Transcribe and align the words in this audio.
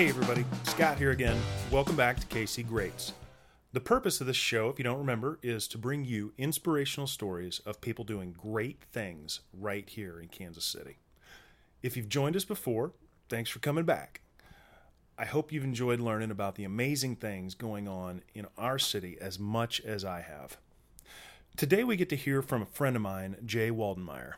Hey, 0.00 0.08
everybody, 0.08 0.46
Scott 0.62 0.96
here 0.96 1.10
again. 1.10 1.36
Welcome 1.70 1.94
back 1.94 2.18
to 2.18 2.26
KC 2.28 2.66
Greats. 2.66 3.12
The 3.74 3.80
purpose 3.80 4.22
of 4.22 4.26
this 4.26 4.34
show, 4.34 4.70
if 4.70 4.78
you 4.78 4.82
don't 4.82 4.96
remember, 4.96 5.38
is 5.42 5.68
to 5.68 5.76
bring 5.76 6.06
you 6.06 6.32
inspirational 6.38 7.06
stories 7.06 7.58
of 7.66 7.82
people 7.82 8.06
doing 8.06 8.32
great 8.32 8.82
things 8.92 9.40
right 9.52 9.86
here 9.86 10.18
in 10.18 10.28
Kansas 10.28 10.64
City. 10.64 10.96
If 11.82 11.98
you've 11.98 12.08
joined 12.08 12.34
us 12.34 12.46
before, 12.46 12.92
thanks 13.28 13.50
for 13.50 13.58
coming 13.58 13.84
back. 13.84 14.22
I 15.18 15.26
hope 15.26 15.52
you've 15.52 15.64
enjoyed 15.64 16.00
learning 16.00 16.30
about 16.30 16.54
the 16.54 16.64
amazing 16.64 17.16
things 17.16 17.54
going 17.54 17.86
on 17.86 18.22
in 18.34 18.46
our 18.56 18.78
city 18.78 19.18
as 19.20 19.38
much 19.38 19.82
as 19.82 20.02
I 20.02 20.22
have. 20.22 20.56
Today, 21.58 21.84
we 21.84 21.96
get 21.96 22.08
to 22.08 22.16
hear 22.16 22.40
from 22.40 22.62
a 22.62 22.72
friend 22.72 22.96
of 22.96 23.02
mine, 23.02 23.36
Jay 23.44 23.70
Waldenmeyer. 23.70 24.32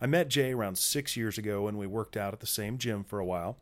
I 0.00 0.06
met 0.06 0.28
Jay 0.28 0.54
around 0.54 0.78
six 0.78 1.14
years 1.14 1.36
ago 1.36 1.64
when 1.64 1.76
we 1.76 1.86
worked 1.86 2.16
out 2.16 2.32
at 2.32 2.40
the 2.40 2.46
same 2.46 2.78
gym 2.78 3.04
for 3.04 3.18
a 3.18 3.26
while, 3.26 3.58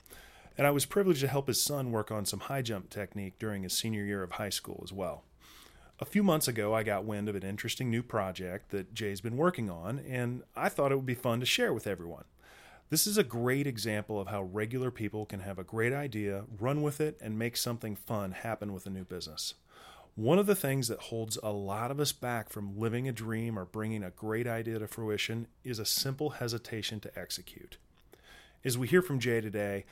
and 0.62 0.66
I 0.69 0.71
was 0.71 0.87
privileged 0.87 1.23
to 1.23 1.27
help 1.27 1.48
his 1.48 1.61
son 1.61 1.91
work 1.91 2.12
on 2.12 2.25
some 2.25 2.39
high 2.39 2.62
jump 2.62 2.89
technique 2.89 3.37
during 3.41 3.65
his 3.65 3.73
senior 3.73 4.05
year 4.05 4.23
of 4.23 4.30
high 4.30 4.48
school 4.48 4.80
as 4.84 4.93
well. 4.93 5.25
A 5.98 6.05
few 6.05 6.23
months 6.23 6.47
ago, 6.47 6.73
I 6.73 6.84
got 6.84 7.05
wind 7.05 7.29
of 7.29 7.34
an 7.34 7.43
interesting 7.43 7.91
new 7.91 8.01
project 8.01 8.70
that 8.70 8.95
Jay's 8.95 9.20
been 9.20 9.37
working 9.37 9.69
on, 9.69 9.98
and 10.09 10.45
I 10.55 10.69
thought 10.69 10.93
it 10.93 10.95
would 10.95 11.05
be 11.05 11.17
fun 11.17 11.41
to 11.41 11.47
share 11.47 11.73
with 11.73 11.89
everyone. 11.89 12.27
This 12.91 13.09
is 13.09 13.19
a 13.19 13.25
great 13.25 13.67
example 13.67 14.20
of 14.20 14.29
how 14.29 14.45
regular 14.45 14.93
people 14.93 15.27
can 15.27 15.41
have 15.41 15.59
a 15.59 15.65
great 15.65 15.93
idea, 15.93 16.45
run 16.61 16.81
with 16.81 17.01
it, 17.01 17.19
and 17.20 17.37
make 17.37 17.56
something 17.56 17.97
fun 17.97 18.31
happen 18.31 18.73
with 18.73 18.87
a 18.87 18.91
new 18.91 19.03
business. 19.03 19.55
One 20.15 20.39
of 20.39 20.47
the 20.47 20.55
things 20.55 20.87
that 20.87 21.01
holds 21.01 21.41
a 21.42 21.51
lot 21.51 21.91
of 21.91 21.98
us 21.98 22.12
back 22.12 22.51
from 22.51 22.79
living 22.79 23.09
a 23.09 23.12
dream 23.12 23.59
or 23.59 23.65
bringing 23.65 24.05
a 24.05 24.11
great 24.11 24.47
idea 24.47 24.79
to 24.79 24.87
fruition 24.87 25.48
is 25.65 25.81
a 25.81 25.84
simple 25.84 26.31
hesitation 26.31 27.00
to 27.00 27.19
execute. 27.19 27.78
As 28.65 28.78
we 28.78 28.87
hear 28.87 29.03
from 29.03 29.19
Jay 29.19 29.41
today, 29.41 29.84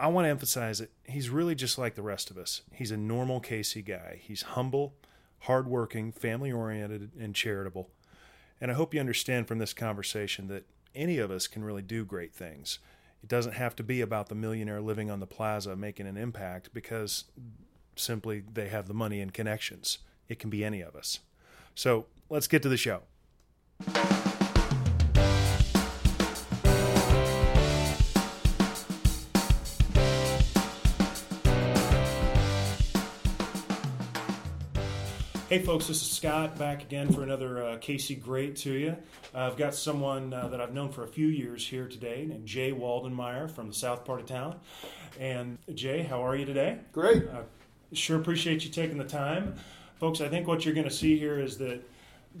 I 0.00 0.06
want 0.08 0.26
to 0.26 0.30
emphasize 0.30 0.78
that 0.78 0.92
he's 1.04 1.28
really 1.28 1.54
just 1.54 1.76
like 1.76 1.96
the 1.96 2.02
rest 2.02 2.30
of 2.30 2.38
us. 2.38 2.62
He's 2.72 2.92
a 2.92 2.96
normal 2.96 3.40
KC 3.40 3.84
guy. 3.84 4.20
He's 4.22 4.42
humble, 4.42 4.94
hardworking, 5.40 6.12
family 6.12 6.52
oriented, 6.52 7.10
and 7.18 7.34
charitable. 7.34 7.90
And 8.60 8.70
I 8.70 8.74
hope 8.74 8.94
you 8.94 9.00
understand 9.00 9.48
from 9.48 9.58
this 9.58 9.72
conversation 9.72 10.46
that 10.48 10.66
any 10.94 11.18
of 11.18 11.30
us 11.30 11.46
can 11.46 11.64
really 11.64 11.82
do 11.82 12.04
great 12.04 12.32
things. 12.32 12.78
It 13.22 13.28
doesn't 13.28 13.52
have 13.52 13.74
to 13.76 13.82
be 13.82 14.00
about 14.00 14.28
the 14.28 14.34
millionaire 14.34 14.80
living 14.80 15.10
on 15.10 15.20
the 15.20 15.26
plaza 15.26 15.74
making 15.74 16.06
an 16.06 16.16
impact 16.16 16.72
because 16.72 17.24
simply 17.96 18.44
they 18.52 18.68
have 18.68 18.86
the 18.86 18.94
money 18.94 19.20
and 19.20 19.34
connections. 19.34 19.98
It 20.28 20.38
can 20.38 20.50
be 20.50 20.64
any 20.64 20.80
of 20.80 20.94
us. 20.94 21.20
So 21.74 22.06
let's 22.28 22.46
get 22.46 22.62
to 22.62 22.68
the 22.68 22.76
show. 22.76 23.02
Hey, 35.48 35.60
folks, 35.60 35.86
this 35.86 36.02
is 36.02 36.10
Scott 36.10 36.58
back 36.58 36.82
again 36.82 37.10
for 37.10 37.22
another 37.22 37.64
uh, 37.64 37.76
KC 37.78 38.20
Great 38.22 38.54
to 38.56 38.72
you. 38.74 38.94
Uh, 39.34 39.46
I've 39.46 39.56
got 39.56 39.74
someone 39.74 40.34
uh, 40.34 40.48
that 40.48 40.60
I've 40.60 40.74
known 40.74 40.92
for 40.92 41.04
a 41.04 41.08
few 41.08 41.28
years 41.28 41.66
here 41.66 41.88
today 41.88 42.26
named 42.28 42.44
Jay 42.46 42.70
Waldenmeyer 42.70 43.50
from 43.50 43.68
the 43.68 43.72
south 43.72 44.04
part 44.04 44.20
of 44.20 44.26
town. 44.26 44.60
And 45.18 45.56
Jay, 45.74 46.02
how 46.02 46.22
are 46.22 46.36
you 46.36 46.44
today? 46.44 46.76
Great. 46.92 47.26
Uh, 47.28 47.44
sure 47.94 48.20
appreciate 48.20 48.62
you 48.62 48.70
taking 48.70 48.98
the 48.98 49.04
time. 49.04 49.54
Folks, 49.98 50.20
I 50.20 50.28
think 50.28 50.46
what 50.46 50.66
you're 50.66 50.74
going 50.74 50.86
to 50.86 50.94
see 50.94 51.18
here 51.18 51.40
is 51.40 51.56
that 51.56 51.80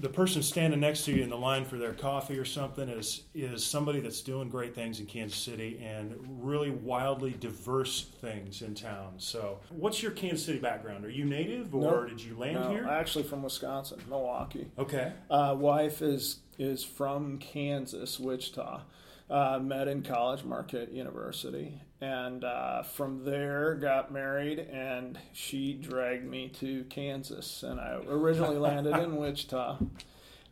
the 0.00 0.08
person 0.08 0.42
standing 0.42 0.78
next 0.80 1.04
to 1.04 1.12
you 1.12 1.22
in 1.24 1.28
the 1.28 1.36
line 1.36 1.64
for 1.64 1.76
their 1.76 1.92
coffee 1.92 2.38
or 2.38 2.44
something 2.44 2.88
is 2.88 3.22
is 3.34 3.64
somebody 3.64 3.98
that's 4.00 4.20
doing 4.20 4.48
great 4.48 4.74
things 4.74 5.00
in 5.00 5.06
Kansas 5.06 5.38
City 5.38 5.80
and 5.84 6.14
really 6.40 6.70
wildly 6.70 7.34
diverse 7.40 8.06
things 8.20 8.62
in 8.62 8.74
town. 8.74 9.14
So, 9.18 9.58
what's 9.70 10.02
your 10.02 10.12
Kansas 10.12 10.44
City 10.46 10.58
background? 10.58 11.04
Are 11.04 11.10
you 11.10 11.24
native 11.24 11.74
or 11.74 11.80
Nope. 12.02 12.08
did 12.10 12.22
you 12.22 12.36
land 12.38 12.58
here 12.58 12.64
No, 12.64 12.70
here? 12.70 12.86
actually 12.88 13.24
from 13.24 13.42
Wisconsin, 13.42 14.00
Milwaukee. 14.08 14.70
okay. 14.78 15.12
Uh, 15.30 15.56
wife 15.58 16.00
is 16.02 16.40
is 16.58 16.82
from 16.84 17.38
Kansas, 17.38 18.18
Wichita. 18.20 18.82
Uh, 19.30 19.58
met 19.62 19.88
in 19.88 20.02
college, 20.02 20.42
Marquette 20.42 20.90
University, 20.90 21.80
and 22.00 22.44
uh, 22.44 22.82
from 22.82 23.24
there 23.24 23.74
got 23.74 24.12
married, 24.12 24.58
and 24.58 25.18
she 25.32 25.74
dragged 25.74 26.24
me 26.24 26.48
to 26.60 26.84
Kansas, 26.84 27.62
and 27.62 27.80
I 27.80 27.98
originally 28.08 28.58
landed 28.58 28.96
in 28.96 29.16
Wichita. 29.16 29.78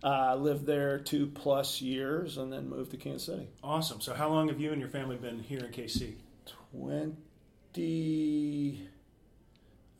Uh, 0.05 0.37
lived 0.37 0.67
there 0.67 0.99
two 0.99 1.27
plus 1.29 1.81
years, 1.81 2.37
and 2.37 2.53
then 2.53 2.69
moved 2.69 2.91
to 2.91 2.97
Kansas 2.97 3.25
City. 3.25 3.49
Awesome. 3.65 4.01
So, 4.01 4.15
how 4.15 4.29
long 4.29 4.49
have 4.49 4.61
you 4.61 4.71
and 4.71 4.81
your 4.81 4.91
family 4.91 5.17
been 5.17 5.41
here 5.41 5.61
in 5.61 5.73
KC? 5.73 6.15
Twenty. 6.73 7.17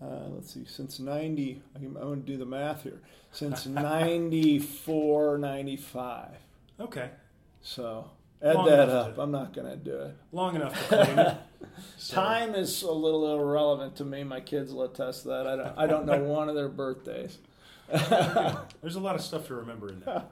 Uh, 0.01 0.29
let's 0.29 0.53
see, 0.53 0.65
since 0.67 1.01
90, 1.01 1.63
I'm 1.75 1.95
going 1.95 2.21
to 2.21 2.27
do 2.27 2.37
the 2.37 2.45
math 2.45 2.83
here, 2.83 3.01
since 3.33 3.65
94, 3.67 5.39
95. 5.39 6.29
Okay. 6.79 7.11
So 7.63 8.11
add 8.47 8.55
Long 8.57 8.67
that 8.67 8.89
up. 8.89 9.15
to- 9.17 9.23
I'm 9.23 9.31
not 9.31 9.53
going 9.53 9.69
to 9.71 9.77
do 9.77 9.97
it. 9.97 10.17
Long 10.33 10.57
enough 10.57 10.73
to 10.89 10.97
claim 11.05 11.19
it. 11.19 11.37
So- 11.99 12.15
Time 12.15 12.55
is 12.55 12.83
a 12.83 12.93
little 12.93 13.39
irrelevant 13.39 13.97
to 13.97 14.05
me. 14.05 14.25
My 14.25 14.41
kids 14.41 14.73
will 14.73 14.85
attest 14.85 15.23
to 15.23 15.29
that. 15.29 15.47
I 15.47 15.57
don't, 15.57 15.79
I 15.79 15.87
don't 15.87 16.07
know 16.07 16.23
one 16.25 16.49
of 16.49 16.55
their 16.55 16.69
birthdays. 16.69 17.39
There's 17.89 18.97
a 18.97 19.01
lot 19.01 19.15
of 19.15 19.21
stuff 19.21 19.47
to 19.49 19.55
remember 19.55 19.89
in 19.91 20.01
there. 20.01 20.23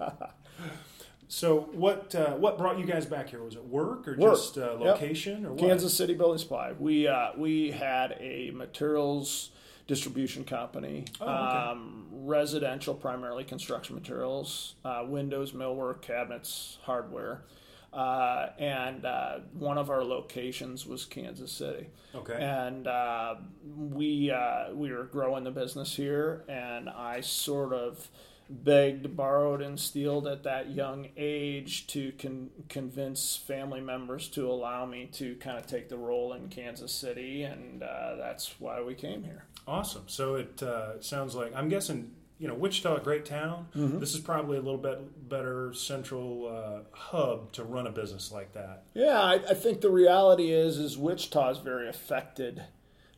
So, 1.29 1.61
what 1.73 2.15
uh, 2.15 2.33
what 2.35 2.59
brought 2.59 2.79
you 2.79 2.85
guys 2.85 3.07
back 3.07 3.31
here? 3.31 3.43
Was 3.43 3.55
it 3.57 3.65
work 3.65 4.07
or 4.07 4.17
Work. 4.17 4.35
just 4.35 4.59
uh, 4.59 4.73
Yep. 4.73 4.81
location 4.81 5.47
or 5.47 5.51
what? 5.51 5.59
Kansas 5.61 5.95
City 5.97 6.15
Building 6.15 6.39
Supply. 6.39 6.73
We 6.79 7.09
uh, 7.09 7.31
we 7.37 7.71
had 7.71 8.17
a 8.21 8.51
materials 8.53 9.51
distribution 9.87 10.45
company, 10.45 11.05
Oh, 11.21 11.25
okay. 11.27 11.33
um, 11.71 12.07
residential 12.13 12.95
primarily 12.95 13.45
construction 13.45 13.95
materials, 13.95 14.75
uh, 14.85 15.05
windows, 15.07 15.53
millwork, 15.53 16.01
cabinets, 16.03 16.79
hardware, 16.85 17.43
uh, 17.95 18.51
and 18.59 19.05
uh, 19.05 19.39
one 19.53 19.79
of 19.79 19.89
our 19.89 20.03
locations 20.03 20.85
was 20.85 21.05
Kansas 21.05 21.53
City. 21.53 21.87
Okay. 22.15 22.35
And 22.35 22.87
uh, 22.87 23.37
we 23.65 24.31
uh, 24.31 24.75
we 24.75 24.93
were 24.93 25.05
growing 25.05 25.45
the 25.45 25.53
business 25.53 25.95
here, 25.95 26.45
and 26.49 26.89
I 26.89 27.21
sort 27.21 27.73
of 27.73 28.09
begged, 28.51 29.17
borrowed, 29.17 29.63
and 29.63 29.79
stealed 29.79 30.27
at 30.27 30.43
that 30.43 30.71
young 30.71 31.09
age 31.17 31.87
to 31.89 32.13
con- 32.19 32.51
convince 32.69 33.37
family 33.37 33.81
members 33.81 34.29
to 34.29 34.51
allow 34.51 34.85
me 34.85 35.09
to 35.13 35.37
kind 35.37 35.57
of 35.57 35.67
take 35.67 35.89
the 35.89 35.97
role 35.97 36.33
in 36.33 36.49
Kansas 36.49 36.93
City, 36.93 37.45
and 37.45 37.83
uh, 37.83 38.17
that's 38.17 38.55
why 38.59 38.83
we 38.83 38.95
came 38.95 39.23
here. 39.23 39.45
Awesome. 39.67 40.05
So 40.09 40.35
it 40.35 40.63
uh, 40.63 41.01
sounds 41.01 41.35
like 41.35 41.53
I'm 41.55 41.69
guessing 41.69 42.11
you 42.45 42.49
know 42.49 42.57
Wichita, 42.57 42.97
a 42.97 43.01
great 43.01 43.25
town. 43.25 43.69
Mm-hmm. 43.75 44.01
This 44.01 44.13
is 44.13 44.21
probably 44.21 44.59
a 44.59 44.61
little 44.61 44.77
bit 44.77 45.31
better 45.31 45.73
central 45.73 46.47
uh, 46.47 46.81
hub 46.95 47.53
to 47.53 47.65
run 47.65 47.87
a 47.87 47.91
business 47.91 48.31
like 48.31 48.53
that. 48.53 48.83
Yeah, 48.93 49.19
I, 49.19 49.37
I 49.37 49.55
think 49.55 49.81
the 49.81 49.91
reality 49.91 50.53
is 50.53 50.77
is 50.77 50.99
Wichita 50.99 51.53
is 51.53 51.59
very 51.61 51.89
affected 51.89 52.65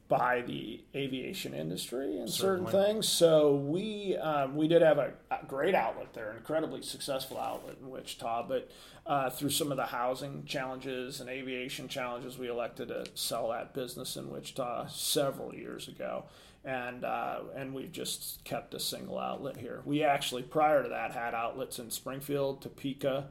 by 0.09 0.41
the 0.43 0.81
aviation 0.94 1.53
industry 1.53 2.19
and 2.19 2.31
certain 2.31 2.67
things. 2.67 3.09
So 3.09 3.56
we 3.56 4.17
um, 4.17 4.55
we 4.55 4.69
did 4.69 4.83
have 4.83 4.99
a, 4.99 5.12
a 5.31 5.44
great 5.47 5.75
outlet 5.75 6.12
there, 6.15 6.34
incredibly 6.37 6.83
successful 6.83 7.39
outlet 7.41 7.77
in 7.81 7.91
Wichita, 7.91 8.47
but 8.47 8.71
uh, 9.06 9.31
through 9.31 9.50
some 9.50 9.71
of 9.71 9.77
the 9.77 9.87
housing 9.87 10.45
challenges 10.45 11.21
and 11.21 11.28
aviation 11.28 11.89
challenges, 11.89 12.39
we 12.39 12.49
elected 12.49 12.89
to 12.89 13.05
sell 13.15 13.50
that 13.50 13.75
business 13.75 14.16
in 14.16 14.31
Wichita 14.31 14.87
several 14.89 15.55
years 15.55 15.89
ago. 15.89 16.25
And 16.65 17.05
uh, 17.05 17.41
and 17.56 17.75
we've 17.75 17.93
just 17.93 18.45
kept 18.45 18.75
a 18.75 18.81
single 18.81 19.19
outlet 19.19 19.56
here. 19.56 19.83
We 19.84 20.03
actually 20.03 20.43
prior 20.43 20.83
to 20.83 20.89
that 20.89 21.13
had 21.13 21.34
outlets 21.34 21.78
in 21.78 21.91
Springfield, 21.91 22.63
Topeka, 22.63 23.28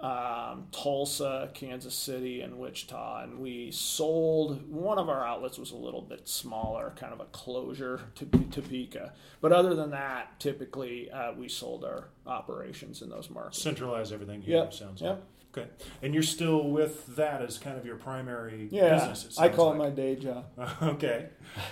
um, 0.00 0.66
Tulsa, 0.72 1.50
Kansas 1.54 1.94
City, 1.94 2.40
and 2.40 2.58
Wichita. 2.58 3.22
And 3.24 3.38
we 3.38 3.70
sold 3.70 4.70
one 4.70 4.98
of 4.98 5.08
our 5.08 5.26
outlets 5.26 5.58
was 5.58 5.72
a 5.72 5.76
little 5.76 6.00
bit 6.02 6.26
smaller, 6.28 6.94
kind 6.96 7.12
of 7.12 7.20
a 7.20 7.26
closure 7.26 8.00
to 8.14 8.24
Topeka. 8.26 9.12
But 9.40 9.52
other 9.52 9.74
than 9.74 9.90
that, 9.90 10.40
typically 10.40 11.10
uh, 11.10 11.32
we 11.34 11.48
sold 11.48 11.84
our 11.84 12.08
operations 12.26 13.02
in 13.02 13.10
those 13.10 13.28
markets. 13.30 13.62
Centralize 13.62 14.12
everything 14.12 14.40
here. 14.42 14.56
Yep, 14.56 14.74
Sounds 14.74 15.02
yep. 15.02 15.10
like. 15.10 15.22
Okay. 15.52 15.68
And 16.02 16.14
you're 16.14 16.22
still 16.22 16.68
with 16.70 17.16
that 17.16 17.42
as 17.42 17.58
kind 17.58 17.76
of 17.76 17.84
your 17.84 17.96
primary 17.96 18.68
Yeah, 18.70 19.08
business. 19.08 19.36
I 19.38 19.48
call 19.48 19.70
like. 19.70 19.74
it 19.74 19.78
my 19.78 19.90
day 19.90 20.16
job. 20.16 20.46
okay. 20.82 21.26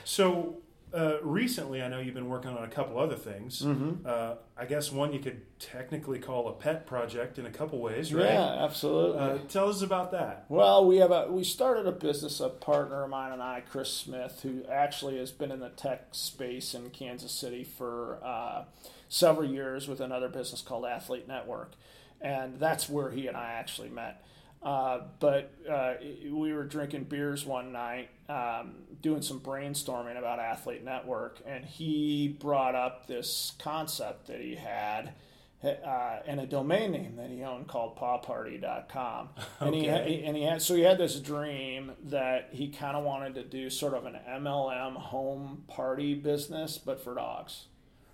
So 0.05 0.59
uh, 0.93 1.17
recently, 1.23 1.83
I 1.83 1.89
know 1.89 1.99
you've 1.99 2.15
been 2.15 2.29
working 2.29 2.51
on 2.51 2.65
a 2.65 2.69
couple 2.69 2.99
other 2.99 3.17
things. 3.17 3.63
Mm-hmm. 3.63 4.07
Uh, 4.07 4.35
I 4.57 4.65
guess 4.65 4.91
one 4.91 5.13
you 5.13 5.21
could 5.21 5.43
technically 5.59 6.19
call 6.19 6.49
a 6.49 6.53
pet 6.53 6.87
project 6.87 7.39
in 7.39 7.47
a 7.47 7.51
couple 7.51 7.79
ways, 7.79 8.13
right? 8.13 8.25
Yeah, 8.25 8.65
absolutely. 8.65 9.21
Uh, 9.21 9.39
tell 9.49 9.69
us 9.69 9.83
about 9.83 10.13
that. 10.13 10.47
Well, 10.49 10.87
we 10.87 10.97
have 10.99 11.11
a 11.11 11.31
we 11.31 11.45
started 11.45 11.87
a 11.87 11.93
business. 11.93 12.41
A 12.41 12.49
partner 12.49 13.05
of 13.05 13.11
mine 13.11 13.33
and 13.33 13.43
I, 13.43 13.63
Chris 13.69 13.93
Smith, 13.93 14.41
who 14.43 14.65
actually 14.71 15.19
has 15.19 15.31
been 15.31 15.51
in 15.51 15.61
the 15.61 15.71
tech 15.71 16.09
space 16.13 16.75
in 16.75 16.91
Kansas 16.91 17.33
City 17.33 17.65
for 17.65 18.19
uh, 18.23 18.65
several 19.09 19.49
years 19.49 19.89
with 19.89 20.01
another 20.01 20.29
business 20.29 20.63
called 20.63 20.87
Athlete 20.87 21.29
Network, 21.29 21.73
and 22.21 22.59
that's 22.59 22.89
where 22.89 23.11
he 23.11 23.27
and 23.27 23.37
I 23.37 23.53
actually 23.53 23.91
met. 23.91 24.25
Uh, 24.63 25.01
but 25.21 25.53
uh, 25.71 25.95
we 26.31 26.53
were 26.53 26.65
drinking 26.65 27.05
beers 27.05 27.47
one 27.47 27.71
night, 27.73 28.09
um, 28.29 28.75
doing 29.01 29.23
some 29.23 29.39
brainstorming 29.41 30.19
about 30.19 30.41
Athlete 30.41 30.85
Network, 30.85 31.39
and 31.47 31.65
he 31.65 32.37
brought 32.41 32.75
up 32.75 33.07
this 33.07 33.53
concept 33.59 34.27
that 34.27 34.41
he 34.41 34.57
had. 34.57 35.13
Uh, 35.65 36.21
and 36.25 36.39
a 36.39 36.47
domain 36.47 36.93
name 36.93 37.17
that 37.17 37.31
he 37.31 37.43
owned 37.43 37.67
called 37.67 37.97
pawparty.com. 37.97 39.29
And 39.61 39.75
Okay. 39.75 40.19
he, 40.21 40.25
and 40.25 40.37
he 40.37 40.45
had, 40.45 40.63
so 40.63 40.77
he 40.77 40.83
had 40.83 40.99
this 40.99 41.19
dream 41.19 41.93
that 42.05 42.51
he 42.53 42.69
kind 42.69 42.97
of 42.97 43.03
wanted 43.05 43.35
to 43.35 43.43
do 43.43 43.69
sort 43.69 43.95
of 43.95 44.07
an 44.07 44.17
MLM 44.29 44.95
home 44.95 45.65
party 45.67 46.15
business, 46.15 46.79
but 46.79 47.03
for 47.03 47.15
dogs 47.17 47.65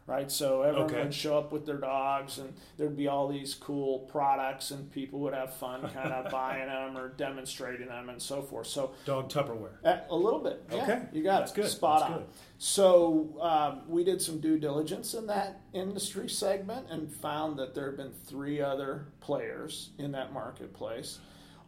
right? 0.06 0.30
So 0.30 0.62
everyone 0.62 0.90
Okay. 0.90 1.02
would 1.04 1.14
show 1.14 1.38
up 1.38 1.50
with 1.50 1.64
their 1.64 1.78
dogs, 1.78 2.38
and 2.38 2.52
there'd 2.76 2.96
be 2.96 3.08
all 3.08 3.26
these 3.28 3.54
cool 3.54 4.00
products, 4.00 4.70
and 4.70 4.90
people 4.92 5.18
would 5.20 5.32
have 5.34 5.54
fun 5.54 5.80
kind 5.94 6.12
of 6.12 6.30
buying 6.30 6.66
them 6.66 6.96
or 6.98 7.08
demonstrating 7.08 7.88
them 7.88 8.08
and 8.10 8.20
so 8.20 8.42
forth. 8.42 8.66
So 8.66 8.92
Dog 9.06 9.30
Tupperware. 9.30 9.76
uh, 9.84 9.98
a 10.10 10.16
little 10.16 10.40
bit, 10.40 10.62
yeah, 10.70 10.82
Okay. 10.82 11.02
you 11.12 11.22
got 11.22 11.40
That's 11.40 11.52
it, 11.52 11.56
good. 11.62 11.70
spot 11.70 12.00
That's 12.00 12.12
on. 12.12 12.18
good. 12.18 12.28
So 12.58 13.36
um, 13.40 13.82
we 13.88 14.04
did 14.04 14.20
some 14.20 14.40
due 14.40 14.58
diligence 14.58 15.14
in 15.14 15.26
that 15.28 15.60
industry 15.72 16.28
segment 16.28 16.86
and 16.90 17.10
found 17.10 17.58
that 17.58 17.74
there 17.74 17.86
had 17.86 17.96
been 17.96 18.12
three 18.26 18.60
other 18.60 19.06
players 19.20 19.90
in 19.98 20.12
that 20.12 20.32
marketplace. 20.32 21.18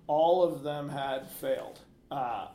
All 0.08 0.42
of 0.44 0.62
them 0.62 0.88
had 0.88 1.28
failed. 1.30 1.80
Uh, 2.10 2.48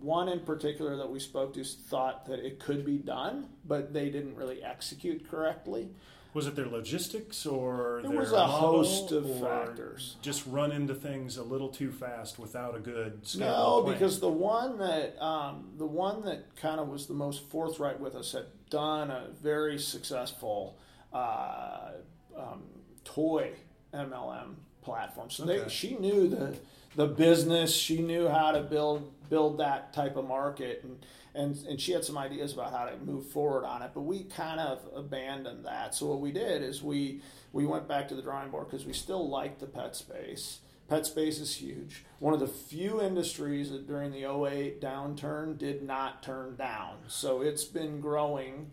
one 0.00 0.28
in 0.28 0.40
particular 0.40 0.96
that 0.96 1.10
we 1.10 1.18
spoke 1.20 1.54
to 1.54 1.64
thought 1.64 2.26
that 2.26 2.38
it 2.38 2.60
could 2.60 2.84
be 2.84 2.98
done, 2.98 3.46
but 3.64 3.92
they 3.92 4.08
didn't 4.10 4.36
really 4.36 4.62
execute 4.62 5.28
correctly. 5.30 5.88
Was 6.32 6.46
it 6.46 6.54
their 6.54 6.66
logistics 6.68 7.44
or 7.44 7.98
It 7.98 8.08
their 8.08 8.16
was 8.16 8.30
a 8.30 8.46
host 8.46 9.10
of 9.10 9.28
or 9.28 9.66
factors. 9.66 10.14
Just 10.22 10.46
run 10.46 10.70
into 10.70 10.94
things 10.94 11.36
a 11.36 11.42
little 11.42 11.68
too 11.68 11.90
fast 11.90 12.38
without 12.38 12.76
a 12.76 12.78
good 12.78 13.20
No, 13.36 13.82
plan? 13.82 13.94
because 13.94 14.20
the 14.20 14.28
one 14.28 14.78
that 14.78 15.20
um, 15.20 15.70
the 15.76 15.86
one 15.86 16.24
that 16.26 16.54
kind 16.54 16.78
of 16.78 16.86
was 16.86 17.06
the 17.08 17.14
most 17.14 17.42
forthright 17.50 17.98
with 17.98 18.14
us 18.14 18.30
had 18.30 18.44
done 18.70 19.10
a 19.10 19.26
very 19.42 19.76
successful 19.76 20.78
uh, 21.12 21.90
um, 22.38 22.62
toy 23.02 23.50
MLM 23.92 24.54
platform. 24.82 25.30
So 25.30 25.44
they, 25.44 25.68
she 25.68 25.96
knew 25.96 26.28
the 26.28 26.56
the 26.94 27.06
business. 27.08 27.74
She 27.74 28.02
knew 28.02 28.28
how 28.28 28.52
to 28.52 28.60
build 28.60 29.12
build 29.30 29.58
that 29.58 29.94
type 29.94 30.16
of 30.16 30.26
market, 30.26 30.82
and 30.84 31.06
and 31.34 31.56
and 31.66 31.80
she 31.80 31.92
had 31.92 32.04
some 32.04 32.18
ideas 32.18 32.52
about 32.52 32.72
how 32.72 32.84
to 32.84 32.96
move 32.98 33.26
forward 33.26 33.64
on 33.64 33.82
it. 33.82 33.92
But 33.94 34.02
we 34.02 34.24
kind 34.24 34.60
of 34.60 34.80
abandoned 34.94 35.64
that. 35.64 35.94
So 35.94 36.06
what 36.06 36.20
we 36.20 36.32
did 36.32 36.62
is 36.62 36.82
we 36.82 37.22
we 37.52 37.64
went 37.64 37.88
back 37.88 38.08
to 38.08 38.14
the 38.14 38.22
drawing 38.22 38.50
board 38.50 38.68
because 38.68 38.84
we 38.84 38.92
still 38.92 39.28
liked 39.28 39.60
the 39.60 39.66
pet 39.66 39.96
space. 39.96 40.58
Pet 40.88 41.06
space 41.06 41.38
is 41.38 41.54
huge. 41.54 42.04
One 42.18 42.34
of 42.34 42.40
the 42.40 42.48
few 42.48 43.00
industries 43.00 43.70
that 43.70 43.86
during 43.86 44.10
the 44.10 44.24
08 44.24 44.80
downturn 44.80 45.56
did 45.56 45.84
not 45.84 46.20
turn 46.20 46.56
down. 46.56 46.96
So 47.06 47.42
it's 47.42 47.64
been 47.64 48.00
growing 48.00 48.72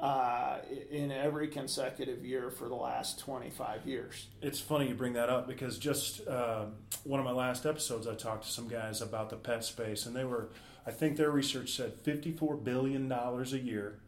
uh, 0.00 0.58
in 0.90 1.10
every 1.10 1.48
consecutive 1.48 2.24
year 2.24 2.50
for 2.50 2.68
the 2.68 2.74
last 2.74 3.18
25 3.18 3.86
years. 3.86 4.28
It's 4.40 4.60
funny 4.60 4.88
you 4.88 4.94
bring 4.94 5.14
that 5.14 5.28
up 5.28 5.48
because 5.48 5.78
just 5.78 6.26
um 6.28 6.74
one 7.04 7.20
of 7.20 7.26
my 7.26 7.32
last 7.32 7.64
episodes, 7.66 8.06
I 8.06 8.14
talked 8.14 8.44
to 8.44 8.50
some 8.50 8.68
guys 8.68 9.00
about 9.00 9.30
the 9.30 9.36
pet 9.36 9.64
space, 9.64 10.06
and 10.06 10.14
they 10.14 10.24
were, 10.24 10.50
I 10.86 10.90
think 10.90 11.16
their 11.16 11.30
research 11.30 11.74
said 11.74 12.02
$54 12.04 12.62
billion 12.62 13.10
a 13.10 13.42
year. 13.56 13.98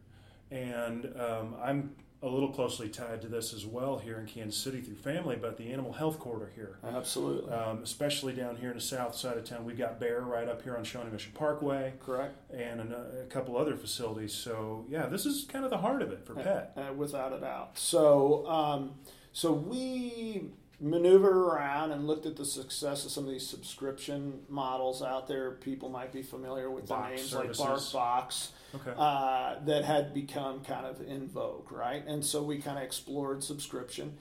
And 0.51 1.07
um, 1.19 1.55
I'm 1.63 1.95
a 2.23 2.29
little 2.29 2.51
closely 2.51 2.89
tied 2.89 3.23
to 3.23 3.29
this 3.29 3.55
as 3.55 3.65
well 3.65 3.99
here 3.99 4.19
in 4.19 4.27
Kansas 4.27 4.61
City 4.61 4.83
through 4.83 4.97
family, 4.97 5.37
but 5.41 5.57
the 5.57 5.73
animal 5.73 5.93
health 5.93 6.19
corridor 6.19 6.53
here. 6.55 6.79
Absolutely. 6.85 7.51
Um, 7.51 7.83
especially 7.83 8.35
down 8.35 8.57
here 8.57 8.71
in 8.71 8.77
the 8.77 8.83
south 8.83 9.15
side 9.15 9.39
of 9.39 9.45
town, 9.45 9.65
we've 9.65 9.79
got 9.79 9.99
Bayer 9.99 10.21
right 10.21 10.47
up 10.47 10.63
here 10.63 10.77
on 10.77 10.85
Shawnee 10.85 11.11
Mission 11.11 11.33
Parkway 11.35 11.95
Correct. 12.05 12.37
and 12.53 12.93
a, 12.93 13.23
a 13.23 13.25
couple 13.27 13.57
other 13.57 13.75
facilities. 13.75 14.35
So 14.35 14.85
yeah, 14.91 15.07
this 15.07 15.25
is 15.25 15.45
kind 15.51 15.65
of 15.65 15.71
the 15.71 15.79
heart 15.79 16.03
of 16.03 16.13
it 16.13 16.27
for 16.27 16.35
pet. 16.35 16.77
Uh, 16.77 16.93
without 16.93 17.33
a 17.33 17.41
doubt. 17.41 17.79
So, 17.79 18.47
um, 18.47 18.97
so 19.33 19.53
we 19.53 20.51
maneuvered 20.79 21.37
around 21.37 21.93
and 21.93 22.07
looked 22.07 22.27
at 22.27 22.37
the 22.37 22.45
success 22.45 23.05
of 23.05 23.11
some 23.13 23.25
of 23.25 23.31
these 23.31 23.47
subscription 23.47 24.41
models 24.49 25.03
out 25.03 25.27
there. 25.27 25.53
People 25.53 25.89
might 25.89 26.13
be 26.13 26.23
familiar 26.23 26.71
with 26.71 26.87
the 26.87 27.09
names 27.09 27.23
services. 27.23 27.61
like 27.61 27.79
BarkBox. 27.79 28.49
Okay. 28.75 28.93
uh, 28.97 29.57
that 29.65 29.85
had 29.85 30.15
become 30.15 30.63
kind 30.63 30.87
of 30.87 31.01
in 31.01 31.29
vogue, 31.29 31.73
right? 31.73 32.07
And 32.07 32.25
so 32.25 32.43
we 32.43 32.61
kind 32.61 32.79
of 32.79 32.85
explored 32.85 33.43
subscription. 33.43 34.17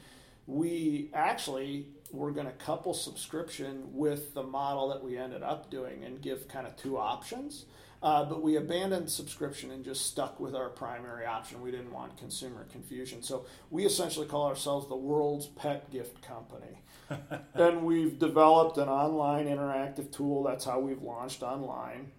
We 0.47 1.11
actually 1.13 1.87
were 2.11 2.31
going 2.31 2.47
to 2.47 2.53
couple 2.53 2.93
subscription 2.93 3.83
with 3.93 4.33
the 4.33 4.43
model 4.43 4.89
that 4.89 5.03
we 5.03 5.17
ended 5.17 5.43
up 5.43 5.69
doing 5.69 6.03
and 6.03 6.21
give 6.21 6.47
kind 6.47 6.65
of 6.65 6.75
two 6.75 6.97
options. 6.97 7.65
Uh, 8.01 8.23
but 8.23 8.41
we 8.41 8.55
abandoned 8.55 9.11
subscription 9.11 9.71
and 9.71 9.83
just 9.83 10.05
stuck 10.05 10.39
with 10.39 10.55
our 10.55 10.69
primary 10.69 11.25
option. 11.25 11.61
We 11.61 11.69
didn't 11.69 11.91
want 11.91 12.17
consumer 12.17 12.65
confusion. 12.71 13.21
So 13.21 13.45
we 13.69 13.85
essentially 13.85 14.25
call 14.25 14.47
ourselves 14.47 14.87
the 14.87 14.95
world's 14.95 15.47
pet 15.47 15.91
gift 15.91 16.21
company. 16.21 16.81
and 17.53 17.83
we've 17.83 18.17
developed 18.17 18.77
an 18.77 18.87
online 18.87 19.47
interactive 19.47 20.11
tool. 20.11 20.43
That's 20.43 20.63
how 20.63 20.79
we've 20.79 21.01
launched 21.01 21.43
online 21.43 22.11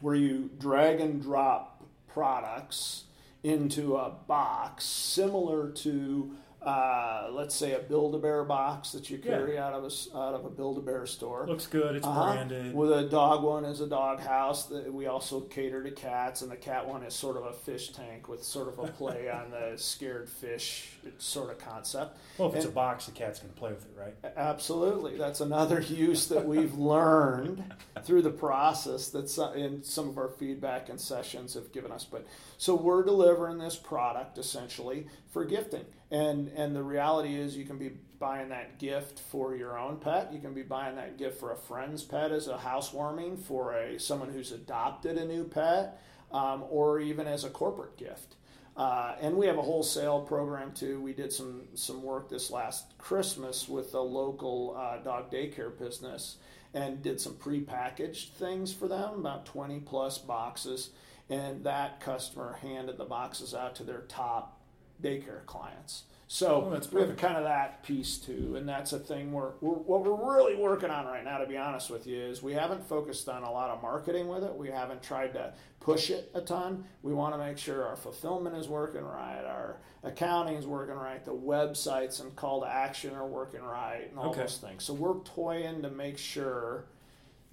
where 0.00 0.14
you 0.14 0.50
drag 0.58 1.00
and 1.00 1.22
drop 1.22 1.84
products 2.08 3.04
into 3.42 3.96
a 3.96 4.10
box 4.26 4.84
similar 4.84 5.70
to 5.70 6.32
uh, 6.62 7.28
let's 7.32 7.54
say 7.54 7.72
a 7.72 7.78
Build-A-Bear 7.78 8.44
box 8.44 8.92
that 8.92 9.08
you 9.08 9.16
Yeah. 9.22 9.30
carry 9.38 9.58
out 9.58 9.72
of 9.72 9.84
a 9.84 10.16
out 10.16 10.34
of 10.34 10.44
a 10.44 10.50
Build-A-Bear 10.50 11.06
store. 11.06 11.46
Looks 11.46 11.66
good. 11.66 11.96
It's 11.96 12.06
Uh-huh. 12.06 12.32
branded. 12.32 12.74
With 12.74 12.92
a 12.92 13.04
dog 13.04 13.42
one 13.42 13.64
is 13.64 13.80
a 13.80 13.86
dog 13.86 14.20
house. 14.20 14.66
That 14.66 14.92
we 14.92 15.06
also 15.06 15.40
cater 15.40 15.82
to 15.82 15.90
cats, 15.90 16.42
and 16.42 16.50
the 16.50 16.56
cat 16.56 16.86
one 16.86 17.02
is 17.02 17.14
sort 17.14 17.36
of 17.36 17.44
a 17.44 17.52
fish 17.52 17.92
tank 17.92 18.28
with 18.28 18.42
sort 18.44 18.68
of 18.68 18.78
a 18.78 18.88
play 18.92 19.28
on 19.30 19.50
the 19.50 19.72
scared 19.76 20.28
fish 20.28 20.98
sort 21.18 21.50
of 21.50 21.58
concept. 21.58 22.18
Well, 22.36 22.48
if 22.50 22.56
it's 22.56 22.64
a 22.66 22.70
box, 22.70 23.06
the 23.06 23.12
cat's 23.12 23.38
going 23.40 23.52
to 23.52 23.58
play 23.58 23.70
with 23.70 23.86
it, 23.86 23.98
right? 23.98 24.14
Absolutely, 24.36 25.16
that's 25.16 25.40
another 25.40 25.80
use 25.88 26.28
that 26.28 26.46
we've 26.46 26.74
learned 26.76 27.64
through 28.02 28.22
the 28.22 28.30
process 28.30 29.08
that 29.08 29.28
some, 29.30 29.54
in 29.54 29.82
some 29.82 30.08
of 30.08 30.18
our 30.18 30.28
feedback 30.28 30.88
and 30.90 31.00
sessions 31.00 31.54
have 31.54 31.72
given 31.72 31.90
us. 31.90 32.04
But 32.04 32.26
so 32.58 32.74
we're 32.74 33.02
delivering 33.02 33.58
this 33.58 33.76
product 33.76 34.36
essentially 34.38 35.06
for 35.30 35.44
gifting, 35.44 35.84
and 36.10 36.48
and 36.56 36.74
the 36.74 36.82
reality 36.82 37.34
is 37.34 37.56
you 37.56 37.64
can 37.64 37.78
be 37.78 37.92
buying 38.18 38.50
that 38.50 38.78
gift 38.78 39.20
for 39.30 39.54
your 39.54 39.78
own 39.78 39.96
pet. 39.96 40.32
You 40.32 40.40
can 40.40 40.52
be 40.54 40.62
buying 40.62 40.96
that 40.96 41.16
gift 41.16 41.40
for 41.40 41.52
a 41.52 41.56
friend's 41.56 42.02
pet 42.02 42.32
as 42.32 42.48
a 42.48 42.58
housewarming 42.58 43.38
for 43.38 43.72
a 43.74 43.98
someone 43.98 44.30
who's 44.30 44.52
adopted 44.52 45.16
a 45.16 45.24
new 45.24 45.44
pet, 45.44 46.00
um, 46.32 46.64
or 46.68 47.00
even 47.00 47.26
as 47.26 47.44
a 47.44 47.50
corporate 47.50 47.96
gift. 47.96 48.36
Uh, 48.76 49.14
and 49.20 49.36
we 49.36 49.46
have 49.46 49.58
a 49.58 49.62
wholesale 49.62 50.20
program 50.20 50.72
too. 50.72 51.00
We 51.00 51.12
did 51.12 51.32
some 51.32 51.62
some 51.74 52.02
work 52.02 52.28
this 52.28 52.50
last 52.50 52.96
Christmas 52.98 53.68
with 53.68 53.94
a 53.94 54.00
local 54.00 54.76
uh, 54.78 54.98
dog 54.98 55.30
daycare 55.30 55.76
business 55.76 56.36
and 56.72 57.02
did 57.02 57.20
some 57.20 57.34
prepackaged 57.34 58.30
things 58.34 58.72
for 58.72 58.86
them, 58.86 59.14
about 59.14 59.44
20 59.46 59.80
plus 59.80 60.18
boxes. 60.18 60.90
And 61.28 61.64
that 61.64 62.00
customer 62.00 62.58
handed 62.62 62.96
the 62.96 63.04
boxes 63.04 63.54
out 63.54 63.74
to 63.76 63.84
their 63.84 64.02
top 64.02 64.59
daycare 65.02 65.44
clients. 65.46 66.04
So 66.32 66.66
Oh, 66.66 66.70
that's 66.70 66.92
we 66.92 67.00
have 67.00 67.16
kind 67.16 67.36
of 67.36 67.42
that 67.42 67.82
piece 67.82 68.16
too, 68.16 68.54
and 68.56 68.68
that's 68.68 68.92
a 68.92 69.00
thing 69.00 69.32
we're, 69.32 69.50
we're 69.60 69.74
what 69.74 70.04
we're 70.04 70.32
really 70.36 70.54
working 70.54 70.88
on 70.88 71.06
right 71.06 71.24
now. 71.24 71.38
To 71.38 71.46
be 71.46 71.56
honest 71.56 71.90
with 71.90 72.06
you, 72.06 72.20
is 72.20 72.40
we 72.40 72.52
haven't 72.52 72.84
focused 72.86 73.28
on 73.28 73.42
a 73.42 73.50
lot 73.50 73.70
of 73.70 73.82
marketing 73.82 74.28
with 74.28 74.44
it. 74.44 74.54
We 74.54 74.68
haven't 74.68 75.02
tried 75.02 75.32
to 75.34 75.52
push 75.80 76.08
it 76.08 76.30
a 76.34 76.40
ton. 76.40 76.84
We 77.02 77.12
want 77.14 77.34
to 77.34 77.38
make 77.38 77.58
sure 77.58 77.84
our 77.84 77.96
fulfillment 77.96 78.54
is 78.56 78.68
working 78.68 79.02
right, 79.02 79.42
our 79.44 79.78
accounting 80.04 80.54
is 80.54 80.66
working 80.68 80.94
right, 80.94 81.24
the 81.24 81.34
websites 81.34 82.20
and 82.20 82.34
call 82.36 82.60
to 82.60 82.68
action 82.68 83.12
are 83.14 83.26
working 83.26 83.62
right, 83.62 84.08
and 84.08 84.16
all 84.16 84.30
Okay. 84.30 84.42
those 84.42 84.58
things. 84.58 84.84
So 84.84 84.94
we're 84.94 85.18
toying 85.24 85.82
to 85.82 85.90
make 85.90 86.16
sure 86.16 86.84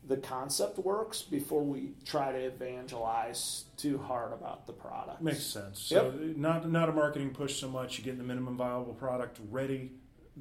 the 0.08 0.18
concept 0.18 0.78
works 0.80 1.22
before 1.22 1.64
we 1.64 1.92
try 2.06 2.32
to 2.32 2.38
evangelize 2.38 3.66
too 3.76 3.98
hard 3.98 4.34
about 4.34 4.66
the 4.66 4.74
product. 4.74 5.22
Makes 5.22 5.44
sense. 5.46 5.80
So 5.80 6.14
not 6.36 6.70
not 6.70 6.90
a 6.90 6.94
marketing 6.94 7.32
push 7.32 7.60
so 7.60 7.68
much. 7.70 7.98
You 7.98 8.04
get 8.04 8.18
the 8.18 8.24
minimum 8.24 8.58
viable 8.58 8.94
product 8.94 9.40
ready, 9.50 9.92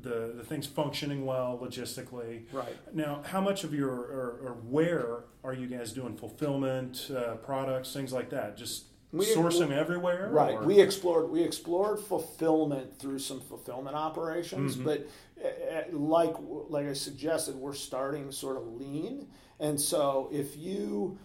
the 0.00 0.32
the 0.36 0.44
thing's 0.44 0.66
functioning 0.66 1.24
well 1.26 1.58
logistically. 1.62 2.44
right. 2.52 2.76
Now, 2.94 3.22
how 3.24 3.40
much 3.40 3.64
of 3.64 3.74
your 3.74 3.90
or, 3.90 4.40
or 4.44 4.56
where 4.68 5.24
are 5.44 5.54
you 5.54 5.66
guys 5.66 5.92
doing 5.92 6.16
fulfillment, 6.16 7.10
uh, 7.14 7.34
products, 7.36 7.92
things 7.92 8.12
like 8.12 8.30
that? 8.30 8.56
Just 8.56 8.84
We- 9.12 9.24
sourcing 9.26 9.70
everywhere, 9.70 10.28
Right. 10.30 10.54
or- 10.54 10.64
We 10.64 10.80
explored 10.80 11.30
we 11.30 11.42
explored 11.42 11.98
fulfillment 12.00 12.98
through 12.98 13.18
some 13.20 13.40
fulfillment 13.40 13.96
operations, 13.96 14.76
Mhm. 14.76 14.84
but 14.84 15.06
uh, 15.44 15.48
uh, 15.48 15.96
like 15.96 16.34
like 16.68 16.86
I 16.86 16.92
suggested, 16.94 17.56
we're 17.56 17.74
starting 17.74 18.30
sort 18.32 18.56
of 18.56 18.66
lean, 18.74 19.28
and 19.60 19.80
so 19.80 20.28
if 20.32 20.56
you 20.56 21.18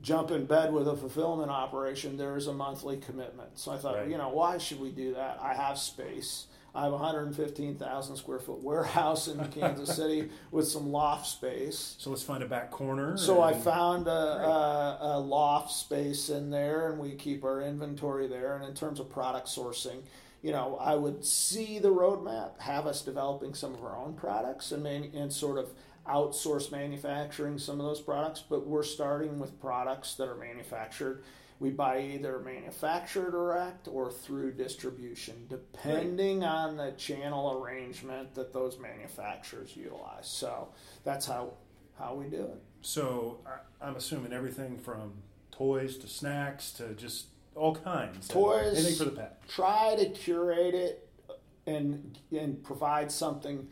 jump 0.00 0.30
in 0.30 0.44
bed 0.46 0.72
with 0.72 0.86
a 0.88 0.96
fulfillment 0.96 1.50
operation, 1.50 2.16
there 2.16 2.36
is 2.36 2.46
a 2.46 2.52
monthly 2.52 2.98
commitment. 2.98 3.58
So 3.58 3.72
I 3.72 3.78
thought, 3.78 3.94
Right. 3.96 4.08
you 4.08 4.18
know, 4.18 4.28
why 4.28 4.58
should 4.58 4.80
we 4.80 4.90
do 4.90 5.14
that? 5.14 5.38
I 5.40 5.54
have 5.54 5.78
space. 5.78 6.46
I 6.74 6.82
have 6.82 6.92
115,000 6.92 8.16
square 8.16 8.38
foot 8.38 8.62
warehouse 8.62 9.28
in 9.28 9.42
Kansas 9.50 9.96
City 9.96 10.28
with 10.50 10.68
some 10.68 10.92
loft 10.92 11.26
space. 11.26 11.96
So 11.98 12.10
let's 12.10 12.22
find 12.22 12.42
a 12.42 12.46
back 12.46 12.70
corner. 12.70 13.16
So 13.16 13.40
I 13.42 13.54
found 13.54 14.06
a, 14.06 14.10
a, 14.10 14.98
a 15.00 15.18
loft 15.18 15.72
space 15.72 16.28
in 16.28 16.50
there, 16.50 16.90
and 16.90 16.98
we 17.00 17.12
keep 17.14 17.44
our 17.44 17.62
inventory 17.62 18.26
there. 18.26 18.56
And 18.56 18.64
in 18.64 18.74
terms 18.74 19.00
of 19.00 19.08
product 19.08 19.46
sourcing, 19.48 20.02
you 20.42 20.52
know, 20.52 20.76
I 20.78 20.94
would 20.94 21.24
see 21.24 21.78
the 21.78 21.88
roadmap, 21.88 22.60
have 22.60 22.86
us 22.86 23.00
developing 23.00 23.54
some 23.54 23.72
of 23.74 23.82
our 23.82 23.96
own 23.96 24.12
products, 24.12 24.70
and 24.70 24.86
and 24.86 25.32
sort 25.32 25.56
of 25.58 25.70
outsource 26.08 26.70
manufacturing 26.70 27.58
some 27.58 27.80
of 27.80 27.86
those 27.86 28.00
products. 28.00 28.42
But 28.48 28.66
we're 28.66 28.82
starting 28.82 29.38
with 29.38 29.60
products 29.60 30.14
that 30.14 30.28
are 30.28 30.36
manufactured 30.36 31.22
we 31.58 31.70
buy 31.70 32.00
either 32.00 32.38
manufactured 32.40 33.30
direct 33.30 33.88
or 33.88 34.10
through 34.10 34.52
distribution, 34.52 35.46
depending 35.48 36.40
right. 36.40 36.48
on 36.48 36.76
the 36.76 36.92
channel 36.92 37.62
arrangement 37.62 38.34
that 38.34 38.52
those 38.52 38.78
manufacturers 38.78 39.74
utilize. 39.76 40.28
So 40.28 40.68
that's 41.04 41.26
how 41.26 41.54
how 41.98 42.14
we 42.14 42.26
do 42.26 42.42
it. 42.42 42.62
So 42.82 43.40
I'm 43.80 43.96
assuming 43.96 44.32
everything 44.32 44.76
from 44.78 45.14
toys 45.50 45.96
to 45.98 46.08
snacks 46.08 46.72
to 46.72 46.92
just 46.94 47.26
all 47.54 47.74
kinds. 47.74 48.28
Toys, 48.28 48.76
anything 48.76 48.96
for 48.96 49.04
the 49.06 49.16
pet. 49.16 49.48
Try 49.48 49.96
to 49.98 50.10
curate 50.10 50.74
it 50.74 51.08
and 51.66 52.18
and 52.30 52.62
provide 52.62 53.10
something 53.10 53.66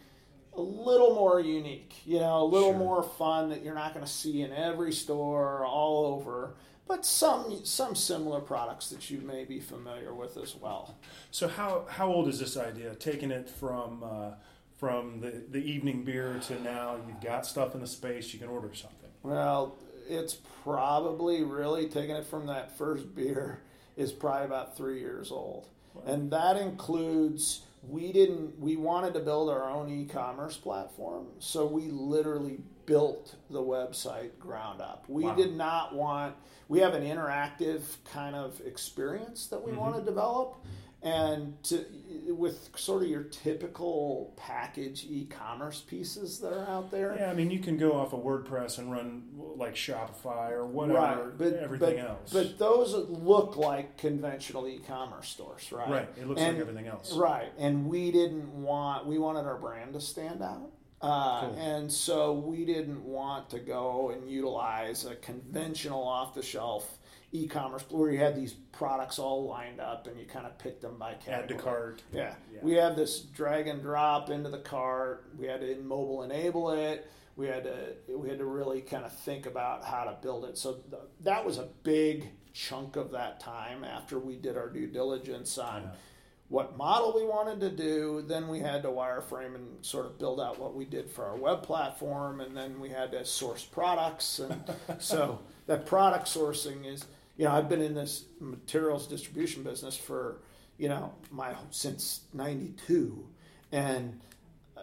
a 0.56 0.61
little 0.61 1.14
more 1.14 1.40
unique. 1.40 1.94
You 2.04 2.20
know, 2.20 2.42
a 2.42 2.44
little 2.44 2.70
sure. 2.70 2.78
more 2.78 3.02
fun 3.02 3.50
that 3.50 3.62
you're 3.62 3.75
not 3.75 3.94
going 3.94 4.04
to 4.04 4.11
see 4.11 4.42
in 4.42 4.52
every 4.52 4.92
store 4.92 5.64
all 5.64 6.06
over 6.06 6.54
but 6.87 7.04
some 7.04 7.64
some 7.64 7.94
similar 7.94 8.40
products 8.40 8.90
that 8.90 9.11
you 9.11 9.20
may 9.20 9.44
be 9.44 9.61
familiar 9.61 10.12
with 10.12 10.37
as 10.37 10.54
well. 10.54 10.96
So 11.30 11.49
how 11.49 11.87
how 11.88 12.08
old 12.08 12.28
is 12.28 12.38
this 12.38 12.56
idea? 12.56 12.94
Taking 12.94 13.30
it 13.30 13.49
from 13.49 14.02
uh, 14.04 14.30
from 14.76 15.20
the, 15.20 15.42
the 15.50 15.64
evening 15.64 16.04
beer 16.04 16.38
to 16.49 16.61
now, 16.62 16.96
you've 17.06 17.20
got 17.20 17.46
stuff 17.46 17.75
in 17.75 17.80
the 17.80 17.87
space, 17.87 18.32
you 18.34 18.40
can 18.40 18.49
order 18.49 18.75
something. 18.75 19.11
Well, 19.23 19.78
it's 20.08 20.34
probably 20.62 21.42
really 21.42 21.88
taking 21.88 22.16
it 22.16 22.26
from 22.26 22.46
that 22.46 22.76
first 22.76 23.14
beer 23.14 23.61
is 23.96 24.12
probably 24.12 24.46
about 24.46 24.76
three 24.76 24.99
years 24.99 25.30
old, 25.30 25.68
wow. 25.94 26.02
and 26.06 26.30
that 26.32 26.56
includes 26.56 27.62
we 27.88 28.12
didn't 28.12 28.59
we 28.59 28.76
wanted 28.76 29.14
to 29.14 29.21
build 29.21 29.50
our 29.50 29.69
own 29.69 29.91
e-commerce 29.91 30.57
platform 30.57 31.26
so 31.38 31.67
we 31.67 31.83
literally 31.91 32.59
built 32.87 33.37
the 33.50 33.61
website 33.61 34.38
ground 34.38 34.81
up 34.81 35.05
we 35.09 35.25
wow. 35.25 35.35
did 35.35 35.55
not 35.57 35.95
want 35.95 36.35
we 36.69 36.79
have 36.79 36.95
an 36.95 37.03
interactive 37.03 37.83
kind 38.11 38.35
of 38.35 38.61
experience 38.67 39.47
that 39.47 39.62
we 39.62 39.71
mm-hmm. 39.71 39.81
want 39.81 39.97
to 39.97 40.03
develop 40.03 40.64
and 41.04 41.62
to, 41.64 41.84
with 42.28 42.70
sort 42.76 43.02
of 43.02 43.08
your 43.08 43.25
typical 43.25 44.32
package 44.37 45.04
e-commerce 45.08 45.80
pieces 45.80 46.40
that 46.40 46.54
are 46.54 46.66
out 46.66 46.90
there. 46.90 47.14
Yeah, 47.18 47.30
I 47.30 47.34
mean, 47.34 47.50
you 47.50 47.58
can 47.58 47.76
go 47.76 47.92
off 47.92 48.14
of 48.14 48.20
WordPress 48.20 48.78
and 48.78 48.90
run 48.90 49.25
like 49.37 49.75
Shopify 49.75 50.50
or 50.50 50.64
whatever, 50.64 51.28
right, 51.28 51.38
but, 51.38 51.54
everything 51.54 51.96
but, 51.96 52.08
else. 52.08 52.32
But 52.32 52.58
those 52.58 52.94
look 52.94 53.56
like 53.56 53.99
conventional 53.99 54.66
e-commerce 54.66 55.28
stores, 55.28 55.70
right? 55.70 55.88
Right. 55.90 56.08
It 56.18 56.26
looks 56.26 56.40
and, 56.40 56.56
like 56.56 56.62
everything 56.62 56.87
else. 56.87 57.12
Right. 57.12 57.52
And 57.58 57.87
we 57.87 58.11
didn't 58.11 58.49
want 58.49 59.06
we 59.06 59.18
wanted 59.18 59.44
our 59.44 59.58
brand 59.58 59.92
to 59.92 60.00
stand 60.00 60.42
out. 60.42 60.70
Uh, 61.02 61.40
cool. 61.40 61.58
And 61.58 61.92
so 61.92 62.32
we 62.32 62.64
didn't 62.64 63.04
want 63.04 63.50
to 63.50 63.58
go 63.58 64.08
and 64.11 64.30
utilize 64.30 65.04
a 65.04 65.14
conventional 65.16 66.02
off 66.02 66.34
the 66.34 66.42
shelf 66.42 66.99
e 67.35 67.49
commerce 67.49 67.85
where 67.91 68.11
you 68.11 68.19
had 68.19 68.37
these 68.37 68.53
products 68.53 69.19
all 69.19 69.49
lined 69.49 69.81
up 69.81 70.07
and 70.07 70.19
you 70.19 70.25
kind 70.25 70.47
of 70.47 70.57
picked 70.57 70.81
them 70.81 70.97
by 70.99 71.14
category. 71.14 71.43
Add 71.43 71.49
to 71.49 71.55
cart. 71.57 72.03
Yeah. 72.12 72.35
yeah. 72.53 72.61
We 72.62 72.75
had 72.75 72.95
this 72.95 73.21
drag 73.21 73.67
and 73.67 73.83
drop 73.83 74.31
into 74.31 74.50
the 74.50 74.59
cart. 74.59 75.31
We 75.37 75.47
had 75.47 75.61
to 75.61 75.76
mobile 75.83 76.23
enable 76.23 76.71
it. 76.71 77.11
We 77.37 77.49
had 77.49 77.64
to 77.64 78.17
we 78.17 78.29
had 78.29 78.38
to 78.38 78.45
really 78.45 78.81
kind 78.81 79.05
of 79.05 79.12
think 79.12 79.47
about 79.47 79.85
how 79.85 80.05
to 80.05 80.17
build 80.23 80.45
it. 80.45 80.57
So 80.57 80.75
th- 80.75 81.03
that 81.23 81.45
was 81.45 81.59
a 81.59 81.69
big 81.83 82.31
chunk 82.53 82.95
of 82.95 83.11
that 83.11 83.41
time 83.41 83.83
after 83.83 84.21
we 84.21 84.37
did 84.37 84.57
our 84.57 84.71
due 84.71 84.87
diligence 84.87 85.59
on. 85.59 85.83
Yeah 85.83 85.91
what 86.49 86.76
model 86.76 87.12
we 87.17 87.25
wanted 87.25 87.61
to 87.61 87.71
do. 87.71 88.23
Then 88.26 88.49
we 88.49 88.61
had 88.61 88.83
to 88.83 88.88
wireframe 88.88 89.55
and 89.55 89.85
sort 89.85 90.07
of 90.07 90.19
build 90.19 90.41
out 90.41 90.59
what 90.59 90.75
we 90.75 90.85
did 90.85 91.11
for 91.11 91.25
our 91.25 91.37
web 91.37 91.62
platform, 91.62 92.41
and 92.41 92.57
then 92.57 92.81
we 92.81 92.91
had 92.91 93.12
to 93.12 93.25
source 93.25 93.64
products. 93.64 94.38
And 94.38 94.62
so 94.99 95.41
that 95.67 95.87
product 95.87 96.26
sourcing 96.26 96.87
is, 96.87 97.07
you 97.37 97.45
know, 97.45 97.53
I've 97.53 97.69
been 97.69 97.83
in 97.83 97.95
this 97.95 98.25
materials 98.41 99.07
distribution 99.07 99.62
business 99.62 99.97
for, 99.97 100.38
you 100.79 100.88
know, 100.88 101.12
my 101.31 101.55
since 101.71 102.21
'92, 102.33 103.26
and 103.73 104.21
uh, 104.76 104.83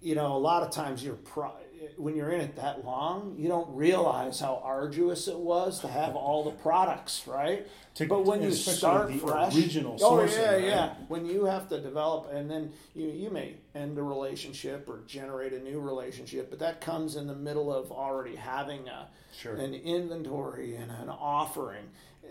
you 0.00 0.14
know, 0.14 0.36
a 0.36 0.38
lot 0.38 0.62
of 0.62 0.70
times 0.70 1.02
you're 1.04 1.14
pro- 1.14 1.52
when 2.00 2.16
you're 2.16 2.30
in 2.30 2.40
it 2.40 2.56
that 2.56 2.84
long, 2.84 3.34
you 3.38 3.48
don't 3.48 3.74
realize 3.74 4.40
how 4.40 4.60
arduous 4.64 5.28
it 5.28 5.38
was 5.38 5.80
to 5.80 5.88
have 5.88 6.16
all 6.16 6.44
the 6.44 6.50
products, 6.50 7.26
right? 7.26 7.66
To, 7.96 8.06
but 8.06 8.24
when 8.24 8.42
you 8.42 8.52
start 8.52 9.12
fresh, 9.14 9.54
original 9.54 9.98
oh 10.00 10.24
yeah, 10.24 10.52
right? 10.52 10.64
yeah. 10.64 10.94
When 11.08 11.26
you 11.26 11.44
have 11.44 11.68
to 11.68 11.80
develop, 11.80 12.32
and 12.32 12.50
then 12.50 12.72
you 12.94 13.08
you 13.08 13.30
may 13.30 13.56
end 13.74 13.98
a 13.98 14.02
relationship 14.02 14.88
or 14.88 15.00
generate 15.06 15.52
a 15.52 15.60
new 15.60 15.80
relationship, 15.80 16.50
but 16.50 16.58
that 16.60 16.80
comes 16.80 17.16
in 17.16 17.26
the 17.26 17.34
middle 17.34 17.72
of 17.72 17.92
already 17.92 18.36
having 18.36 18.88
a 18.88 19.08
sure. 19.36 19.56
an 19.56 19.74
inventory 19.74 20.76
and 20.76 20.90
an 20.90 21.08
offering. 21.08 21.84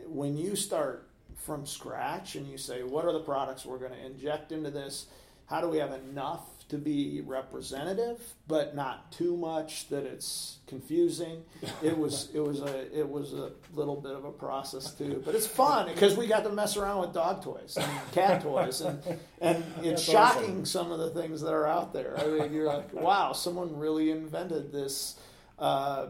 When 0.07 0.37
you 0.37 0.55
start 0.55 1.07
from 1.35 1.65
scratch 1.65 2.35
and 2.35 2.47
you 2.47 2.57
say, 2.57 2.83
what 2.83 3.05
are 3.05 3.13
the 3.13 3.19
products 3.19 3.65
we're 3.65 3.77
going 3.77 3.91
to 3.91 4.05
inject 4.05 4.51
into 4.51 4.71
this? 4.71 5.07
How 5.45 5.61
do 5.61 5.67
we 5.67 5.77
have 5.77 5.93
enough 5.93 6.58
to 6.69 6.77
be 6.77 7.21
representative, 7.25 8.21
but 8.47 8.75
not 8.75 9.11
too 9.11 9.35
much 9.35 9.89
that 9.89 10.03
it's 10.05 10.59
confusing. 10.67 11.43
It 11.83 11.97
was 11.97 12.29
it 12.33 12.39
was 12.39 12.61
a 12.61 12.97
it 12.97 13.07
was 13.07 13.33
a 13.33 13.51
little 13.73 13.99
bit 13.99 14.13
of 14.13 14.23
a 14.23 14.31
process 14.31 14.91
too, 14.93 15.21
but 15.25 15.35
it's 15.35 15.47
fun 15.47 15.87
because 15.87 16.15
we 16.15 16.27
got 16.27 16.43
to 16.43 16.49
mess 16.49 16.77
around 16.77 17.01
with 17.01 17.13
dog 17.13 17.43
toys 17.43 17.77
and 17.79 18.11
cat 18.11 18.41
toys, 18.41 18.81
and 18.81 19.01
and 19.41 19.63
it's 19.77 19.83
That's 19.83 20.03
shocking 20.03 20.61
awesome. 20.61 20.65
some 20.65 20.91
of 20.91 20.99
the 20.99 21.09
things 21.09 21.41
that 21.41 21.53
are 21.53 21.67
out 21.67 21.91
there. 21.91 22.17
I 22.19 22.27
mean, 22.27 22.53
you're 22.53 22.67
like, 22.67 22.93
wow, 22.93 23.33
someone 23.33 23.77
really 23.77 24.11
invented 24.11 24.71
this. 24.71 25.19
Uh, 25.57 26.07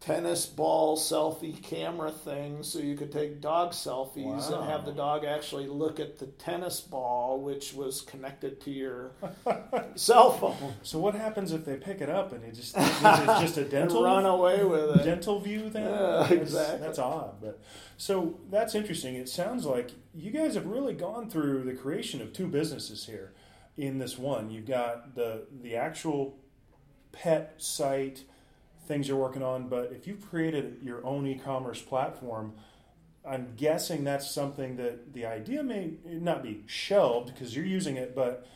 tennis 0.00 0.46
ball 0.46 0.96
selfie 0.96 1.62
camera 1.62 2.10
thing 2.10 2.62
so 2.62 2.78
you 2.78 2.96
could 2.96 3.12
take 3.12 3.38
dog 3.38 3.72
selfies 3.72 4.50
wow. 4.50 4.60
and 4.60 4.70
have 4.70 4.86
the 4.86 4.92
dog 4.92 5.26
actually 5.26 5.66
look 5.66 6.00
at 6.00 6.18
the 6.18 6.24
tennis 6.26 6.80
ball 6.80 7.38
which 7.38 7.74
was 7.74 8.00
connected 8.00 8.58
to 8.62 8.70
your 8.70 9.12
cell 9.96 10.32
phone. 10.32 10.74
So 10.82 10.98
what 10.98 11.14
happens 11.14 11.52
if 11.52 11.66
they 11.66 11.76
pick 11.76 12.00
it 12.00 12.08
up 12.08 12.32
and 12.32 12.42
it 12.42 12.54
just 12.54 12.78
is 12.78 13.02
it 13.02 13.26
just 13.40 13.58
a 13.58 13.64
dental 13.70 14.02
run 14.02 14.24
away 14.24 14.64
with 14.64 15.00
it. 15.00 15.04
dental 15.04 15.38
view 15.38 15.68
then? 15.68 15.82
Yeah, 15.82 16.26
that's, 16.28 16.32
exactly. 16.32 16.78
that's 16.78 16.98
odd 16.98 17.34
but 17.42 17.60
so 18.00 18.40
that's 18.48 18.74
interesting. 18.74 19.16
It 19.16 19.28
sounds 19.28 19.66
like 19.66 19.90
you 20.14 20.30
guys 20.30 20.54
have 20.54 20.64
really 20.64 20.94
gone 20.94 21.28
through 21.28 21.64
the 21.64 21.74
creation 21.74 22.22
of 22.22 22.32
two 22.32 22.46
businesses 22.46 23.04
here 23.04 23.34
in 23.76 23.98
this 23.98 24.16
one. 24.16 24.50
You've 24.50 24.66
got 24.66 25.14
the 25.14 25.46
the 25.60 25.76
actual 25.76 26.38
pet 27.12 27.56
site 27.58 28.24
things 28.86 29.08
you're 29.08 29.16
working 29.16 29.42
on, 29.42 29.68
but 29.68 29.92
if 29.92 30.06
you've 30.06 30.28
created 30.28 30.78
your 30.82 31.04
own 31.04 31.26
e-commerce 31.26 31.80
platform, 31.80 32.52
I'm 33.26 33.54
guessing 33.56 34.04
that's 34.04 34.30
something 34.30 34.76
that 34.76 35.12
the 35.12 35.26
idea 35.26 35.62
may 35.62 35.94
not 36.04 36.42
be 36.42 36.62
shelved 36.66 37.32
because 37.32 37.54
you're 37.54 37.66
using 37.66 37.96
it, 37.96 38.14
but 38.14 38.46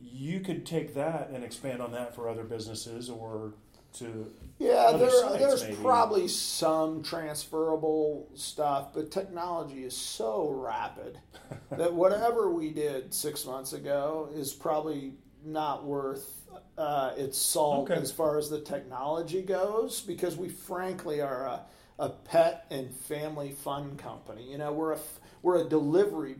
you 0.00 0.40
could 0.40 0.66
take 0.66 0.94
that 0.94 1.30
and 1.30 1.44
expand 1.44 1.80
on 1.80 1.92
that 1.92 2.14
for 2.14 2.28
other 2.28 2.44
businesses 2.44 3.08
or 3.08 3.54
to 3.94 4.30
yeah 4.58 4.92
there, 4.96 5.10
sites, 5.10 5.38
there's 5.38 5.62
maybe. 5.62 5.76
probably 5.76 6.28
some 6.28 7.02
transferable 7.02 8.28
stuff 8.34 8.92
but 8.92 9.10
technology 9.10 9.84
is 9.84 9.96
so 9.96 10.50
rapid 10.50 11.18
that 11.70 11.94
whatever 11.94 12.50
we 12.50 12.70
did 12.70 13.14
six 13.14 13.46
months 13.46 13.72
ago 13.72 14.28
is 14.34 14.52
probably 14.52 15.14
not 15.44 15.84
worth 15.84 16.45
uh, 16.78 17.12
its 17.16 17.38
salt 17.38 17.90
okay. 17.90 18.00
as 18.00 18.12
far 18.12 18.38
as 18.38 18.50
the 18.50 18.60
technology 18.60 19.42
goes 19.42 20.00
because 20.00 20.36
we 20.36 20.48
frankly 20.48 21.20
are 21.20 21.46
a, 21.46 21.60
a 21.98 22.10
pet 22.10 22.66
and 22.70 22.94
family 22.94 23.52
fun 23.52 23.96
company. 23.96 24.50
You 24.50 24.58
know, 24.58 24.72
we're 24.72 24.92
a 24.92 24.98
we're 25.42 25.64
a 25.64 25.68
delivery 25.68 26.36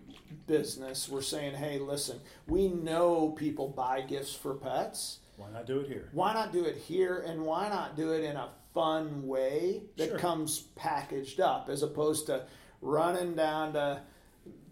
business. 0.47 1.09
We're 1.09 1.23
saying, 1.23 1.55
hey, 1.55 1.79
listen, 1.79 2.21
we 2.47 2.69
know 2.69 3.31
people 3.31 3.69
buy 3.69 4.01
gifts 4.01 4.35
for 4.35 4.55
pets. 4.55 5.21
Why 5.37 5.51
not 5.53 5.67
do 5.67 5.81
it 5.81 5.89
here? 5.89 6.09
Why 6.13 6.33
not 6.33 6.53
do 6.53 6.65
it 6.65 6.77
here, 6.77 7.19
and 7.27 7.43
why 7.43 7.69
not 7.69 7.97
do 7.97 8.13
it 8.13 8.25
in 8.25 8.37
a 8.37 8.49
fun 8.75 9.27
way 9.27 9.83
that 9.97 10.09
sure. 10.09 10.19
comes 10.19 10.61
packaged 10.77 11.41
up, 11.41 11.69
as 11.69 11.83
opposed 11.83 12.27
to 12.27 12.47
running 12.81 13.35
down 13.35 13.75
to 13.75 14.03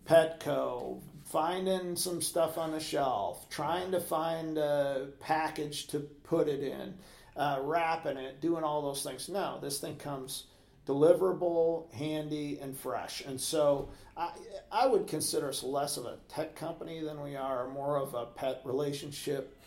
Petco, 0.06 1.00
finding 1.34 1.96
some 1.96 2.22
stuff 2.22 2.58
on 2.58 2.70
the 2.70 2.78
shelf, 2.78 3.50
trying 3.50 3.90
to 3.90 3.98
find 3.98 4.56
a 4.56 5.08
package 5.18 5.88
to 5.88 5.98
put 5.98 6.46
it 6.46 6.62
in, 6.62 6.94
uh, 7.36 7.58
wrapping 7.60 8.16
it, 8.16 8.40
doing 8.40 8.62
all 8.62 8.80
those 8.82 9.02
things. 9.02 9.28
No, 9.28 9.58
this 9.60 9.80
thing 9.80 9.96
comes 9.96 10.44
deliverable, 10.86 11.92
handy, 11.92 12.60
and 12.62 12.76
fresh. 12.78 13.20
And 13.22 13.40
so 13.40 13.88
I, 14.16 14.30
I 14.70 14.86
would 14.86 15.08
consider 15.08 15.48
us 15.48 15.64
less 15.64 15.96
of 15.96 16.04
a 16.04 16.18
tech 16.28 16.54
company 16.54 17.02
than 17.02 17.20
we 17.20 17.34
are 17.34 17.66
more 17.68 17.96
of 17.96 18.14
a 18.14 18.26
pet 18.26 18.60
relationship 18.64 19.58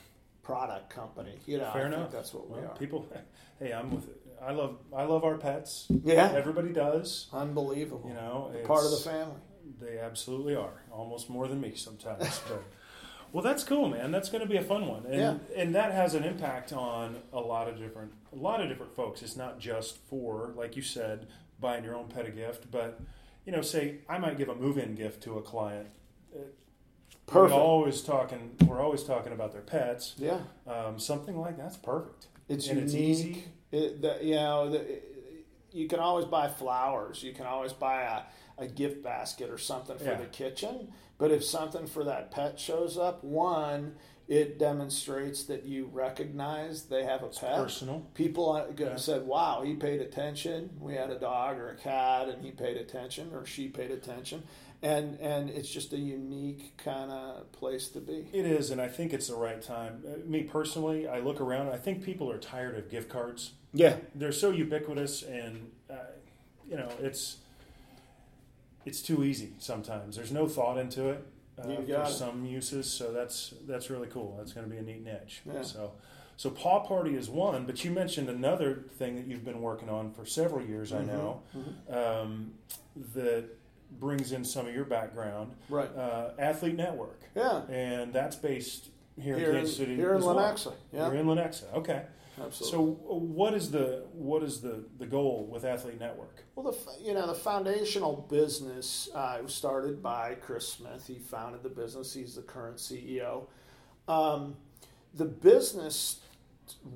product 0.43 0.89
company. 0.89 1.35
You 1.47 1.57
know, 1.57 1.69
Fair 1.73 1.83
I 1.83 1.87
enough. 1.87 1.99
think 1.99 2.11
that's 2.11 2.33
what 2.33 2.49
we 2.49 2.61
Well, 2.61 2.71
are. 2.71 2.77
People, 2.77 3.05
hey, 3.59 3.73
I'm 3.73 3.91
with 3.91 4.07
it. 4.07 4.21
I 4.41 4.51
love 4.51 4.77
I 4.95 5.03
love 5.03 5.25
our 5.25 5.35
pets. 5.35 5.87
Yeah. 5.89 6.31
Everybody 6.33 6.71
does. 6.71 7.27
Unbelievable. 7.33 8.07
You 8.07 8.13
know, 8.13 8.53
Part 8.65 8.85
of 8.85 8.91
the 8.91 8.97
family. 8.97 9.41
They 9.81 9.97
absolutely 9.99 10.55
are. 10.55 10.81
Almost 10.91 11.29
more 11.29 11.47
than 11.47 11.61
me 11.61 11.73
sometimes. 11.75 12.41
But 12.49 12.63
well, 13.33 13.43
that's 13.43 13.63
cool, 13.65 13.89
man. 13.89 14.11
That's 14.11 14.29
going 14.29 14.41
to 14.41 14.47
be 14.49 14.55
a 14.55 14.63
fun 14.63 14.87
one, 14.87 15.05
and 15.05 15.15
Yeah. 15.15 15.37
and 15.55 15.75
that 15.75 15.91
has 15.91 16.13
an 16.15 16.23
impact 16.23 16.71
on 16.71 17.17
a 17.33 17.39
lot 17.41 17.67
of 17.67 17.77
different 17.77 18.13
a 18.31 18.35
lot 18.37 18.61
of 18.61 18.69
different 18.69 18.95
folks. 18.95 19.21
It's 19.21 19.35
not 19.35 19.59
just 19.59 19.97
for 20.09 20.53
like 20.55 20.75
you 20.77 20.81
said, 20.81 21.27
buying 21.59 21.83
your 21.83 21.95
own 21.95 22.07
pet 22.07 22.25
a 22.25 22.31
gift, 22.31 22.71
but 22.71 22.99
you 23.45 23.51
know, 23.51 23.61
say 23.61 23.99
I 24.07 24.17
might 24.17 24.37
give 24.37 24.47
a 24.49 24.55
move-in 24.55 24.95
gift 24.95 25.23
to 25.23 25.37
a 25.37 25.41
client. 25.41 25.87
Perfect. 27.25 27.55
We're 27.55 27.61
always 27.61 28.01
talking. 28.01 28.55
We're 28.65 28.79
always 28.81 29.03
talking 29.03 29.33
about 29.33 29.51
their 29.51 29.61
pets. 29.61 30.15
Yeah. 30.17 30.39
Um, 30.65 30.97
something 30.97 31.37
like 31.37 31.57
that's 31.57 31.75
perfect. 31.77 32.27
It's 32.47 32.67
And 32.67 32.79
it's 32.79 32.93
unique. 32.93 33.09
easy. 33.09 33.43
It, 33.73 34.01
the, 34.01 34.17
you 34.21 34.35
know, 34.35 34.69
the, 34.69 35.01
you 35.73 35.89
can 35.89 35.99
always 35.99 36.23
buy 36.25 36.47
flowers. 36.47 37.21
You 37.21 37.33
can 37.33 37.45
always 37.45 37.73
buy 37.73 38.03
a, 38.03 38.21
a 38.57 38.67
gift 38.67 39.03
basket 39.03 39.49
or 39.49 39.57
something 39.57 39.97
for 39.97 40.05
Yeah. 40.05 40.15
the 40.17 40.25
kitchen. 40.25 40.91
But 41.17 41.31
if 41.31 41.43
something 41.43 41.87
for 41.87 42.03
that 42.03 42.31
pet 42.31 42.59
shows 42.59 42.97
up, 42.97 43.23
one, 43.23 43.95
it 44.27 44.59
demonstrates 44.59 45.43
that 45.43 45.63
you 45.65 45.85
recognize 45.93 46.83
they 46.83 47.03
have 47.05 47.23
a 47.23 47.27
pet. 47.29 47.55
Personal. 47.55 48.05
People 48.13 48.61
Yeah. 48.77 48.95
said, 48.97 49.25
"Wow, 49.25 49.61
he 49.63 49.75
paid 49.75 50.01
attention. 50.01 50.77
We 50.81 50.95
had 50.95 51.09
a 51.09 51.17
dog 51.19 51.57
or 51.57 51.69
a 51.69 51.75
cat, 51.75 52.27
and 52.29 52.43
he 52.43 52.51
paid 52.51 52.77
attention, 52.77 53.31
or 53.33 53.45
she 53.45 53.69
paid 53.69 53.89
attention." 53.91 54.43
And 54.83 55.17
and 55.21 55.49
it's 55.49 55.69
just 55.69 55.91
a 55.93 55.97
unique 55.97 56.75
kind 56.77 57.09
of 57.09 57.51
place 57.51 57.87
to 57.89 57.99
be. 58.01 58.27
It 58.31 58.45
is, 58.45 58.69
and 58.69 58.79
I 58.81 58.87
think 58.89 59.11
it's 59.13 59.27
the 59.27 59.35
right 59.35 59.61
time. 59.61 60.03
Uh, 60.05 60.17
Me 60.29 60.43
personally, 60.43 61.07
I 61.07 61.19
look 61.19 61.39
around. 61.41 61.69
I 61.69 61.77
think 61.77 62.03
people 62.03 62.29
are 62.29 62.37
tired 62.37 62.77
of 62.77 62.89
gift 62.89 63.09
cards. 63.09 63.53
Yeah, 63.73 63.97
They're 64.13 64.31
so 64.31 64.51
ubiquitous, 64.51 65.23
and 65.23 65.71
uh, 65.89 65.95
you 66.69 66.75
know, 66.75 66.89
it's 66.99 67.37
it's 68.87 69.01
too 69.01 69.23
easy 69.23 69.53
sometimes. 69.59 70.15
There's 70.15 70.31
no 70.31 70.47
thought 70.47 70.77
into 70.77 71.09
it 71.09 71.25
uh, 71.63 71.67
You 71.69 71.75
for 71.85 72.01
it. 72.03 72.07
some 72.07 72.45
uses, 72.45 72.89
so 72.89 73.11
that's 73.11 73.53
that's 73.67 73.89
really 73.89 74.07
cool. 74.07 74.35
That's 74.37 74.53
going 74.53 74.65
to 74.67 74.71
be 74.71 74.77
a 74.79 74.81
neat 74.81 75.03
niche. 75.03 75.41
Yeah. 75.45 75.61
So, 75.63 75.91
so 76.37 76.49
paw 76.49 76.79
party 76.79 77.15
is 77.15 77.29
one, 77.29 77.65
but 77.65 77.83
you 77.83 77.91
mentioned 77.91 78.29
another 78.29 78.85
thing 78.97 79.15
that 79.17 79.27
you've 79.27 79.43
been 79.45 79.61
working 79.61 79.89
on 79.89 80.11
for 80.11 80.25
several 80.25 80.65
years. 80.65 80.93
I 80.93 81.01
Mhm, 81.01 81.07
know 81.07 81.41
um, 81.89 82.53
that 83.13 83.45
brings 83.99 84.31
in 84.31 84.43
some 84.45 84.67
of 84.67 84.73
your 84.73 84.85
background. 84.85 85.53
right. 85.69 85.89
Uh, 85.95 86.31
Athlete 86.39 86.75
Network, 86.75 87.21
Yeah, 87.35 87.61
and 87.69 88.13
that's 88.13 88.35
based 88.35 88.89
here, 89.19 89.37
here 89.37 89.49
in 89.49 89.55
Kansas 89.57 89.77
City. 89.77 89.95
here 89.95 90.11
in 90.11 90.17
as 90.17 90.23
well. 90.23 90.35
Lenexa. 90.35 90.73
Yeah, 90.93 91.07
You're 91.07 91.15
in 91.15 91.25
Lenexa. 91.25 91.73
Okay. 91.73 92.03
Absolutely. 92.41 92.71
So, 92.71 92.99
uh, 93.09 93.15
what 93.15 93.53
is 93.53 93.71
the 93.71 94.05
what 94.13 94.43
is 94.43 94.61
the 94.61 94.85
the 94.99 95.05
goal 95.05 95.47
with 95.51 95.65
Athlete 95.65 95.99
Network? 95.99 96.43
Well, 96.55 96.71
the 96.71 97.03
you 97.03 97.13
know 97.13 97.27
the 97.27 97.35
foundational 97.35 98.27
business 98.29 99.09
uh, 99.13 99.39
was 99.41 99.53
started 99.53 100.01
by 100.01 100.35
Chris 100.35 100.67
Smith. 100.67 101.05
He 101.07 101.19
founded 101.19 101.63
the 101.63 101.69
business. 101.69 102.13
He's 102.13 102.35
the 102.35 102.41
current 102.41 102.77
CEO. 102.77 103.47
Um, 104.07 104.55
the 105.13 105.25
business 105.25 106.19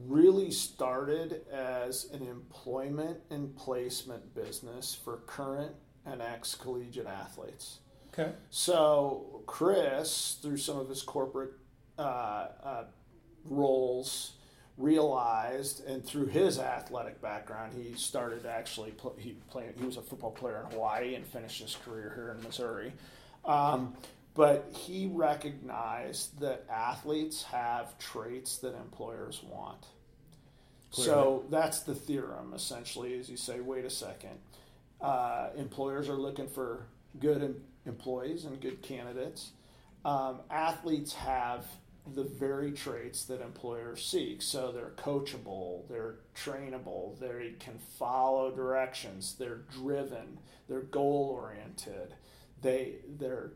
really 0.05 0.51
started 0.51 1.41
as 1.51 2.09
an 2.11 2.27
employment 2.27 3.19
and 3.29 3.55
placement 3.55 4.35
business 4.35 4.93
for 4.93 5.17
current 5.27 5.73
and 6.05 6.21
ex 6.21 6.55
collegiate 6.55 7.07
athletes. 7.07 7.79
Okay. 8.13 8.33
So 8.49 9.43
Chris, 9.45 10.37
through 10.41 10.57
some 10.57 10.77
of 10.77 10.89
his 10.89 11.01
corporate 11.01 11.53
uh, 11.97 12.47
uh, 12.63 12.83
roles, 13.45 14.33
realized, 14.77 15.85
and 15.85 16.03
through 16.05 16.27
his 16.27 16.59
athletic 16.59 17.21
background, 17.21 17.73
he 17.73 17.93
started 17.95 18.45
actually 18.45 18.93
he 19.17 19.35
played. 19.49 19.73
He 19.77 19.85
was 19.85 19.97
a 19.97 20.01
football 20.01 20.31
player 20.31 20.65
in 20.65 20.71
Hawaii 20.71 21.15
and 21.15 21.25
finished 21.25 21.61
his 21.61 21.75
career 21.75 22.11
here 22.15 22.35
in 22.35 22.43
Missouri. 22.43 22.93
Um, 23.45 23.95
but 24.33 24.69
he 24.73 25.09
recognized 25.11 26.39
that 26.39 26.65
athletes 26.69 27.43
have 27.43 27.97
traits 27.99 28.57
that 28.59 28.75
employers 28.75 29.41
want. 29.43 29.85
So 30.91 31.45
that's 31.49 31.81
the 31.81 31.95
theorem 31.95 32.53
essentially. 32.53 33.13
Is 33.13 33.29
you 33.29 33.37
say, 33.37 33.59
wait 33.59 33.85
a 33.85 33.89
second, 33.89 34.39
uh, 34.99 35.49
employers 35.57 36.09
are 36.09 36.15
looking 36.15 36.47
for 36.47 36.85
good 37.19 37.43
em- 37.43 37.63
employees 37.85 38.45
and 38.45 38.59
good 38.59 38.81
candidates. 38.81 39.51
Um, 40.03 40.39
athletes 40.49 41.13
have 41.13 41.65
the 42.15 42.23
very 42.23 42.71
traits 42.71 43.25
that 43.25 43.41
employers 43.41 44.03
seek. 44.05 44.41
So 44.41 44.71
they're 44.71 44.91
coachable, 44.97 45.87
they're 45.87 46.15
trainable, 46.35 47.19
they 47.19 47.53
can 47.59 47.77
follow 47.99 48.51
directions, 48.55 49.35
they're 49.37 49.61
driven, 49.71 50.39
they're 50.67 50.81
goal 50.81 51.29
oriented. 51.39 52.15
They 52.61 52.95
they're, 53.17 53.53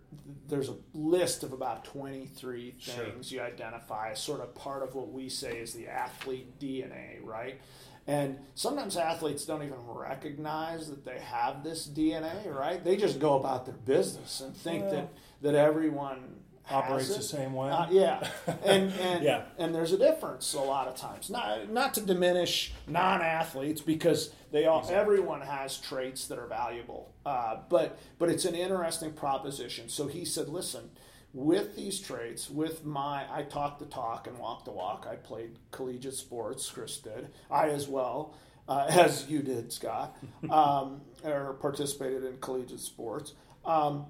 there's 0.47 0.69
a 0.69 0.75
list 0.95 1.43
of 1.43 1.53
about 1.53 1.85
23 1.85 2.75
Sure. 2.79 2.93
things 3.05 3.31
you 3.31 3.39
identify 3.41 4.11
as 4.11 4.19
sort 4.19 4.41
of 4.41 4.55
part 4.55 4.81
of 4.81 4.95
what 4.95 5.11
we 5.11 5.29
say 5.29 5.57
is 5.59 5.73
the 5.73 5.87
athlete 5.87 6.59
DNA, 6.59 7.23
right? 7.23 7.59
And 8.07 8.37
sometimes 8.55 8.97
athletes 8.97 9.45
don't 9.45 9.63
even 9.63 9.77
recognize 9.87 10.89
that 10.89 11.05
they 11.05 11.19
have 11.19 11.63
this 11.63 11.87
DNA, 11.87 12.51
right? 12.53 12.83
They 12.83 12.97
just 12.97 13.19
go 13.19 13.37
about 13.39 13.65
their 13.65 13.75
business 13.75 14.41
and 14.41 14.55
think 14.55 14.83
Well- 14.85 14.91
that 14.93 15.09
that 15.41 15.55
everyone 15.55 16.17
has 16.19 16.54
Operates 16.69 17.09
it. 17.11 17.17
the 17.17 17.23
same 17.23 17.53
way. 17.53 17.69
Uh, 17.69 17.87
yeah, 17.91 18.27
and 18.63 18.91
and 18.93 19.23
Yeah. 19.23 19.43
and 19.57 19.73
there's 19.75 19.91
a 19.93 19.97
difference 19.97 20.53
a 20.53 20.59
lot 20.61 20.87
of 20.87 20.95
times. 20.95 21.29
Not 21.29 21.69
not 21.71 21.93
to 21.95 22.01
diminish 22.01 22.73
non-athletes 22.87 23.81
because 23.81 24.31
they 24.51 24.65
all 24.65 24.87
everyone 24.89 25.41
has 25.41 25.77
traits 25.77 26.27
that 26.27 26.39
are 26.39 26.47
valuable. 26.47 27.13
Uh, 27.25 27.57
but 27.69 27.97
but 28.19 28.29
it's 28.29 28.45
an 28.45 28.55
interesting 28.55 29.13
proposition. 29.13 29.89
So 29.89 30.07
he 30.07 30.25
said, 30.25 30.49
listen. 30.49 30.89
With 31.37 31.75
these 31.75 31.99
traits, 31.99 32.49
with 32.49 32.85
my, 32.85 33.25
I 33.29 33.41
talk 33.43 33.77
the 33.77 33.85
talk 33.87 34.25
and 34.25 34.37
walk 34.39 34.63
the 34.63 34.71
walk. 34.71 35.05
I 35.05 35.17
played 35.17 35.59
collegiate 35.69 36.13
sports. 36.13 36.69
Chris 36.69 36.95
did. 36.99 37.27
I 37.51 37.67
as 37.71 37.89
well, 37.89 38.35
uh, 38.69 38.85
as 38.89 39.27
you 39.27 39.41
did, 39.41 39.73
Scott, 39.73 40.15
um, 40.49 41.01
or 41.25 41.57
participated 41.59 42.23
in 42.23 42.37
collegiate 42.37 42.79
sports. 42.79 43.33
Um, 43.65 44.05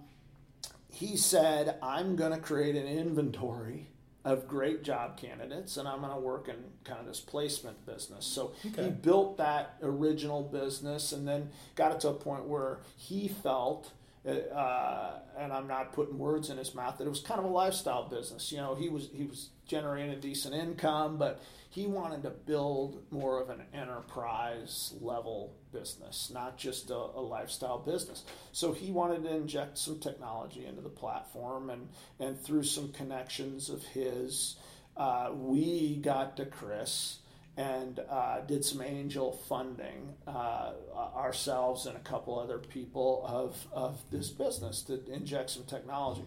he 0.96 1.18
said, 1.18 1.78
I'm 1.84 2.16
going 2.16 2.32
to 2.32 2.38
create 2.40 2.76
an 2.78 2.88
inventory 2.88 3.90
of 4.24 4.48
great 4.48 4.82
job 4.82 5.18
candidates 5.18 5.76
and 5.78 5.88
I'm 5.88 6.00
going 6.00 6.14
to 6.14 6.20
work 6.20 6.48
in 6.48 6.56
kind 6.86 7.00
of 7.00 7.06
this 7.06 7.20
placement 7.20 7.86
business. 7.86 8.26
So 8.26 8.54
Okay. 8.66 8.86
he 8.86 8.90
built 8.90 9.38
that 9.38 9.76
original 9.84 10.42
business 10.42 11.12
and 11.12 11.28
then 11.28 11.50
got 11.76 11.92
it 11.92 12.00
to 12.00 12.10
a 12.10 12.14
point 12.14 12.46
where 12.46 12.80
he 12.96 13.28
felt, 13.28 13.92
uh, 14.28 15.20
and 15.38 15.54
I'm 15.54 15.68
not 15.68 15.94
putting 15.94 16.18
words 16.18 16.50
in 16.50 16.58
his 16.58 16.74
mouth, 16.74 16.98
that 16.98 17.06
it 17.06 17.10
was 17.10 17.20
kind 17.20 17.40
of 17.40 17.46
a 17.46 17.50
lifestyle 17.50 18.10
business. 18.10 18.52
You 18.52 18.58
know, 18.58 18.76
he 18.76 18.90
was 18.90 19.10
he 19.14 19.26
was 19.26 19.50
generating 19.68 20.12
a 20.12 20.16
decent 20.16 20.56
income, 20.56 21.18
but 21.18 21.42
he 21.70 21.86
wanted 21.86 22.24
to 22.24 22.30
build 22.30 23.04
more 23.12 23.42
of 23.42 23.50
an 23.50 23.64
enterprise 23.74 24.94
level 25.02 25.56
business, 25.72 26.32
not 26.34 26.58
just 26.58 26.90
a, 26.90 26.96
a 26.96 27.22
lifestyle 27.22 27.80
business. 27.80 28.24
So 28.52 28.72
he 28.72 28.92
wanted 28.92 29.24
to 29.24 29.36
inject 29.36 29.78
some 29.78 30.00
technology 30.00 30.66
into 30.66 30.82
the 30.82 30.90
platform, 30.90 31.70
and 31.70 31.90
and 32.20 32.40
through 32.40 32.64
some 32.64 32.92
connections 32.94 33.70
of 33.70 33.84
his, 33.84 34.56
uh, 34.98 35.32
we 35.34 35.98
got 35.98 36.38
to 36.38 36.46
Chris 36.46 37.20
and 37.58 38.00
uh, 38.10 38.42
did 38.42 38.66
some 38.66 38.82
angel 38.82 39.40
funding 39.48 40.14
uh, 40.28 40.72
ourselves 41.16 41.86
and 41.86 41.96
a 41.96 42.02
couple 42.02 42.38
other 42.38 42.58
people 42.58 43.24
of, 43.28 43.66
of 43.72 43.98
this 44.12 44.30
business 44.30 44.82
to 44.82 45.00
inject 45.12 45.52
some 45.52 45.64
technology. 45.64 46.24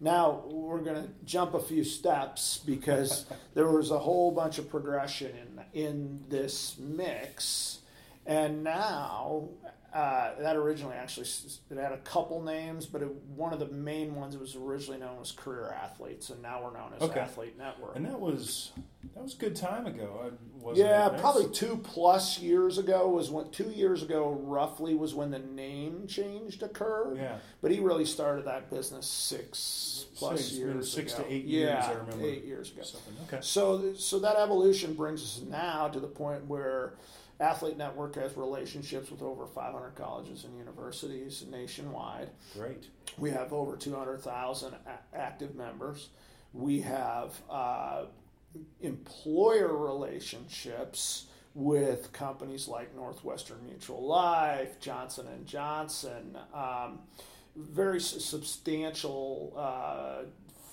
Now 0.00 0.42
we're 0.46 0.82
going 0.82 1.02
to 1.02 1.08
jump 1.24 1.54
a 1.54 1.60
few 1.60 1.82
steps 1.82 2.60
because 2.64 3.24
there 3.54 3.68
was 3.68 3.90
a 3.90 3.98
whole 3.98 4.30
bunch 4.30 4.58
of 4.58 4.68
progression 4.68 5.30
in 5.30 5.56
in 5.76 6.24
this 6.30 6.76
mix, 6.78 7.80
and 8.24 8.64
now 8.64 9.50
uh, 9.96 10.34
that 10.42 10.56
originally 10.56 10.94
actually 10.94 11.26
it 11.70 11.78
had 11.78 11.92
a 11.92 11.96
couple 11.98 12.42
names, 12.42 12.84
but 12.84 13.00
it, 13.00 13.08
one 13.34 13.54
of 13.54 13.58
the 13.58 13.68
main 13.68 14.14
ones 14.14 14.34
it 14.34 14.40
was 14.40 14.54
originally 14.54 15.00
known 15.00 15.16
as 15.22 15.32
Career 15.32 15.74
Athletes, 15.82 16.28
and 16.28 16.42
now 16.42 16.62
we're 16.62 16.78
known 16.78 16.92
as 16.94 17.00
Okay. 17.02 17.20
Athlete 17.20 17.56
Network. 17.56 17.96
And 17.96 18.04
that 18.04 18.20
was 18.20 18.72
that 19.14 19.22
was 19.22 19.32
a 19.34 19.38
good 19.38 19.56
time 19.56 19.86
ago. 19.86 20.32
Yeah? 20.74 21.08
Probably 21.18 21.48
two 21.48 21.78
plus 21.78 22.38
years 22.40 22.76
ago 22.76 23.08
was 23.08 23.30
when 23.30 23.50
two 23.50 23.70
years 23.70 24.02
ago 24.02 24.38
roughly 24.42 24.94
was 24.94 25.14
when 25.14 25.30
the 25.30 25.38
name 25.38 26.06
change 26.06 26.60
occurred. 26.60 27.16
Yeah. 27.16 27.36
But 27.62 27.70
he 27.70 27.80
really 27.80 28.04
started 28.04 28.44
that 28.44 28.68
business 28.70 29.06
six 29.06 30.06
plus 30.16 30.40
Six, 30.40 30.52
years 30.52 30.92
six 30.92 31.14
ago. 31.14 31.22
to 31.22 31.32
eight 31.32 31.44
yeah, 31.46 31.58
years, 31.60 31.84
I 31.84 31.92
remember. 32.00 32.26
eight 32.26 32.44
years 32.44 32.70
ago. 32.70 32.82
Something. 32.82 33.14
Okay. 33.28 33.38
So, 33.40 33.94
so 33.94 34.18
that 34.18 34.36
evolution 34.36 34.92
brings 34.92 35.22
us 35.22 35.42
now 35.48 35.88
to 35.88 36.00
the 36.00 36.06
point 36.06 36.44
where 36.46 36.94
Athlete 37.38 37.76
Network 37.76 38.14
has 38.14 38.36
relationships 38.36 39.10
with 39.10 39.20
over 39.22 39.46
500 39.46 39.94
colleges 39.94 40.44
and 40.44 40.56
universities 40.56 41.44
nationwide. 41.50 42.30
Great. 42.54 42.84
We 43.18 43.30
have 43.30 43.52
over 43.52 43.76
200,000 43.76 44.74
a- 44.74 45.16
active 45.16 45.54
members. 45.54 46.08
We 46.54 46.80
have 46.80 47.34
uh, 47.50 48.04
employer 48.80 49.76
relationships 49.76 51.26
with 51.54 52.12
companies 52.12 52.68
like 52.68 52.94
Northwestern 52.94 53.64
Mutual 53.64 54.06
Life, 54.06 54.78
Johnson 54.80 55.26
and 55.28 55.46
Johnson, 55.46 56.36
um, 56.54 57.00
very 57.56 58.00
substantial 58.00 59.54
uh, 59.56 60.24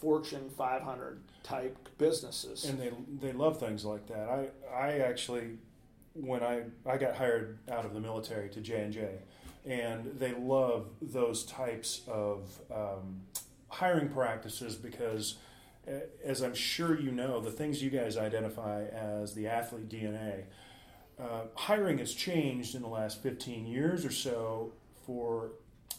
Fortune 0.01 0.49
500 0.57 1.21
type 1.43 1.77
businesses. 1.97 2.65
And 2.65 2.79
they 2.79 2.91
they 3.21 3.31
love 3.31 3.59
things 3.59 3.85
like 3.85 4.05
that. 4.07 4.27
I 4.29 4.47
I 4.75 4.99
actually 4.99 5.57
when 6.13 6.43
I 6.43 6.63
I 6.85 6.97
got 6.97 7.15
hired 7.15 7.59
out 7.71 7.85
of 7.85 7.93
the 7.93 7.99
military 7.99 8.49
to 8.49 8.61
J 8.61 9.19
and 9.65 10.19
they 10.19 10.33
love 10.33 10.87
those 11.01 11.45
types 11.45 12.01
of 12.07 12.59
um, 12.73 13.21
hiring 13.69 14.09
practices 14.09 14.75
because. 14.75 15.37
As 16.23 16.41
I'm 16.41 16.53
sure 16.53 16.97
you 16.97 17.11
know, 17.11 17.41
the 17.41 17.51
things 17.51 17.83
you 17.83 17.89
guys 17.89 18.15
identify 18.15 18.85
as 18.85 19.33
the 19.33 19.47
athlete 19.47 19.89
DNA, 19.89 20.45
uh, 21.19 21.41
hiring 21.55 21.97
has 21.97 22.13
changed 22.13 22.73
in 22.73 22.81
the 22.81 22.87
last 22.87 23.21
15 23.21 23.65
years 23.65 24.05
or 24.05 24.11
so 24.11 24.71
for 25.05 25.51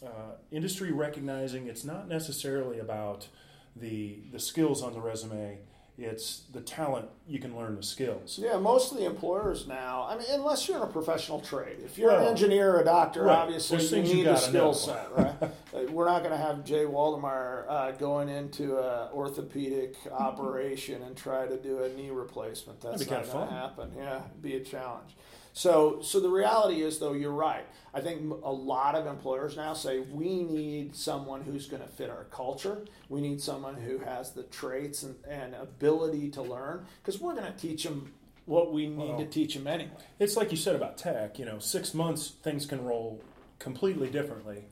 uh, 0.03 0.35
industry 0.51 0.91
recognizing 0.91 1.67
it's 1.67 1.85
not 1.85 2.07
necessarily 2.07 2.79
about 2.79 3.27
the 3.75 4.19
the 4.31 4.39
skills 4.39 4.81
on 4.81 4.93
the 4.93 4.99
resume 4.99 5.59
it's 5.97 6.41
the 6.51 6.59
talent 6.59 7.07
you 7.27 7.39
can 7.39 7.55
learn 7.55 7.75
the 7.75 7.83
skills 7.83 8.39
Yeah, 8.41 8.57
most 8.57 8.91
of 8.91 8.97
the 8.97 9.05
employers 9.05 9.65
now. 9.65 10.05
I 10.09 10.17
mean, 10.17 10.27
unless 10.29 10.67
you're 10.67 10.77
in 10.77 10.83
a 10.83 10.87
professional 10.87 11.39
trade, 11.39 11.77
if 11.83 11.97
you're 11.97 12.11
an 12.11 12.25
engineer 12.25 12.75
or 12.75 12.81
a 12.81 12.85
doctor, 12.85 13.23
right. 13.23 13.37
obviously 13.37 13.77
There's 13.77 13.91
you 13.91 14.15
need 14.15 14.25
know. 14.25 14.35
skill 14.35 14.73
set, 14.73 15.07
right? 15.15 15.35
We're 15.89 16.05
not 16.05 16.19
going 16.19 16.31
to 16.31 16.37
have 16.37 16.65
Jay 16.65 16.83
Waldenmeyer 16.83 17.65
uh, 17.69 17.91
going 17.91 18.29
into 18.29 18.77
an 18.77 19.09
orthopedic 19.13 19.95
operation 20.11 21.01
and 21.03 21.15
try 21.15 21.47
to 21.47 21.57
do 21.57 21.83
a 21.83 21.89
knee 21.93 22.09
replacement. 22.09 22.81
That's 22.81 23.09
not 23.09 23.25
going 23.29 23.47
to 23.47 23.53
happen. 23.53 23.91
Yeah, 23.97 24.19
it'd 24.25 24.41
be 24.41 24.55
a 24.55 24.61
challenge. 24.61 25.15
So, 25.55 26.01
so 26.01 26.19
the 26.19 26.27
reality 26.29 26.81
is, 26.81 26.99
though, 26.99 27.13
you're 27.13 27.31
right. 27.31 27.63
I 27.93 28.01
think 28.01 28.29
a 28.43 28.51
lot 28.51 28.93
of 28.93 29.07
employers 29.07 29.55
now 29.55 29.73
say 29.73 30.01
we 30.01 30.43
need 30.43 30.93
someone 30.93 31.43
who's 31.43 31.65
going 31.65 31.81
to 31.81 31.87
fit 31.87 32.09
our 32.09 32.25
culture. 32.25 32.79
We 33.07 33.21
need 33.21 33.39
someone 33.41 33.75
who 33.75 33.99
has 33.99 34.31
the 34.31 34.43
traits 34.43 35.03
and, 35.03 35.15
and 35.29 35.55
ability 35.55 36.29
to 36.31 36.41
learn 36.41 36.85
because 37.01 37.21
we're 37.21 37.35
going 37.35 37.51
to 37.51 37.57
teach 37.57 37.83
them 37.85 38.11
what 38.45 38.73
we 38.73 38.87
need 38.87 38.97
Well, 38.97 39.17
to 39.19 39.25
teach 39.25 39.55
them 39.55 39.65
anyway. 39.65 39.91
it's 40.19 40.35
like 40.37 40.51
you 40.51 40.57
said 40.57 40.75
about 40.75 40.99
tech 40.99 41.39
you 41.39 41.45
know 41.45 41.57
six 41.57 41.95
months 41.95 42.33
things 42.43 42.67
can 42.67 42.85
roll 42.85 43.19
completely 43.57 44.07
differently 44.07 44.65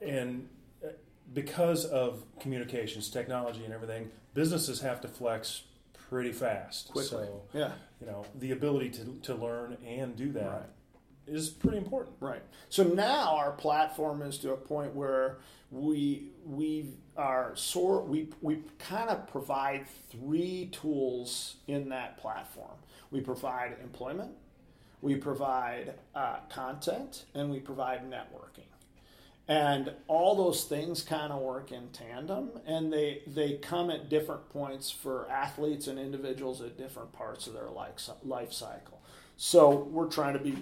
and 0.00 0.48
uh, 0.82 0.88
because 1.34 1.84
of 1.84 2.22
communications 2.40 3.10
technology 3.10 3.66
and 3.66 3.74
everything 3.74 4.10
businesses 4.32 4.80
have 4.80 5.02
to 5.02 5.08
flex 5.08 5.64
pretty 6.08 6.32
fast 6.32 6.88
Quickly. 6.90 7.26
so 7.26 7.42
Yeah, 7.52 7.72
you 8.00 8.06
know 8.06 8.24
the 8.38 8.52
ability 8.52 8.90
to, 8.90 9.18
to 9.22 9.34
learn 9.34 9.76
and 9.86 10.16
do 10.16 10.32
that 10.32 10.70
is 11.26 11.50
Right. 11.50 11.60
pretty 11.60 11.76
important 11.78 12.16
right. 12.20 12.42
So 12.68 12.84
now 12.84 13.36
our 13.36 13.52
platform 13.52 14.22
is 14.22 14.38
to 14.38 14.52
a 14.52 14.56
point 14.56 14.94
where 14.94 15.38
we 15.70 16.28
we 16.44 16.90
are 17.16 17.56
sort 17.56 18.06
we 18.06 18.28
we 18.40 18.62
kind 18.78 19.10
of 19.10 19.26
provide 19.26 19.86
three 20.10 20.68
tools 20.72 21.56
in 21.66 21.88
that 21.88 22.18
platform. 22.18 22.76
We 23.10 23.20
provide 23.20 23.76
employment, 23.82 24.32
we 25.00 25.16
provide 25.16 25.94
uh, 26.14 26.36
content, 26.50 27.24
and 27.34 27.50
we 27.50 27.58
provide 27.60 28.08
networking. 28.10 28.64
And 29.48 29.92
all 30.08 30.34
those 30.34 30.64
things 30.64 31.02
kind 31.02 31.32
of 31.32 31.40
work 31.40 31.70
in 31.70 31.90
tandem, 31.90 32.50
and 32.66 32.92
they 32.92 33.22
they 33.28 33.58
come 33.58 33.90
at 33.90 34.08
different 34.08 34.48
points 34.50 34.90
for 34.90 35.30
athletes 35.30 35.86
and 35.86 36.00
individuals 36.00 36.60
at 36.60 36.76
different 36.76 37.12
parts 37.12 37.46
of 37.46 37.52
their 37.52 37.70
life 37.70 38.10
life 38.24 38.52
cycle. 38.52 39.00
So 39.36 39.70
we're 39.70 40.08
trying 40.08 40.32
to 40.32 40.40
be 40.40 40.56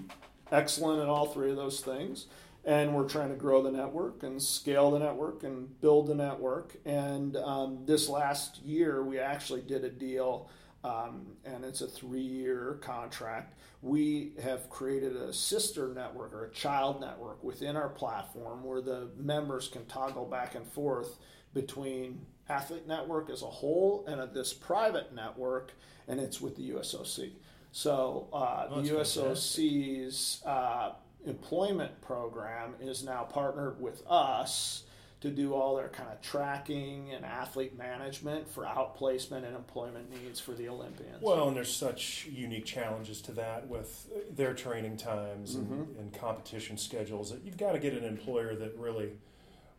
excellent 0.52 1.00
at 1.00 1.08
all 1.08 1.26
three 1.26 1.50
of 1.50 1.56
those 1.56 1.80
things, 1.80 2.26
and 2.62 2.94
we're 2.94 3.08
trying 3.08 3.30
to 3.30 3.36
grow 3.36 3.62
the 3.62 3.70
network 3.70 4.22
and 4.22 4.42
scale 4.42 4.90
the 4.90 4.98
network 4.98 5.44
and 5.44 5.80
build 5.80 6.08
the 6.08 6.14
network. 6.14 6.76
And 6.84 7.36
um, 7.38 7.86
this 7.86 8.10
last 8.10 8.62
year, 8.62 9.02
we 9.02 9.18
actually 9.18 9.62
did 9.62 9.84
a 9.84 9.90
deal 9.90 10.50
um, 10.84 11.26
and 11.44 11.64
it's 11.64 11.80
a 11.80 11.88
three 11.88 12.20
year 12.20 12.78
contract. 12.82 13.58
We 13.82 14.32
have 14.42 14.68
created 14.70 15.16
a 15.16 15.32
sister 15.32 15.88
network 15.88 16.32
or 16.34 16.44
a 16.44 16.50
child 16.50 17.00
network 17.00 17.42
within 17.42 17.74
our 17.74 17.88
platform 17.88 18.62
where 18.62 18.82
the 18.82 19.08
members 19.16 19.66
can 19.68 19.86
toggle 19.86 20.26
back 20.26 20.54
and 20.54 20.66
forth 20.66 21.18
between 21.54 22.26
Athlete 22.48 22.86
Network 22.86 23.30
as 23.30 23.42
a 23.42 23.46
whole 23.46 24.04
and 24.06 24.20
this 24.34 24.52
private 24.52 25.14
network, 25.14 25.72
and 26.06 26.20
it's 26.20 26.40
with 26.40 26.56
the 26.56 26.70
USOC. 26.70 27.32
So 27.72 28.28
uh, 28.32 28.66
Oh, 28.70 28.82
the 28.82 28.90
USOC's 28.90 30.42
uh, 30.44 30.92
employment 31.26 32.00
program 32.02 32.74
is 32.80 33.02
now 33.02 33.22
partnered 33.22 33.80
with 33.80 34.02
us 34.06 34.84
to 35.24 35.30
do 35.30 35.54
all 35.54 35.74
their 35.76 35.88
kind 35.88 36.10
of 36.10 36.20
tracking 36.20 37.10
and 37.14 37.24
athlete 37.24 37.76
management 37.78 38.46
for 38.46 38.64
outplacement 38.64 39.44
and 39.46 39.56
employment 39.56 40.10
needs 40.22 40.38
for 40.38 40.52
the 40.52 40.68
Olympians. 40.68 41.22
Well, 41.22 41.48
and 41.48 41.56
there's 41.56 41.74
such 41.74 42.26
unique 42.30 42.66
challenges 42.66 43.22
to 43.22 43.32
that 43.32 43.66
with 43.66 44.06
their 44.36 44.52
training 44.52 44.98
times 44.98 45.54
and, 45.54 45.64
Mm-hmm. 45.64 45.98
and 45.98 46.12
competition 46.12 46.76
schedules 46.76 47.30
that 47.32 47.42
you've 47.42 47.56
got 47.56 47.72
to 47.72 47.78
get 47.78 47.94
an 47.94 48.04
employer 48.04 48.54
that 48.54 48.76
really, 48.78 49.12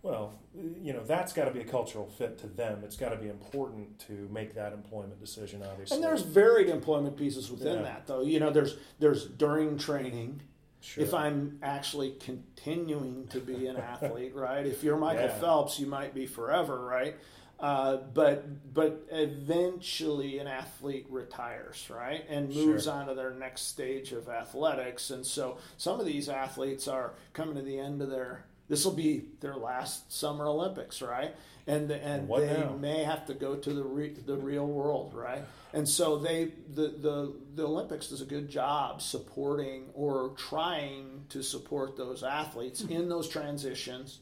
well, 0.02 0.34
you 0.82 0.94
know, 0.94 1.04
that's 1.04 1.32
got 1.32 1.46
to 1.46 1.52
be 1.52 1.60
a 1.60 1.64
cultural 1.64 2.08
fit 2.08 2.40
to 2.40 2.48
them. 2.48 2.82
It's 2.84 2.96
got 2.98 3.10
to 3.10 3.16
be 3.18 3.30
important 3.30 4.00
to 4.08 4.28
make 4.32 4.56
that 4.56 4.74
employment 4.74 5.20
decision, 5.20 5.62
obviously. 5.64 5.96
and 5.98 6.04
there's 6.04 6.24
varied 6.24 6.70
employment 6.70 7.18
pieces 7.18 7.52
within 7.52 7.76
Yeah. 7.78 7.82
that, 7.84 8.08
though. 8.08 8.22
You 8.24 8.40
know, 8.40 8.50
there's 8.50 8.78
there's 9.00 9.26
during 9.28 9.78
training. 9.78 10.42
Sure. 10.86 11.04
If 11.04 11.14
I'm 11.16 11.58
actually 11.64 12.12
continuing 12.20 13.28
to 13.30 13.40
be 13.40 13.66
an 13.68 13.78
athlete, 13.94 14.36
right? 14.36 14.66
If 14.66 14.84
you're 14.84 14.98
Michael 14.98 15.26
Yeah. 15.26 15.40
Phelps, 15.40 15.80
you 15.80 15.88
might 15.88 16.14
be 16.14 16.28
forever, 16.28 16.80
right? 16.80 17.16
Uh, 17.60 17.98
but 18.14 18.74
but 18.74 19.06
eventually 19.10 20.40
an 20.40 20.48
athlete 20.48 21.08
retires, 21.10 21.88
right, 21.90 22.24
and 22.30 22.50
moves 22.54 22.84
Sure. 22.84 22.94
on 22.94 23.08
to 23.08 23.14
their 23.16 23.32
next 23.32 23.64
stage 23.64 24.12
of 24.12 24.28
athletics. 24.30 25.10
And 25.10 25.26
so 25.26 25.58
some 25.78 26.00
of 26.00 26.06
these 26.06 26.30
athletes 26.30 26.88
are 26.88 27.14
coming 27.34 27.56
to 27.56 27.62
the 27.62 27.80
end 27.80 28.02
of 28.02 28.10
their. 28.10 28.46
This 28.68 28.84
will 28.86 28.94
be 28.94 29.26
their 29.42 29.56
last 29.56 30.12
Summer 30.12 30.46
Olympics, 30.48 31.02
right? 31.02 31.36
And 31.68 31.90
and 31.92 32.28
What 32.28 32.42
they 32.42 32.58
now? 32.58 32.76
may 32.80 33.04
have 33.04 33.26
to 33.28 33.34
go 33.34 33.56
to 33.56 33.74
the 33.74 33.84
re, 33.84 34.10
the 34.10 34.38
real 34.38 34.66
world, 34.68 35.14
right? 35.14 35.42
And 35.74 35.88
so 35.88 36.18
they 36.18 36.52
the, 36.74 36.88
the 36.90 37.34
the 37.56 37.64
Olympics 37.68 38.08
does 38.08 38.22
a 38.22 38.26
good 38.26 38.50
job 38.50 39.02
supporting 39.02 39.86
or 39.94 40.30
trying 40.38 41.26
to 41.30 41.42
support 41.44 41.96
those 41.98 42.24
athletes 42.24 42.82
Hmm. 42.82 42.92
in 42.92 43.10
those 43.10 43.28
transitions 43.30 44.20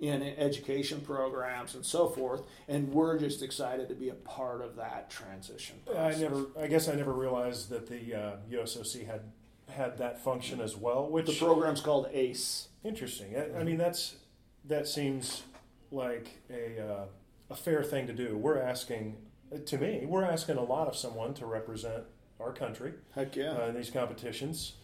in 0.00 0.22
education 0.22 1.00
programs 1.00 1.76
and 1.76 1.86
so 1.86 2.08
forth 2.08 2.42
and 2.66 2.92
we're 2.92 3.16
just 3.16 3.42
excited 3.44 3.88
to 3.88 3.94
be 3.94 4.08
a 4.08 4.14
part 4.14 4.60
of 4.60 4.74
that 4.74 5.08
transition 5.08 5.76
I 5.96 6.12
never, 6.16 6.46
I 6.60 6.66
guess 6.66 6.88
I 6.88 6.96
never 6.96 7.12
realized 7.12 7.70
that 7.70 7.86
the 7.88 8.12
uh, 8.12 8.36
USOC 8.50 9.06
had 9.06 9.20
had 9.70 9.98
that 9.98 10.18
function 10.22 10.60
as 10.60 10.76
well, 10.76 11.08
which 11.08 11.26
the 11.26 11.32
program's 11.46 11.80
called 11.80 12.08
ACE 12.12 12.68
Interesting. 12.84 13.34
I, 13.36 13.60
I 13.60 13.64
mean, 13.64 13.78
that's 13.78 14.16
that 14.66 14.86
seems 14.86 15.42
like 15.90 16.42
a 16.50 16.80
uh, 16.80 17.04
a 17.50 17.54
fair 17.56 17.82
thing 17.82 18.06
to 18.06 18.12
do. 18.12 18.36
We're 18.36 18.60
asking, 18.60 19.16
to 19.66 19.78
me, 19.78 20.04
we're 20.06 20.24
asking 20.24 20.56
a 20.56 20.62
lot 20.64 20.88
of 20.88 20.96
someone 20.96 21.34
to 21.34 21.46
represent 21.46 22.04
our 22.40 22.52
country 22.52 22.92
heck 23.14 23.36
yeah 23.36 23.52
uh, 23.52 23.68
in 23.68 23.74
these 23.76 23.90
competitions, 23.90 24.74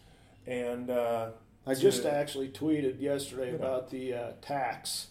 and 0.47 0.89
uh, 0.89 1.29
I 1.67 1.73
to- 1.75 1.79
just 1.79 2.05
actually 2.05 2.49
tweeted 2.49 2.99
yesterday 2.99 3.53
about 3.53 3.89
the 3.91 4.13
uh, 4.13 4.31
tax. 4.41 5.07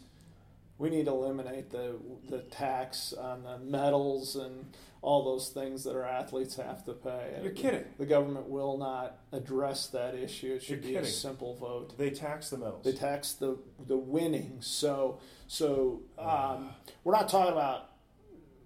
We 0.79 0.91
need 0.91 1.05
to 1.05 1.13
eliminate 1.13 1.71
the 1.71 1.97
the 2.29 2.39
tax 2.39 3.13
on 3.13 3.45
the 3.45 3.59
medals 3.59 4.35
and 4.35 4.75
all 5.03 5.25
those 5.25 5.49
things 5.49 5.85
that 5.85 5.95
our 5.97 6.05
athletes 6.05 6.57
have 6.57 6.85
to 6.85 6.93
pay. 6.93 7.39
You're 7.43 7.53
kidding. 7.53 7.85
The 7.99 8.05
government 8.07 8.49
will 8.49 8.77
not 8.77 9.19
address 9.33 9.87
that 9.89 10.15
issue. 10.15 10.55
It 10.55 10.63
should 10.63 10.85
You're 10.85 11.01
be 11.03 11.09
a 11.09 11.11
simple 11.11 11.55
vote. 11.57 11.97
they 11.97 12.11
tax 12.11 12.51
the 12.51 12.59
medals. 12.59 12.85
They 12.85 12.93
tax 12.93 13.33
the 13.33 13.59
the 13.87 13.97
winnings. 13.97 14.67
So 14.67 15.19
so 15.47 16.03
um, 16.19 16.71
we're 17.05 17.13
not 17.15 17.29
talking 17.29 17.53
about 17.53 17.91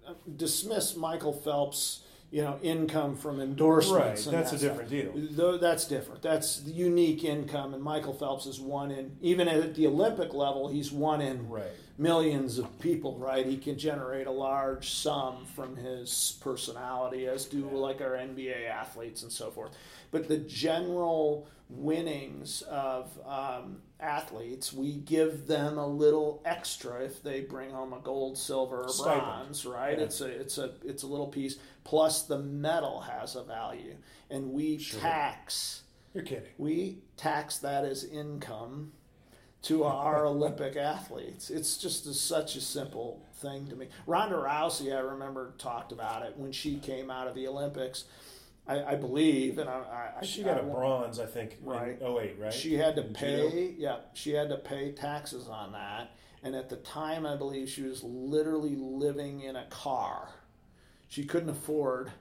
uh, 0.07 0.13
dismiss 0.35 0.95
Michael 0.97 1.33
Phelps. 1.33 2.01
you 2.31 2.41
know 2.41 2.59
income 2.61 3.15
from 3.15 3.39
endorsements. 3.39 4.25
Right, 4.27 4.35
that's 4.35 4.51
that 4.51 4.55
a 4.55 4.59
stuff. 4.59 4.61
different 4.61 4.89
deal. 4.89 5.13
Though 5.31 5.57
that's 5.57 5.85
different. 5.87 6.21
That's 6.21 6.59
the 6.61 6.71
unique 6.71 7.23
income, 7.23 7.73
and 7.73 7.81
Michael 7.81 8.13
Phelps 8.13 8.45
is 8.45 8.59
one 8.59 8.91
in 8.91 9.15
even 9.21 9.47
at 9.47 9.75
the 9.75 9.87
Olympic 9.87 10.33
level. 10.33 10.67
He's 10.67 10.91
one 10.91 11.21
in 11.21 11.47
Right. 11.47 11.71
Millions 11.97 12.57
of 12.57 12.79
people. 12.79 13.17
Right, 13.17 13.45
he 13.45 13.57
can 13.57 13.77
generate 13.77 14.27
a 14.27 14.31
large 14.31 14.89
sum 14.91 15.45
from 15.55 15.75
his 15.75 16.37
personality, 16.41 17.27
as 17.27 17.45
do 17.45 17.69
like 17.69 18.01
our 18.01 18.11
NBA 18.11 18.67
athletes 18.69 19.23
and 19.23 19.31
so 19.31 19.51
forth. 19.51 19.71
But 20.11 20.27
the 20.27 20.37
general 20.37 21.47
winnings 21.67 22.61
of 22.69 23.09
um, 23.27 23.77
athletes, 23.99 24.71
we 24.71 24.93
give 24.97 25.47
them 25.47 25.77
a 25.79 25.87
little 25.87 26.41
extra 26.45 27.01
if 27.03 27.23
they 27.23 27.41
bring 27.41 27.71
home 27.71 27.91
a 27.93 27.99
gold, 27.99 28.37
silver, 28.37 28.83
or 28.83 28.89
Stipend. 28.89 29.21
bronze. 29.21 29.65
Right, 29.65 29.97
Yeah. 29.97 30.03
it's 30.05 30.21
a 30.21 30.27
it's 30.27 30.57
a 30.57 30.71
it's 30.83 31.03
a 31.03 31.07
little 31.07 31.27
piece. 31.27 31.57
Plus, 31.83 32.23
the 32.23 32.39
medal 32.39 33.01
has 33.01 33.35
a 33.35 33.43
value, 33.43 33.95
and 34.29 34.51
we 34.53 34.77
tax 34.77 35.83
You're 36.13 36.23
kidding. 36.23 36.49
we 36.57 36.99
tax 37.17 37.57
that 37.59 37.83
as 37.85 38.03
income 38.03 38.91
to 39.65 39.83
our 39.83 40.27
Olympic 40.27 40.75
athletes. 40.75 41.49
It's 41.49 41.77
just 41.77 42.05
a, 42.05 42.13
such 42.13 42.55
a 42.55 42.61
simple 42.61 43.25
thing 43.37 43.67
to 43.67 43.75
me. 43.75 43.87
Ronda 44.05 44.35
Rousey, 44.35 44.95
I 44.95 44.99
remember, 44.99 45.55
talked 45.57 45.91
about 45.91 46.23
it 46.23 46.37
when 46.37 46.51
she 46.51 46.77
came 46.77 47.09
out 47.09 47.27
of 47.27 47.33
the 47.33 47.47
Olympics. 47.47 48.05
I, 48.67 48.83
I 48.83 48.95
believe, 48.95 49.57
and 49.57 49.67
I, 49.67 50.11
I 50.21 50.25
She 50.25 50.43
got 50.43 50.57
I 50.57 50.59
a 50.59 50.63
bronze, 50.63 51.19
I 51.19 51.25
think, 51.25 51.57
Right. 51.63 51.97
Oh 51.99 52.13
wait, 52.13 52.35
right? 52.39 52.53
She 52.53 52.75
had 52.75 52.95
to 52.95 53.03
pay, 53.03 53.73
yeah, 53.77 53.97
she 54.13 54.33
had 54.33 54.49
to 54.49 54.57
pay 54.57 54.91
taxes 54.91 55.47
on 55.47 55.71
that. 55.71 56.11
And 56.43 56.55
at 56.55 56.69
the 56.69 56.77
time, 56.77 57.25
I 57.25 57.35
believe 57.35 57.67
she 57.67 57.81
was 57.81 58.03
literally 58.03 58.75
living 58.75 59.41
in 59.41 59.55
a 59.55 59.65
car. 59.65 60.29
She 61.07 61.23
couldn't 61.23 61.49
afford 61.49 62.11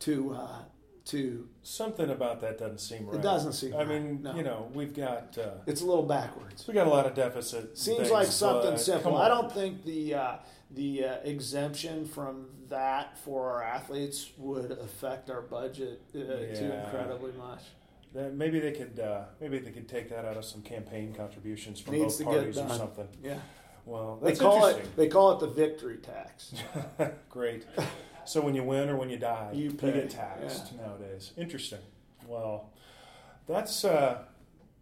to 0.00 0.32
uh, 0.32 0.62
to. 1.08 1.48
Something 1.62 2.10
about 2.10 2.40
that 2.40 2.58
doesn't 2.58 2.78
seem 2.78 3.06
right. 3.06 3.16
It 3.16 3.22
doesn't 3.22 3.52
seem 3.52 3.74
I 3.74 3.78
right, 3.78 3.88
mean, 3.88 4.22
no. 4.22 4.34
you 4.34 4.42
know, 4.42 4.70
we've 4.72 4.94
got 4.94 5.36
uh, 5.38 5.50
It's 5.66 5.82
a 5.82 5.86
little 5.86 6.04
backwards. 6.04 6.66
we 6.66 6.74
got 6.74 6.86
a 6.86 6.90
lot 6.90 7.06
of 7.06 7.14
deficit. 7.14 7.76
Seems 7.76 7.98
things, 7.98 8.10
like 8.10 8.26
something 8.26 8.76
simple. 8.78 9.16
I 9.16 9.28
don't 9.28 9.52
think 9.52 9.84
the 9.84 10.14
uh, 10.14 10.36
the 10.70 11.04
uh, 11.04 11.14
exemption 11.24 12.06
from 12.06 12.46
that 12.68 13.18
for 13.18 13.50
our 13.50 13.62
athletes 13.62 14.30
would 14.36 14.70
affect 14.72 15.30
our 15.30 15.42
budget 15.42 16.02
uh, 16.14 16.18
too 16.18 16.72
incredibly 16.84 17.32
much. 17.32 17.62
Maybe 18.14 18.58
they 18.58 18.72
could 18.72 18.98
uh, 18.98 19.24
maybe 19.40 19.58
they 19.58 19.70
could 19.70 19.88
take 19.88 20.08
that 20.10 20.24
out 20.24 20.36
of 20.36 20.44
some 20.44 20.62
campaign 20.62 21.12
contributions 21.14 21.80
from 21.80 21.94
Needs 21.94 22.16
both 22.16 22.26
parties 22.26 22.58
or 22.58 22.68
something. 22.70 23.08
Yeah, 23.22 23.38
Well, 23.84 24.18
they 24.22 24.28
that's 24.28 24.40
call 24.40 24.66
it 24.66 24.96
they 24.96 25.08
call 25.08 25.32
it 25.32 25.40
the 25.40 25.46
victory 25.48 25.98
tax. 25.98 26.54
Great. 27.30 27.66
So 28.28 28.42
when 28.42 28.54
you 28.54 28.62
win 28.62 28.90
or 28.90 28.96
when 28.96 29.08
you 29.08 29.16
die, 29.16 29.52
You 29.54 29.64
you, 29.64 29.70
get 29.70 30.10
taxed 30.10 30.76
nowadays. 30.76 31.32
Interesting. 31.36 31.80
Well, 32.26 32.70
that's 33.46 33.84
uh, 33.84 34.18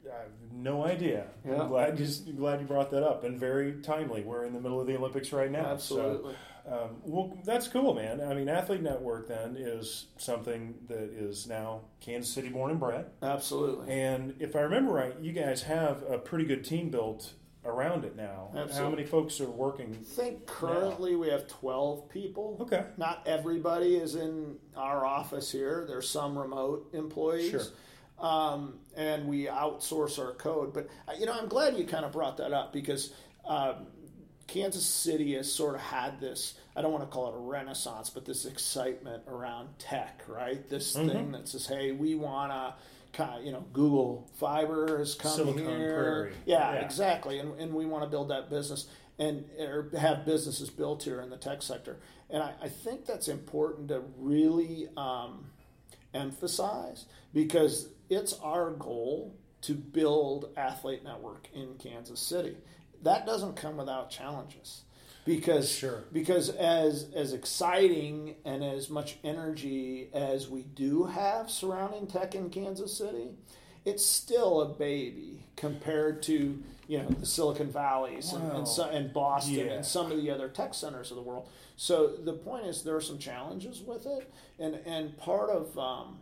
I 0.04 0.18
have 0.18 0.52
no 0.52 0.84
idea. 0.84 1.26
Yeah. 1.44 1.62
I'm 1.62 1.68
glad 1.68 1.98
you 1.98 2.32
glad 2.32 2.60
you 2.60 2.66
brought 2.66 2.90
that 2.90 3.04
up 3.04 3.22
and 3.22 3.38
very 3.38 3.80
timely. 3.82 4.22
We're 4.22 4.44
in 4.44 4.52
the 4.52 4.60
middle 4.60 4.80
of 4.80 4.86
the 4.88 4.96
Olympics 4.96 5.32
right 5.32 5.50
now. 5.50 5.66
Absolutely. 5.66 6.34
So, 6.64 6.72
um, 6.72 6.96
well, 7.04 7.38
that's 7.44 7.68
cool, 7.68 7.94
man. 7.94 8.20
I 8.20 8.34
mean, 8.34 8.48
Athlete 8.48 8.82
Network 8.82 9.28
then 9.28 9.56
is 9.56 10.06
something 10.16 10.74
that 10.88 11.10
is 11.12 11.46
now 11.46 11.82
Kansas 12.00 12.32
City 12.32 12.48
born 12.48 12.72
and 12.72 12.80
bred. 12.80 13.06
Absolutely. 13.22 13.88
And 13.92 14.34
if 14.40 14.56
I 14.56 14.60
remember 14.60 14.92
right, 14.92 15.14
you 15.20 15.30
guys 15.32 15.62
have 15.62 16.02
a 16.10 16.18
pretty 16.18 16.44
good 16.44 16.64
team 16.64 16.90
built 16.90 17.34
around 17.66 18.04
it 18.04 18.16
now. 18.16 18.50
How 18.72 18.88
many 18.88 19.04
folks 19.04 19.40
are 19.40 19.50
working? 19.50 19.96
I 20.00 20.04
think 20.04 20.46
currently 20.46 21.16
we 21.16 21.28
have 21.28 21.46
12 21.48 22.08
people. 22.08 22.56
Okay. 22.60 22.84
Not 22.96 23.22
everybody 23.26 23.96
is 23.96 24.14
in 24.14 24.56
our 24.76 25.04
office 25.04 25.50
here. 25.52 25.84
There's 25.86 26.08
some 26.08 26.38
remote 26.38 26.88
employees. 26.94 27.50
Sure. 27.50 27.62
Um, 28.18 28.78
and 28.96 29.26
we 29.28 29.44
outsource 29.46 30.18
our 30.18 30.32
code. 30.32 30.72
But, 30.72 30.88
uh, 31.06 31.12
you 31.18 31.26
know, 31.26 31.32
I'm 31.32 31.48
glad 31.48 31.76
you 31.76 31.84
kind 31.84 32.04
of 32.04 32.12
brought 32.12 32.38
that 32.38 32.52
up 32.52 32.72
because 32.72 33.12
um, 33.44 33.86
Kansas 34.46 34.86
City 34.86 35.34
has 35.34 35.52
sort 35.52 35.74
of 35.74 35.80
had 35.82 36.18
this, 36.20 36.54
I 36.74 36.80
don't 36.82 36.92
want 36.92 37.04
to 37.04 37.10
call 37.10 37.28
it 37.28 37.34
a 37.36 37.38
renaissance, 37.40 38.08
but 38.08 38.24
this 38.24 38.46
excitement 38.46 39.24
around 39.28 39.68
tech, 39.78 40.22
right? 40.28 40.66
This 40.70 40.94
Mm-hmm. 40.96 41.08
thing 41.08 41.32
that 41.32 41.48
says, 41.48 41.66
hey, 41.66 41.92
we 41.92 42.14
want 42.14 42.52
to. 42.52 42.74
You 43.42 43.52
know, 43.52 43.64
Google 43.72 44.28
Fiber 44.38 44.98
has 44.98 45.14
come 45.14 45.32
Silicon 45.32 45.64
here. 45.64 45.94
Prairie. 45.94 46.32
Yeah, 46.44 46.74
Yeah. 46.74 46.80
exactly. 46.84 47.38
And, 47.38 47.58
and 47.60 47.72
we 47.74 47.86
want 47.86 48.04
to 48.04 48.10
build 48.10 48.28
that 48.30 48.50
business 48.50 48.88
and 49.18 49.44
or 49.58 49.90
have 49.98 50.26
businesses 50.26 50.68
built 50.70 51.02
here 51.02 51.20
in 51.20 51.30
the 51.30 51.36
tech 51.38 51.62
sector. 51.62 51.96
And 52.28 52.42
I, 52.42 52.52
I 52.62 52.68
think 52.68 53.06
that's 53.06 53.28
important 53.28 53.88
to 53.88 54.02
really 54.18 54.88
um, 54.96 55.46
emphasize 56.14 57.06
because 57.32 57.88
it's 58.10 58.34
our 58.40 58.70
goal 58.72 59.34
to 59.62 59.74
build 59.74 60.50
Athlete 60.56 61.02
Network 61.04 61.48
in 61.54 61.74
Kansas 61.78 62.20
City. 62.20 62.56
That 63.02 63.26
doesn't 63.26 63.56
come 63.56 63.76
without 63.76 64.10
challenges 64.10 64.82
because 65.26 65.68
Sure. 65.70 66.04
because 66.12 66.48
as 66.50 67.08
as 67.14 67.32
exciting 67.34 68.36
and 68.44 68.64
as 68.64 68.88
much 68.88 69.18
energy 69.24 70.08
as 70.14 70.48
we 70.48 70.62
do 70.62 71.04
have 71.04 71.50
surrounding 71.50 72.06
tech 72.06 72.34
in 72.34 72.48
Kansas 72.48 72.96
City, 72.96 73.30
it's 73.84 74.06
still 74.06 74.62
a 74.62 74.68
baby 74.68 75.44
compared 75.56 76.22
to 76.22 76.62
you 76.88 76.98
know 76.98 77.08
the 77.08 77.26
Silicon 77.26 77.70
Valleys 77.70 78.32
and, 78.32 78.52
and, 78.52 78.68
so, 78.68 78.84
and 78.88 79.12
Boston 79.12 79.54
Yeah. 79.54 79.72
and 79.74 79.84
some 79.84 80.10
of 80.12 80.16
the 80.22 80.30
other 80.30 80.48
tech 80.48 80.72
centers 80.72 81.10
of 81.10 81.16
the 81.16 81.22
world. 81.22 81.48
So 81.76 82.06
the 82.06 82.32
point 82.32 82.64
is 82.66 82.82
there 82.84 82.96
are 82.96 83.00
some 83.00 83.18
challenges 83.18 83.82
with 83.82 84.06
it, 84.06 84.32
and 84.58 84.76
and 84.86 85.16
part 85.18 85.50
of 85.50 85.76
um, 85.78 86.18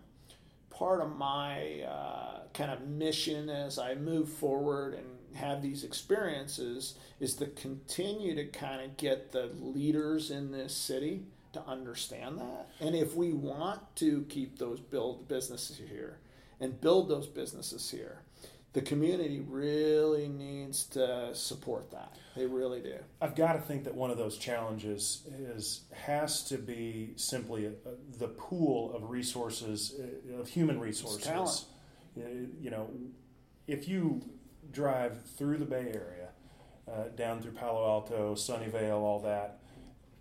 part 0.70 1.00
of 1.02 1.14
my 1.16 1.82
uh, 1.82 2.40
kind 2.54 2.70
of 2.70 2.88
mission 2.88 3.48
as 3.50 3.78
I 3.78 3.94
move 3.94 4.28
forward 4.30 4.94
and 4.94 5.04
have 5.34 5.62
these 5.62 5.84
experiences 5.84 6.94
is 7.20 7.34
to 7.34 7.46
continue 7.46 8.34
to 8.34 8.44
kind 8.46 8.82
of 8.82 8.96
get 8.96 9.32
the 9.32 9.50
leaders 9.60 10.30
in 10.30 10.50
this 10.52 10.74
city 10.74 11.22
to 11.52 11.62
understand 11.66 12.38
that. 12.38 12.68
And 12.80 12.94
if 12.94 13.14
we 13.14 13.32
want 13.32 13.80
to 13.96 14.22
keep 14.28 14.58
those 14.58 14.80
build 14.80 15.28
businesses 15.28 15.80
here 15.88 16.18
and 16.60 16.80
build 16.80 17.08
those 17.08 17.26
businesses 17.26 17.90
here, 17.90 18.22
the 18.72 18.82
community 18.82 19.40
really 19.48 20.26
needs 20.28 20.84
to 20.86 21.32
support 21.32 21.92
that. 21.92 22.16
They 22.34 22.46
really 22.46 22.80
do. 22.80 22.96
I've 23.20 23.36
got 23.36 23.52
to 23.52 23.60
think 23.60 23.84
that 23.84 23.94
one 23.94 24.10
of 24.10 24.18
those 24.18 24.36
challenges 24.36 25.22
is 25.38 25.82
has 25.92 26.42
to 26.48 26.58
be 26.58 27.12
simply 27.14 27.66
a, 27.66 27.68
a- 27.68 28.18
the 28.18 28.26
pool 28.28 28.92
of 28.92 29.10
resources 29.10 29.94
uh, 30.00 30.40
of 30.40 30.48
human 30.48 30.80
resources. 30.80 31.22
talent. 31.22 31.64
Uh, 32.18 32.22
You 32.60 32.70
know, 32.70 32.88
if 33.68 33.86
you 33.86 34.22
drive 34.74 35.22
through 35.36 35.58
the 35.58 35.64
Bay 35.64 35.92
Area, 35.94 36.28
uh, 36.90 37.08
down 37.16 37.40
through 37.40 37.52
Palo 37.52 37.86
Alto, 37.86 38.34
Sunnyvale, 38.34 39.00
all 39.00 39.20
that, 39.20 39.60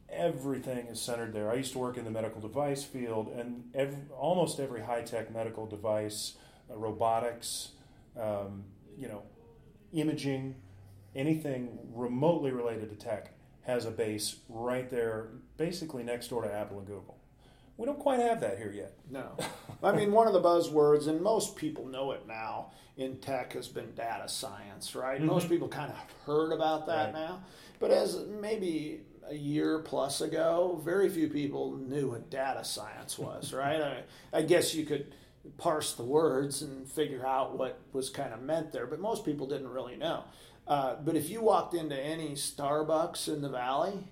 everything 0.10 0.88
is 0.88 1.02
centered 1.02 1.34
there. 1.34 1.52
I 1.52 1.56
used 1.56 1.74
to 1.74 1.80
work 1.80 1.98
in 1.98 2.06
the 2.06 2.12
medical 2.12 2.40
device 2.40 2.84
field, 2.84 3.30
and 3.30 3.64
every, 3.74 3.98
almost 4.18 4.60
every 4.60 4.82
high 4.82 5.02
tech 5.02 5.34
medical 5.34 5.66
device, 5.66 6.34
uh, 6.72 6.78
robotics, 6.78 7.72
um, 8.20 8.64
you 8.98 9.08
know, 9.08 9.24
imaging, 9.92 10.56
anything 11.16 11.80
remotely 11.94 12.52
related 12.52 12.90
to 12.90 12.96
tech 12.96 13.34
has 13.64 13.86
a 13.86 13.92
base 13.92 14.38
right 14.50 14.90
there, 14.90 15.30
basically 15.58 16.04
next 16.04 16.28
door 16.28 16.44
to 16.44 16.54
Apple 16.54 16.80
and 16.80 16.88
Google. 16.88 17.13
We 17.78 17.86
don't 17.86 18.00
quite 18.00 18.20
have 18.20 18.40
that 18.42 18.58
here 18.58 18.72
yet. 18.76 18.94
No. 19.10 19.36
I 19.82 19.92
mean, 19.94 20.12
one 20.12 20.28
of 20.28 20.34
the 20.34 20.42
buzzwords, 20.42 21.08
and 21.08 21.22
most 21.22 21.56
people 21.56 21.86
know 21.88 22.12
it 22.12 22.28
now 22.28 22.72
in 22.98 23.18
tech, 23.18 23.54
has 23.54 23.68
been 23.68 23.94
data 23.96 24.30
science, 24.30 24.96
right? 24.96 25.20
Most 25.22 25.50
people 25.50 25.68
kind 25.68 25.92
of 25.92 25.98
heard 26.26 26.52
about 26.54 26.86
that 26.88 27.08
Mm-hmm. 27.10 27.18
Right. 27.18 27.28
now. 27.30 27.44
But 27.80 27.92
as 27.92 28.20
maybe 28.40 29.02
a 29.28 29.34
year 29.36 29.80
plus 29.80 30.22
ago, 30.22 30.80
very 30.86 31.10
few 31.10 31.28
people 31.30 31.76
knew 31.78 32.10
what 32.12 32.30
data 32.30 32.64
science 32.64 33.18
was, 33.18 33.54
right? 33.64 33.82
I, 33.82 34.04
I 34.32 34.42
guess 34.44 34.76
you 34.76 34.86
could 34.86 35.16
parse 35.58 35.94
the 35.94 36.04
words 36.04 36.62
and 36.62 36.88
figure 36.88 37.26
out 37.26 37.58
what 37.58 37.80
was 37.92 38.10
kind 38.10 38.34
of 38.34 38.42
meant 38.42 38.72
there, 38.72 38.86
but 38.86 39.00
most 39.00 39.26
people 39.26 39.48
didn't 39.48 39.68
really 39.70 39.98
know. 39.98 40.24
Uh, 40.68 40.96
but 41.04 41.16
if 41.18 41.30
you 41.30 41.42
walked 41.42 41.74
into 41.74 42.00
any 42.00 42.34
Starbucks 42.34 43.28
in 43.28 43.42
the 43.42 43.50
valley, 43.50 44.08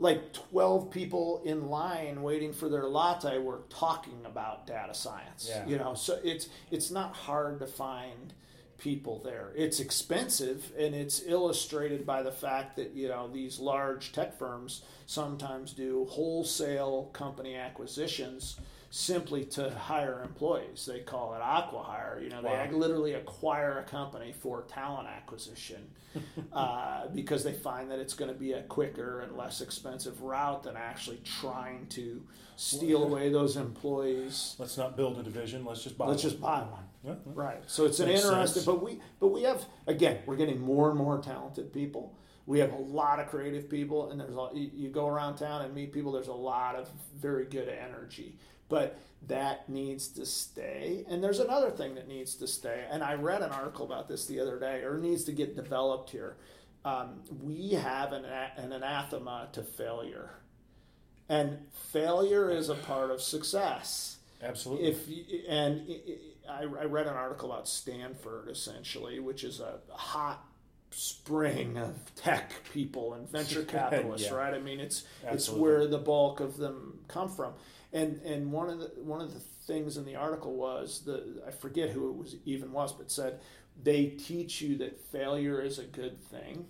like 0.00 0.32
12 0.32 0.90
people 0.90 1.42
in 1.44 1.68
line 1.68 2.22
waiting 2.22 2.52
for 2.52 2.68
their 2.68 2.88
latte 2.88 3.38
were 3.38 3.60
talking 3.68 4.18
about 4.24 4.66
data 4.66 4.94
science 4.94 5.46
Yeah. 5.48 5.66
you 5.66 5.78
know 5.78 5.94
so 5.94 6.18
it's 6.24 6.48
it's 6.70 6.90
not 6.90 7.12
hard 7.14 7.60
to 7.60 7.66
find 7.66 8.32
people 8.78 9.20
there 9.22 9.52
it's 9.54 9.78
expensive 9.78 10.72
and 10.78 10.94
it's 10.94 11.22
illustrated 11.26 12.06
by 12.06 12.22
the 12.22 12.32
fact 12.32 12.76
that 12.76 12.92
you 12.94 13.08
know 13.08 13.28
these 13.28 13.58
large 13.60 14.10
tech 14.12 14.36
firms 14.38 14.82
sometimes 15.06 15.72
do 15.74 16.06
wholesale 16.10 17.10
company 17.12 17.54
acquisitions 17.54 18.58
simply 18.90 19.44
to 19.44 19.70
hire 19.70 20.20
employees. 20.24 20.84
They 20.84 21.00
call 21.00 21.34
it 21.34 21.40
acqui-hire. 21.40 22.20
You 22.22 22.28
know, 22.28 22.42
Wow. 22.42 22.66
they 22.66 22.72
literally 22.74 23.12
acquire 23.14 23.78
a 23.78 23.84
company 23.84 24.32
for 24.32 24.62
talent 24.62 25.06
acquisition 25.08 25.88
uh, 26.52 27.06
because 27.14 27.44
they 27.44 27.52
find 27.52 27.88
that 27.92 28.00
it's 28.00 28.14
going 28.14 28.32
to 28.32 28.36
be 28.38 28.52
a 28.52 28.62
quicker 28.62 29.20
and 29.20 29.36
less 29.36 29.60
expensive 29.60 30.22
route 30.22 30.64
than 30.64 30.76
actually 30.76 31.18
trying 31.24 31.86
to 31.88 32.20
steal 32.56 33.04
away 33.04 33.28
those 33.30 33.56
employees. 33.56 34.56
Let's 34.58 34.76
not 34.76 34.96
build 34.96 35.18
a 35.18 35.22
division. 35.22 35.64
Let's 35.64 35.84
just 35.84 35.96
buy. 35.96 36.06
Let's 36.06 36.24
one. 36.24 36.30
just 36.32 36.42
buy 36.42 36.60
one. 36.62 36.84
Yeah, 37.04 37.12
yeah. 37.12 37.32
Right. 37.32 37.62
So 37.68 37.86
it's 37.86 38.00
an 38.00 38.08
interesting, 38.10 38.46
sense. 38.54 38.66
but 38.66 38.82
we 38.82 38.98
but 39.20 39.28
we 39.28 39.44
have 39.44 39.64
again, 39.86 40.18
we're 40.26 40.36
getting 40.36 40.60
more 40.60 40.88
and 40.90 40.98
more 40.98 41.18
talented 41.18 41.72
people. 41.72 42.16
We 42.46 42.58
have 42.58 42.72
a 42.72 42.76
lot 42.76 43.20
of 43.20 43.28
creative 43.28 43.70
people, 43.70 44.10
and 44.10 44.18
there's 44.20 44.34
a, 44.34 44.48
you 44.54 44.88
go 44.88 45.06
around 45.06 45.36
town 45.36 45.62
and 45.62 45.72
meet 45.72 45.92
people. 45.92 46.10
There's 46.10 46.26
a 46.26 46.32
lot 46.32 46.74
of 46.74 46.88
very 47.16 47.44
good 47.44 47.68
energy, 47.68 48.36
but 48.70 48.98
that 49.26 49.68
needs 49.68 50.08
to 50.08 50.24
stay. 50.24 51.04
And 51.08 51.22
there's 51.22 51.40
another 51.40 51.70
thing 51.70 51.94
that 51.96 52.08
needs 52.08 52.34
to 52.36 52.46
stay. 52.46 52.86
And 52.90 53.02
I 53.04 53.14
read 53.14 53.42
an 53.42 53.50
article 53.50 53.84
about 53.84 54.08
this 54.08 54.24
the 54.24 54.40
other 54.40 54.58
day, 54.58 54.80
or 54.82 54.96
needs 54.96 55.24
to 55.24 55.32
get 55.32 55.54
developed 55.54 56.08
here. 56.08 56.36
Um, 56.86 57.20
we 57.42 57.72
have 57.72 58.12
an, 58.14 58.24
an 58.24 58.72
anathema 58.72 59.48
to 59.52 59.62
failure, 59.62 60.30
and 61.28 61.58
failure 61.92 62.50
is 62.50 62.70
a 62.70 62.74
part 62.74 63.10
of 63.10 63.20
success 63.20 64.16
Absolutely. 64.42 64.88
if 64.88 65.06
you, 65.06 65.24
and 65.46 65.86
I, 66.48 66.62
I 66.62 66.84
read 66.84 67.06
an 67.06 67.12
article 67.14 67.52
about 67.52 67.68
Stanford 67.68 68.48
essentially, 68.48 69.20
which 69.20 69.44
is 69.44 69.60
a 69.60 69.80
hot 69.90 70.42
spring 70.90 71.76
of 71.76 71.94
tech 72.16 72.52
people 72.72 73.12
and 73.14 73.28
venture 73.30 73.62
capitalists, 73.78 74.26
Yeah. 74.28 74.34
right? 74.36 74.54
I 74.54 74.58
mean, 74.58 74.80
it's 74.80 75.04
it's 75.24 75.50
where 75.50 75.86
the 75.86 75.98
bulk 75.98 76.40
of 76.40 76.56
them 76.56 76.98
come 77.08 77.28
from. 77.28 77.52
And 77.92 78.20
and 78.22 78.52
one 78.52 78.70
of 78.70 78.78
the 78.78 78.92
one 79.02 79.20
of 79.20 79.34
the 79.34 79.40
things 79.40 79.96
in 79.96 80.04
the 80.04 80.16
article 80.16 80.54
was 80.54 81.02
the 81.04 81.42
I 81.46 81.50
forget 81.50 81.90
who 81.90 82.08
it 82.10 82.16
was 82.16 82.36
even 82.44 82.72
was, 82.72 82.92
but 82.92 83.10
said 83.10 83.40
they 83.82 84.06
teach 84.06 84.60
you 84.60 84.76
that 84.78 85.00
failure 85.00 85.60
is 85.60 85.78
a 85.78 85.84
good 85.84 86.22
thing. 86.22 86.66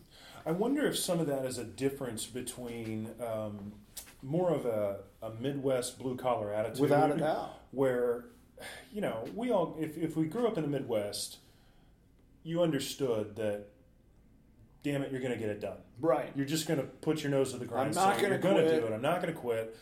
I 0.46 0.52
wonder 0.52 0.86
if 0.86 0.98
some 0.98 1.20
of 1.20 1.26
that 1.26 1.44
is 1.44 1.58
a 1.58 1.64
difference 1.64 2.24
between 2.24 3.10
um, 3.20 3.72
more 4.22 4.50
of 4.50 4.64
a, 4.64 5.00
a 5.22 5.30
Midwest 5.38 5.98
blue 5.98 6.16
collar 6.16 6.52
attitude, 6.52 6.80
Without 6.80 7.10
a 7.12 7.16
doubt. 7.18 7.50
where 7.72 8.24
you 8.92 9.02
know 9.02 9.26
we 9.34 9.50
all 9.50 9.76
if, 9.78 9.98
if 9.98 10.16
we 10.16 10.24
grew 10.26 10.46
up 10.46 10.56
in 10.56 10.62
the 10.62 10.70
Midwest, 10.70 11.38
you 12.42 12.62
understood 12.62 13.36
that. 13.36 13.66
Damn 14.82 15.02
it, 15.02 15.12
you're 15.12 15.20
going 15.20 15.34
to 15.34 15.38
get 15.38 15.50
it 15.50 15.60
done. 15.60 15.76
Right. 16.00 16.32
You're 16.34 16.46
just 16.46 16.66
going 16.66 16.80
to 16.80 16.86
put 16.86 17.22
your 17.22 17.30
nose 17.30 17.52
to 17.52 17.58
the 17.58 17.66
grindstone. 17.66 18.02
not 18.02 18.16
gonna 18.16 18.28
You're 18.30 18.38
going 18.38 18.56
to 18.56 18.62
quit. 18.62 18.80
do 18.80 18.86
it. 18.86 18.92
I'm 18.94 19.02
not 19.02 19.20
going 19.20 19.30
to 19.34 19.38
quit. 19.38 19.76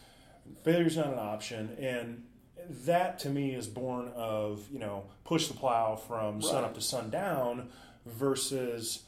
Failure's 0.65 0.97
not 0.97 1.09
an 1.13 1.19
option, 1.19 1.77
and 1.79 2.25
that 2.85 3.19
to 3.21 3.31
me 3.31 3.55
is 3.55 3.67
born 3.67 4.09
of 4.15 4.67
you 4.71 4.79
know 4.79 5.05
push 5.25 5.49
the 5.49 5.55
plow 5.55 5.97
from 5.97 6.43
sun 6.43 6.65
up 6.65 6.75
to 6.75 6.81
sundown 6.81 7.69
versus 8.07 9.05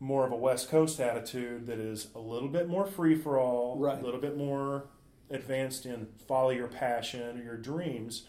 more 0.00 0.26
of 0.26 0.32
a 0.32 0.36
West 0.36 0.68
Coast 0.68 0.98
attitude 1.00 1.66
that 1.66 1.78
is 1.78 2.08
a 2.14 2.18
little 2.18 2.48
bit 2.48 2.68
more 2.68 2.86
free 2.86 3.14
for 3.14 3.38
all, 3.38 3.78
Right. 3.78 4.00
a 4.00 4.04
little 4.04 4.20
bit 4.20 4.36
more 4.36 4.86
advanced 5.30 5.86
in 5.86 6.08
follow 6.26 6.50
your 6.50 6.66
passion 6.68 7.38
or 7.38 7.42
your 7.44 7.56
dreams, 7.56 8.26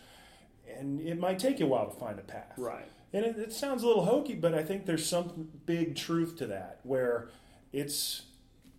and 0.78 1.02
it 1.02 1.20
might 1.20 1.40
take 1.40 1.60
you 1.60 1.66
a 1.66 1.70
while 1.70 1.90
to 1.90 2.00
find 2.00 2.20
a 2.20 2.22
path. 2.22 2.54
Right. 2.58 2.90
And 3.12 3.26
it, 3.26 3.38
it 3.38 3.54
sounds 3.54 3.84
a 3.84 3.88
little 3.88 4.06
hokey, 4.06 4.36
but 4.36 4.54
I 4.54 4.64
think 4.64 4.86
there's 4.86 5.06
some 5.06 5.50
big 5.66 5.96
truth 5.96 6.36
to 6.38 6.48
that 6.48 6.80
where 6.84 7.30
it's, 7.72 8.24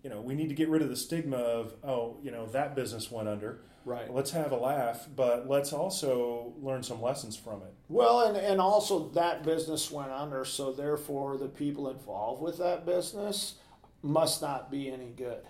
you 0.02 0.10
know, 0.10 0.20
we 0.20 0.34
need 0.34 0.48
to 0.48 0.54
get 0.54 0.68
rid 0.68 0.80
of 0.82 0.88
the 0.88 0.96
stigma 0.96 1.36
of, 1.36 1.74
oh, 1.84 2.16
you 2.22 2.30
know, 2.30 2.46
that 2.46 2.74
business 2.74 3.10
went 3.10 3.28
under. 3.28 3.60
Right. 3.84 4.12
Let's 4.12 4.30
have 4.30 4.52
a 4.52 4.56
laugh, 4.56 5.06
but 5.14 5.48
let's 5.48 5.72
also 5.72 6.54
learn 6.60 6.82
some 6.82 7.02
lessons 7.02 7.36
from 7.36 7.62
it. 7.62 7.74
Well, 7.88 8.22
and, 8.22 8.36
and 8.36 8.60
also 8.60 9.08
that 9.10 9.42
business 9.42 9.90
went 9.90 10.10
under, 10.10 10.44
so 10.44 10.72
therefore 10.72 11.36
the 11.36 11.48
people 11.48 11.90
involved 11.90 12.40
with 12.42 12.58
that 12.58 12.86
business 12.86 13.56
must 14.02 14.40
not 14.40 14.70
be 14.70 14.90
any 14.90 15.10
good. 15.10 15.42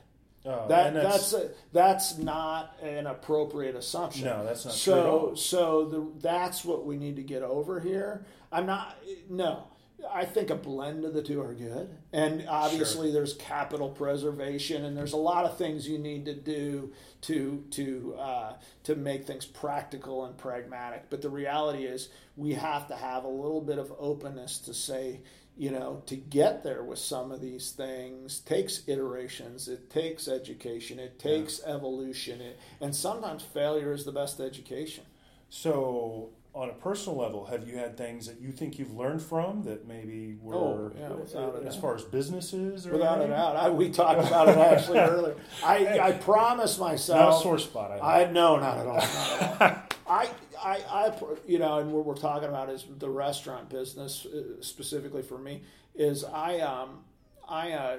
Uh, 0.44 0.66
That 0.66 0.88
and 0.88 0.96
that's 0.96 1.32
a, 1.32 1.50
that's 1.72 2.18
not 2.18 2.76
an 2.82 3.06
appropriate 3.06 3.76
assumption. 3.76 4.26
No, 4.26 4.44
that's 4.44 4.64
not 4.64 4.74
so, 4.74 4.92
true 4.92 5.00
at 5.00 5.06
all. 5.06 5.36
So 5.36 5.84
the, 5.86 6.20
that's 6.20 6.64
what 6.64 6.84
we 6.84 6.96
need 6.96 7.16
to 7.16 7.22
get 7.22 7.42
over 7.42 7.80
here. 7.80 8.26
I'm 8.52 8.66
not 8.66 8.98
no. 9.30 9.68
I 10.12 10.24
think 10.24 10.50
a 10.50 10.54
blend 10.54 11.04
of 11.04 11.14
the 11.14 11.22
two 11.22 11.40
are 11.40 11.54
good, 11.54 11.88
and 12.12 12.46
obviously 12.48 13.10
there's 13.10 13.34
capital 13.34 13.88
preservation, 13.88 14.84
and 14.84 14.96
there's 14.96 15.12
a 15.12 15.18
lot 15.18 15.44
of 15.44 15.56
things 15.56 15.88
you 15.88 15.98
need 15.98 16.24
to 16.26 16.34
do 16.34 16.92
to 17.22 17.64
to 17.70 18.14
uh, 18.18 18.52
to 18.84 18.94
make 18.94 19.26
things 19.26 19.44
practical 19.44 20.24
and 20.24 20.36
pragmatic. 20.36 21.10
But 21.10 21.22
the 21.22 21.30
reality 21.30 21.84
is, 21.84 22.08
we 22.36 22.54
have 22.54 22.88
to 22.88 22.96
have 22.96 23.24
a 23.24 23.28
little 23.28 23.60
bit 23.60 23.78
of 23.78 23.92
openness 23.98 24.58
to 24.60 24.74
say, 24.74 25.20
you 25.56 25.70
know, 25.70 26.02
to 26.06 26.16
get 26.16 26.64
there 26.64 26.82
with 26.82 26.98
some 26.98 27.30
of 27.30 27.40
these 27.40 27.70
things 27.70 28.40
takes 28.40 28.82
iterations, 28.88 29.68
it 29.68 29.90
takes 29.90 30.28
education, 30.28 30.98
it 30.98 31.18
takes 31.18 31.60
evolution, 31.64 32.40
it, 32.40 32.58
and 32.80 32.94
sometimes 32.94 33.42
failure 33.42 33.92
is 33.92 34.04
the 34.04 34.12
best 34.12 34.40
education. 34.40 35.04
So, 35.50 36.30
on 36.54 36.70
a 36.70 36.72
personal 36.72 37.18
level, 37.18 37.46
have 37.46 37.66
you 37.66 37.76
had 37.76 37.96
things 37.96 38.26
that 38.28 38.40
you 38.40 38.52
think 38.52 38.78
you've 38.78 38.94
learned 38.94 39.20
from 39.20 39.64
that 39.64 39.88
maybe 39.88 40.36
were, 40.40 40.54
Oh, 40.54 40.92
yeah, 40.96 41.40
a 41.40 41.66
as 41.66 41.76
far 41.76 41.96
as 41.96 42.02
businesses 42.02 42.86
or 42.86 42.92
Without 42.92 43.18
a 43.18 43.22
anything? 43.24 43.30
doubt, 43.30 43.56
I, 43.56 43.70
we 43.70 43.90
talked 43.90 44.24
about 44.26 44.48
it 44.48 44.56
actually 44.56 45.00
earlier. 45.00 45.34
I, 45.64 45.98
I 45.98 46.12
promised 46.12 46.78
Not 46.78 46.86
a 46.86 46.90
myself. 46.92 47.42
sore 47.42 47.58
spot. 47.58 47.90
I, 48.00 48.22
I 48.22 48.30
no, 48.30 48.56
not 48.60 48.78
at 48.78 48.86
all. 48.86 48.96
Not 48.96 49.40
at 49.42 49.60
all. 49.60 49.82
I, 50.08 50.28
I, 50.62 50.76
I, 50.88 51.12
you 51.46 51.58
know, 51.58 51.78
and 51.80 51.90
what 51.92 52.04
we're 52.04 52.14
talking 52.14 52.48
about 52.48 52.70
is 52.70 52.84
the 52.98 53.10
restaurant 53.10 53.68
business 53.68 54.24
uh, 54.26 54.62
specifically 54.62 55.22
for 55.22 55.38
me. 55.38 55.62
Is 55.96 56.22
I, 56.24 56.60
um, 56.60 57.00
I, 57.48 57.72
uh, 57.72 57.96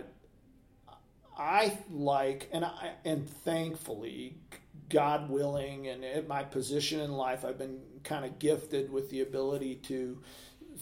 I 1.38 1.78
like, 1.91 2.48
and 2.54 2.63
I, 2.63 2.91
and 3.04 3.30
thankfully, 3.30 4.38
God 4.89 5.30
willing, 5.30 5.88
and 5.88 6.04
at 6.04 6.28
my 6.28 6.43
position 6.43 7.00
in 7.00 7.12
life, 7.12 7.43
I've 7.43 7.58
been 7.58 7.80
kind 8.04 8.26
of 8.26 8.39
gifted 8.39 8.91
with 8.91 9.10
the 9.10 9.21
ability 9.21 9.76
to 9.84 10.21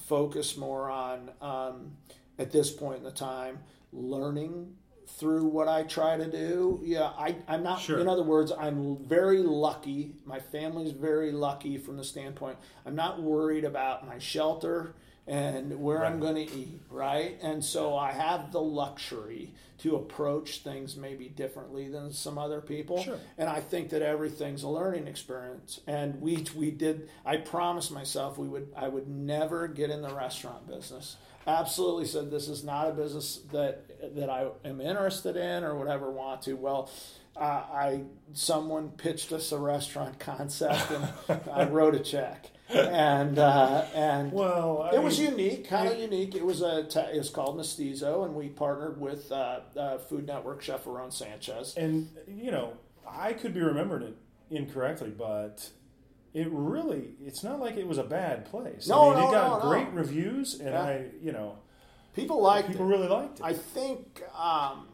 focus 0.08 0.58
more 0.58 0.90
on, 0.90 1.32
um, 1.42 1.92
at 2.38 2.52
this 2.52 2.72
point 2.72 2.98
in 2.98 3.04
the 3.04 3.12
time, 3.12 3.60
learning 3.92 4.76
through 5.08 5.46
what 5.46 5.68
I 5.68 5.84
try 5.84 6.18
to 6.18 6.30
do. 6.30 6.82
Yeah, 6.84 7.12
I, 7.18 7.36
I'm 7.48 7.62
not, 7.64 7.82
Sure. 7.82 8.00
in 8.00 8.08
other 8.08 8.24
words, 8.24 8.52
I'm 8.58 8.98
very 9.06 9.40
lucky. 9.44 10.16
My 10.26 10.40
family's 10.40 10.92
very 10.92 11.32
lucky 11.32 11.78
from 11.78 11.98
the 11.98 12.04
standpoint, 12.04 12.58
I'm 12.86 12.96
not 12.96 13.22
worried 13.22 13.64
about 13.66 14.08
my 14.08 14.18
shelter 14.18 14.96
and 15.26 15.80
where 15.80 16.06
I'm 16.06 16.20
going 16.20 16.36
to 16.36 16.56
eat, 16.56 16.82
right? 16.90 17.38
And 17.42 17.64
so 17.64 17.96
I 17.96 18.12
have 18.12 18.52
the 18.52 18.60
luxury 18.62 19.54
to 19.80 19.96
approach 19.96 20.60
things 20.60 20.96
maybe 20.96 21.30
differently 21.30 21.88
than 21.90 22.12
some 22.12 22.38
other 22.38 22.62
people. 22.62 23.04
Sure. 23.04 23.18
And 23.38 23.50
I 23.50 23.62
think 23.62 23.90
that 23.90 24.02
everything's 24.02 24.64
a 24.64 24.70
learning 24.70 25.08
experience. 25.08 25.80
And 25.88 26.22
we 26.22 26.46
we 26.56 26.72
did. 26.72 27.10
I 27.26 27.38
promised 27.38 27.92
myself 27.92 28.38
we 28.38 28.48
would. 28.48 28.74
I 28.76 28.88
would 28.88 29.08
never 29.08 29.68
get 29.68 29.90
in 29.90 30.02
the 30.02 30.14
restaurant 30.14 30.68
business. 30.68 31.16
Absolutely 31.46 32.06
said 32.06 32.32
this 32.32 32.48
is 32.48 32.64
not 32.64 32.90
a 32.90 32.92
business 32.92 33.42
that 33.52 34.16
that 34.16 34.30
I 34.30 34.48
am 34.66 34.82
interested 34.82 35.38
in 35.38 35.64
or 35.64 35.76
would 35.76 35.88
ever 35.90 36.12
want 36.12 36.42
to. 36.44 36.54
Well. 36.54 36.90
Uh, 37.36 37.64
I 37.74 38.04
someone 38.34 38.90
pitched 38.90 39.32
us 39.32 39.52
a 39.52 39.58
restaurant 39.58 40.20
concept 40.20 40.92
and 40.92 41.42
I 41.52 41.66
wrote 41.66 41.96
a 41.96 42.00
check 42.00 42.52
and 42.74 43.38
uh, 43.40 43.86
and 43.96 44.32
well, 44.32 44.84
I 44.92 44.96
it 44.96 45.04
was 45.04 45.20
mean, 45.20 45.32
unique, 45.32 45.68
kind 45.70 45.88
of 45.88 45.98
unique. 46.00 46.36
It 46.36 46.46
was 46.46 46.62
a 46.62 46.84
te- 46.84 47.00
it 47.14 47.18
was 47.18 47.30
called 47.30 47.58
Mestizo, 47.58 48.24
and 48.24 48.34
we 48.36 48.50
partnered 48.50 49.00
with 49.00 49.32
uh, 49.32 49.60
uh, 49.78 49.98
Food 50.00 50.28
Network 50.28 50.62
chef 50.62 50.86
Aaron 50.88 51.12
Sanchez. 51.12 51.76
And 51.78 52.10
you 52.28 52.52
know, 52.52 52.74
I 53.08 53.34
could 53.34 53.54
be 53.54 53.62
remembering 53.62 54.04
it 54.04 54.18
incorrectly, 54.50 55.10
but 55.10 55.70
it 56.34 56.48
really 56.52 57.12
it's 57.24 57.44
not 57.44 57.60
like 57.60 57.78
it 57.78 57.88
was 57.88 57.98
a 57.98 58.04
bad 58.04 58.46
place. 58.46 58.88
No, 58.88 59.12
I 59.12 59.14
mean, 59.16 59.24
no, 59.24 59.30
it 59.30 59.32
got 59.34 59.48
no, 59.64 59.70
no. 59.70 59.70
great 59.70 59.92
reviews, 59.94 60.60
and 60.60 60.70
Yeah. 60.70 60.82
I, 60.82 61.06
you 61.22 61.32
know, 61.32 61.58
People 62.16 62.42
liked 62.42 62.68
people 62.70 62.86
it. 62.86 62.90
really 62.90 63.08
liked 63.08 63.40
it. 63.40 63.44
I 63.46 63.54
think 63.54 64.22
um, 64.36 64.88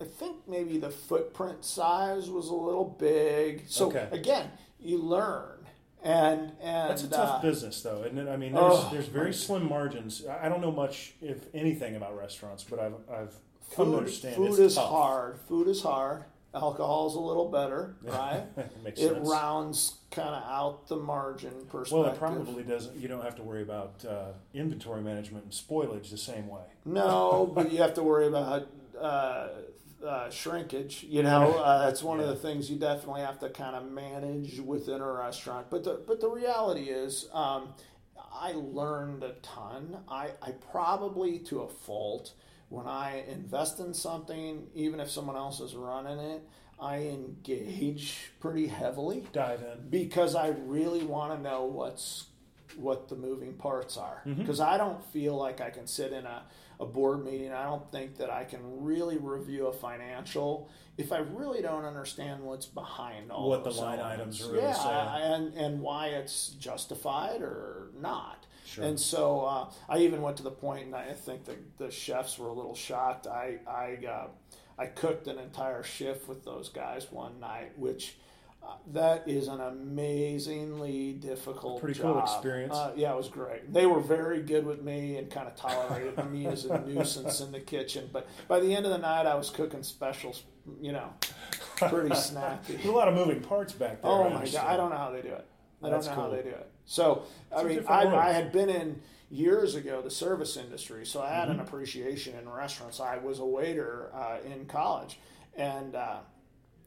I 0.00 0.04
think 0.18 0.36
maybe 0.48 0.78
the 0.78 0.90
footprint 0.90 1.64
size 1.64 2.28
was 2.30 2.48
a 2.48 2.54
little 2.54 2.84
big. 2.84 3.64
So 3.68 3.86
Okay. 3.88 4.06
again, 4.12 4.50
you 4.78 4.98
learn, 4.98 5.53
and 6.04 6.52
and 6.60 6.90
That's 6.90 7.02
a 7.04 7.08
tough 7.08 7.38
uh, 7.38 7.42
business, 7.42 7.80
though, 7.82 8.04
isn't 8.04 8.18
it? 8.18 8.28
I 8.28 8.36
mean, 8.36 8.52
there's, 8.52 8.64
Oh, 8.64 8.88
there's 8.92 9.06
very 9.08 9.32
slim 9.32 9.68
margins. 9.68 10.24
I 10.26 10.48
don't 10.48 10.60
know 10.60 10.70
much, 10.72 11.14
if 11.22 11.46
anything, 11.54 11.96
about 11.96 12.16
restaurants, 12.16 12.62
but 12.62 12.78
I've, 12.78 12.94
I've 13.10 13.34
come 13.74 13.86
to 13.86 13.92
food, 13.92 13.96
understand 13.98 14.36
food 14.36 14.58
is 14.60 14.74
tough. 14.76 14.88
hard. 14.90 15.40
Food 15.48 15.66
is 15.68 15.82
hard. 15.82 16.24
Alcohol 16.54 17.08
is 17.08 17.14
a 17.14 17.20
little 17.20 17.50
better, 17.50 17.96
right? 18.02 18.44
It 18.84 18.98
sense. 18.98 19.28
rounds 19.28 19.94
kind 20.12 20.28
of 20.28 20.44
out 20.44 20.86
the 20.86 20.94
margin 20.96 21.50
perspective. 21.68 21.98
Well, 21.98 22.12
it 22.12 22.16
probably 22.18 22.62
doesn't. 22.62 22.94
You 22.96 23.08
don't 23.08 23.24
have 23.24 23.34
to 23.36 23.42
worry 23.42 23.62
about 23.62 24.04
uh, 24.08 24.26
inventory 24.52 25.00
management 25.02 25.44
and 25.44 25.52
spoilage 25.52 26.10
the 26.10 26.16
same 26.18 26.46
way. 26.46 26.62
No, 26.84 27.50
but 27.52 27.72
you 27.72 27.78
have 27.78 27.94
to 27.94 28.02
worry 28.04 28.28
about 28.28 28.68
uh, 29.00 29.48
uh, 30.04 30.30
shrinkage. 30.30 31.04
You 31.08 31.22
know, 31.22 31.54
uh, 31.54 31.86
that's 31.86 32.02
one 32.02 32.18
yeah. 32.18 32.24
of 32.24 32.30
the 32.30 32.36
things 32.36 32.70
you 32.70 32.76
definitely 32.76 33.22
have 33.22 33.38
to 33.40 33.48
kind 33.48 33.74
of 33.74 33.90
manage 33.90 34.60
within 34.60 35.00
a 35.00 35.12
restaurant. 35.12 35.68
But 35.70 35.84
the 35.84 36.00
but 36.06 36.20
the 36.20 36.28
reality 36.28 36.84
is, 36.84 37.28
um, 37.32 37.74
I 38.32 38.52
learned 38.52 39.22
a 39.22 39.32
ton. 39.42 39.98
I, 40.08 40.30
I 40.42 40.52
probably 40.72 41.38
to 41.40 41.60
a 41.60 41.68
fault 41.68 42.32
when 42.68 42.86
I 42.86 43.24
invest 43.28 43.78
in 43.78 43.94
something, 43.94 44.66
even 44.74 45.00
if 45.00 45.10
someone 45.10 45.36
else 45.36 45.60
is 45.60 45.74
running 45.74 46.18
it, 46.18 46.42
I 46.80 46.98
engage 46.98 48.32
pretty 48.40 48.66
heavily. 48.66 49.24
Dive 49.32 49.62
in 49.62 49.88
because 49.90 50.34
I 50.34 50.48
really 50.48 51.04
want 51.04 51.36
to 51.36 51.40
know 51.40 51.64
what's 51.64 52.26
what 52.76 53.08
the 53.08 53.16
moving 53.16 53.54
parts 53.54 53.96
are. 53.96 54.22
Because 54.24 54.60
mm-hmm. 54.60 54.74
I 54.74 54.78
don't 54.78 55.04
feel 55.12 55.36
like 55.36 55.60
I 55.60 55.70
can 55.70 55.86
sit 55.86 56.12
in 56.12 56.26
a, 56.26 56.42
a 56.80 56.86
board 56.86 57.24
meeting. 57.24 57.52
I 57.52 57.64
don't 57.64 57.90
think 57.90 58.16
that 58.18 58.30
I 58.30 58.44
can 58.44 58.60
really 58.82 59.18
review 59.18 59.66
a 59.66 59.72
financial 59.72 60.68
if 60.96 61.12
I 61.12 61.18
really 61.18 61.60
don't 61.60 61.84
understand 61.84 62.42
what's 62.42 62.66
behind 62.66 63.32
all 63.32 63.48
what 63.48 63.64
the 63.64 63.70
line 63.70 63.98
items 63.98 64.40
are 64.42 64.52
really 64.52 64.64
yeah, 64.64 64.72
saying. 64.72 65.32
and 65.32 65.54
and 65.54 65.80
why 65.80 66.08
it's 66.08 66.50
justified 66.50 67.42
or 67.42 67.88
not. 68.00 68.46
Sure. 68.64 68.84
And 68.84 68.98
so 68.98 69.40
uh, 69.40 69.70
I 69.88 69.98
even 69.98 70.22
went 70.22 70.38
to 70.38 70.42
the 70.42 70.50
point, 70.50 70.86
and 70.86 70.94
I 70.94 71.12
think 71.12 71.44
the, 71.44 71.56
the 71.78 71.90
chefs 71.90 72.38
were 72.38 72.48
a 72.48 72.52
little 72.52 72.74
shocked. 72.74 73.26
I 73.26 73.58
I 73.66 74.06
uh, 74.06 74.26
I 74.78 74.86
cooked 74.86 75.26
an 75.26 75.38
entire 75.38 75.82
shift 75.82 76.28
with 76.28 76.44
those 76.44 76.68
guys 76.68 77.10
one 77.10 77.40
night, 77.40 77.78
which 77.78 78.16
that 78.92 79.26
is 79.26 79.48
an 79.48 79.60
amazingly 79.60 81.14
difficult, 81.14 81.76
experience. 81.76 81.80
pretty 81.80 82.00
job. 82.00 82.12
cool 82.12 82.22
experience. 82.22 82.74
Uh, 82.74 82.92
yeah, 82.96 83.12
it 83.12 83.16
was 83.16 83.28
great. 83.28 83.72
They 83.72 83.86
were 83.86 84.00
very 84.00 84.42
good 84.42 84.66
with 84.66 84.82
me 84.82 85.16
and 85.16 85.30
kind 85.30 85.48
of 85.48 85.56
tolerated 85.56 86.30
me 86.30 86.46
as 86.46 86.64
a 86.64 86.80
nuisance 86.86 87.40
in 87.40 87.52
the 87.52 87.60
kitchen. 87.60 88.10
But 88.12 88.28
by 88.48 88.60
the 88.60 88.74
end 88.74 88.84
of 88.86 88.92
the 88.92 88.98
night, 88.98 89.26
I 89.26 89.34
was 89.34 89.50
cooking 89.50 89.82
specials. 89.82 90.42
You 90.80 90.92
know, 90.92 91.10
pretty 91.76 92.14
snappy. 92.14 92.74
There's 92.74 92.86
a 92.86 92.92
lot 92.92 93.08
of 93.08 93.14
moving 93.14 93.40
parts 93.40 93.72
back 93.72 94.02
there. 94.02 94.10
Oh 94.10 94.30
my 94.30 94.44
god, 94.44 94.66
I 94.66 94.76
don't 94.76 94.90
know 94.90 94.96
how 94.96 95.10
they 95.10 95.22
do 95.22 95.28
it. 95.28 95.46
I 95.82 95.90
That's 95.90 96.06
don't 96.06 96.16
know 96.16 96.22
cool. 96.22 96.30
how 96.30 96.36
they 96.36 96.42
do 96.42 96.56
it. 96.56 96.70
So 96.86 97.24
it's 97.52 97.60
I 97.60 97.64
mean, 97.64 97.84
I, 97.88 98.28
I 98.28 98.32
had 98.32 98.52
been 98.52 98.70
in 98.70 99.00
years 99.30 99.74
ago 99.74 100.00
the 100.00 100.10
service 100.10 100.56
industry, 100.56 101.04
so 101.04 101.20
I 101.20 101.30
had 101.30 101.48
mm-hmm. 101.48 101.60
an 101.60 101.60
appreciation 101.60 102.36
in 102.38 102.48
restaurants. 102.48 103.00
I 103.00 103.18
was 103.18 103.38
a 103.38 103.44
waiter 103.44 104.10
uh, 104.14 104.38
in 104.44 104.66
college, 104.66 105.18
and 105.56 105.94
uh, 105.94 106.18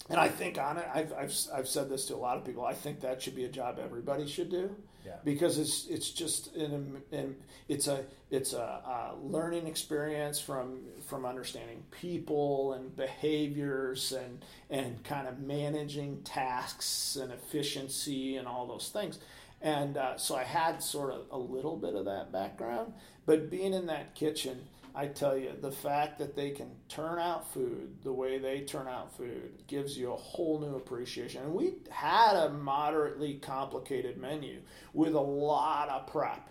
and 0.10 0.20
I 0.20 0.30
think 0.30 0.58
on 0.58 0.78
it, 0.78 0.88
I've, 0.94 1.12
I've, 1.14 1.34
I've 1.54 1.68
said 1.68 1.90
this 1.90 2.06
to 2.06 2.16
a 2.16 2.18
lot 2.18 2.38
of 2.38 2.46
people. 2.46 2.66
I 2.66 2.74
think 2.74 3.02
that 3.02 3.22
should 3.22 3.36
be 3.36 3.46
a 3.46 3.50
job 3.50 3.80
everybody 3.84 4.26
should 4.26 4.50
do, 4.50 4.74
yeah. 5.06 5.14
because 5.26 5.58
it's 5.58 5.86
it's 5.88 6.12
just 6.12 6.56
an, 6.56 7.02
an 7.12 7.36
it's 7.68 7.88
a 7.88 8.06
it's 8.32 8.54
a, 8.54 8.58
a, 8.58 9.16
learning 9.22 9.68
experience 9.68 10.40
from 10.40 10.80
from 11.06 11.26
understanding 11.26 11.84
people 11.92 12.74
and 12.74 12.96
behaviors 12.96 14.14
and 14.14 14.46
and 14.70 15.04
kind 15.04 15.28
of 15.28 15.40
managing 15.40 16.22
tasks 16.24 17.18
and 17.18 17.32
efficiency 17.34 18.38
and 18.38 18.48
all 18.48 18.66
those 18.66 18.90
things. 18.90 19.20
And 19.62 19.98
uh, 19.98 20.18
so 20.18 20.36
I 20.36 20.44
had 20.44 20.84
sort 20.84 21.12
of 21.12 21.26
a 21.32 21.38
little 21.38 21.76
bit 21.76 21.96
of 21.96 22.06
that 22.06 22.32
background, 22.32 22.94
but 23.26 23.50
being 23.50 23.74
in 23.74 23.88
that 23.88 24.14
kitchen 24.14 24.62
I 24.98 25.06
tell 25.06 25.38
you, 25.38 25.52
the 25.62 25.72
fact 25.72 26.18
that 26.18 26.36
they 26.36 26.50
can 26.50 26.72
turn 26.90 27.20
out 27.20 27.54
food 27.54 27.98
the 28.04 28.12
way 28.12 28.40
they 28.40 28.62
turn 28.62 28.88
out 28.88 29.16
food 29.16 29.62
gives 29.68 29.96
you 29.96 30.12
a 30.12 30.18
whole 30.18 30.60
new 30.60 30.76
appreciation. 30.76 31.44
And 31.44 31.54
we 31.54 31.76
had 31.92 32.36
a 32.36 32.50
moderately 32.50 33.36
complicated 33.36 34.18
menu 34.18 34.60
with 34.94 35.14
a 35.14 35.22
lot 35.22 35.90
of 35.90 36.08
prep. 36.08 36.50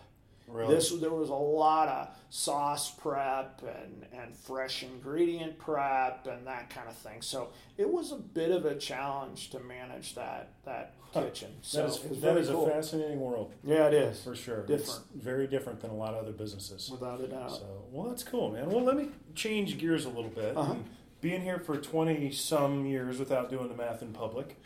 Really? 0.48 0.74
This 0.74 0.90
there 0.90 1.10
was 1.10 1.28
a 1.28 1.34
lot 1.34 1.88
of 1.88 2.08
sauce 2.30 2.90
prep 2.90 3.62
and, 3.62 4.06
and 4.12 4.36
fresh 4.36 4.82
ingredient 4.82 5.58
prep 5.58 6.26
and 6.26 6.46
that 6.46 6.70
kind 6.70 6.88
of 6.88 6.96
thing. 6.96 7.20
So 7.20 7.50
it 7.76 7.88
was 7.88 8.12
a 8.12 8.16
bit 8.16 8.50
of 8.50 8.64
a 8.64 8.76
challenge 8.76 9.50
to 9.50 9.60
manage 9.60 10.14
that 10.14 10.52
that 10.64 10.94
kitchen. 11.12 11.52
So 11.62 11.78
that 11.78 11.88
is, 11.88 12.20
that 12.20 12.36
is 12.36 12.48
cool. 12.48 12.66
a 12.66 12.70
fascinating 12.70 13.20
world. 13.20 13.52
Yeah, 13.64 13.88
it 13.88 13.94
is 13.94 14.22
for 14.22 14.36
sure. 14.36 14.60
Different, 14.66 15.02
it's 15.14 15.24
very 15.24 15.46
different 15.46 15.80
than 15.80 15.90
a 15.90 15.96
lot 15.96 16.14
of 16.14 16.22
other 16.22 16.32
businesses. 16.32 16.90
Without 16.90 17.20
a 17.20 17.28
doubt. 17.28 17.50
So 17.50 17.84
well, 17.90 18.08
that's 18.08 18.22
cool, 18.22 18.52
man. 18.52 18.70
Well, 18.70 18.84
let 18.84 18.96
me 18.96 19.08
change 19.34 19.78
gears 19.78 20.04
a 20.04 20.10
little 20.10 20.30
bit. 20.30 20.56
Uh-huh. 20.56 20.74
Being 21.20 21.42
here 21.42 21.58
for 21.58 21.76
twenty 21.76 22.30
some 22.30 22.86
years 22.86 23.18
without 23.18 23.50
doing 23.50 23.68
the 23.68 23.74
math 23.74 24.00
in 24.02 24.12
public, 24.12 24.62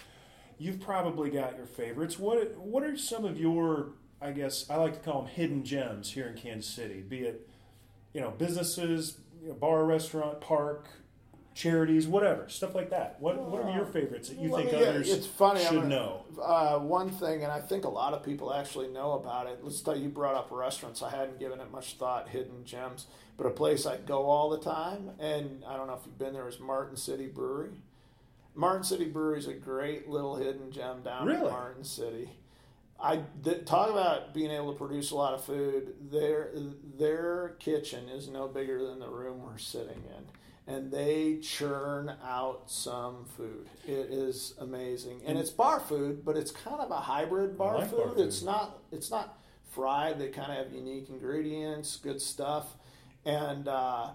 you've 0.58 0.80
probably 0.80 1.30
got 1.30 1.56
your 1.56 1.66
favorites. 1.66 2.18
What 2.18 2.58
what 2.58 2.82
are 2.82 2.98
some 2.98 3.24
of 3.24 3.40
your 3.40 3.92
I 4.22 4.32
guess 4.32 4.68
I 4.68 4.76
like 4.76 4.94
to 4.94 5.00
call 5.00 5.22
them 5.22 5.30
hidden 5.30 5.64
gems 5.64 6.12
here 6.12 6.26
in 6.26 6.36
Kansas 6.36 6.72
City, 6.72 7.00
be 7.00 7.20
it 7.20 7.48
you 8.12 8.20
know 8.20 8.30
businesses, 8.30 9.18
you 9.42 9.48
know, 9.48 9.54
bar, 9.54 9.84
restaurant, 9.84 10.40
park, 10.40 10.88
charities, 11.54 12.06
whatever 12.06 12.48
stuff 12.48 12.74
like 12.74 12.90
that. 12.90 13.16
What 13.20 13.38
what 13.38 13.64
are 13.64 13.72
your 13.72 13.86
favorites 13.86 14.28
that 14.28 14.38
you 14.38 14.54
think 14.54 14.72
me, 14.72 14.84
others 14.84 15.10
it's 15.10 15.26
funny, 15.26 15.60
should 15.60 15.74
gonna, 15.74 15.88
know? 15.88 16.24
Uh, 16.42 16.78
one 16.78 17.10
thing, 17.10 17.42
and 17.42 17.52
I 17.52 17.60
think 17.60 17.84
a 17.84 17.88
lot 17.88 18.12
of 18.12 18.22
people 18.24 18.52
actually 18.52 18.88
know 18.88 19.12
about 19.12 19.46
it. 19.46 19.60
Let's 19.62 19.80
tell 19.80 19.96
you, 19.96 20.04
you 20.04 20.08
brought 20.08 20.34
up 20.34 20.48
restaurants. 20.50 21.02
I 21.02 21.10
hadn't 21.10 21.38
given 21.38 21.60
it 21.60 21.70
much 21.70 21.94
thought. 21.94 22.28
Hidden 22.28 22.64
gems, 22.64 23.06
but 23.36 23.46
a 23.46 23.50
place 23.50 23.86
I 23.86 23.96
go 23.98 24.24
all 24.24 24.50
the 24.50 24.60
time, 24.60 25.10
and 25.18 25.62
I 25.66 25.76
don't 25.76 25.86
know 25.86 25.94
if 25.94 26.06
you've 26.06 26.18
been 26.18 26.32
there, 26.32 26.48
is 26.48 26.60
Martin 26.60 26.96
City 26.96 27.26
Brewery. 27.26 27.70
Martin 28.54 28.82
City 28.82 29.06
Brewery 29.06 29.38
is 29.38 29.46
a 29.46 29.54
great 29.54 30.08
little 30.08 30.36
hidden 30.36 30.70
gem 30.72 31.02
down 31.02 31.26
really? 31.26 31.46
in 31.46 31.52
Martin 31.52 31.84
City. 31.84 32.30
I 33.02 33.22
talk 33.64 33.90
about 33.90 34.34
being 34.34 34.50
able 34.50 34.72
to 34.72 34.78
produce 34.78 35.10
a 35.10 35.16
lot 35.16 35.34
of 35.34 35.44
food. 35.44 35.94
Their 36.10 36.50
their 36.98 37.56
kitchen 37.58 38.08
is 38.08 38.28
no 38.28 38.48
bigger 38.48 38.84
than 38.84 38.98
the 38.98 39.08
room 39.08 39.42
we're 39.42 39.58
sitting 39.58 40.02
in, 40.16 40.72
and 40.74 40.90
they 40.90 41.38
churn 41.42 42.14
out 42.24 42.70
some 42.70 43.24
food. 43.36 43.68
It 43.86 44.10
is 44.10 44.54
amazing, 44.58 45.22
and 45.26 45.38
it's 45.38 45.50
bar 45.50 45.80
food, 45.80 46.24
but 46.24 46.36
it's 46.36 46.50
kind 46.50 46.80
of 46.80 46.90
a 46.90 47.00
hybrid 47.00 47.56
bar, 47.56 47.78
like 47.78 47.90
food. 47.90 47.96
bar 47.98 48.08
food. 48.14 48.26
It's 48.26 48.42
not 48.42 48.78
it's 48.92 49.10
not 49.10 49.38
fried. 49.70 50.18
They 50.18 50.28
kind 50.28 50.52
of 50.52 50.58
have 50.58 50.72
unique 50.72 51.08
ingredients, 51.08 51.96
good 51.96 52.20
stuff, 52.20 52.74
and. 53.24 53.68
Uh, 53.68 54.10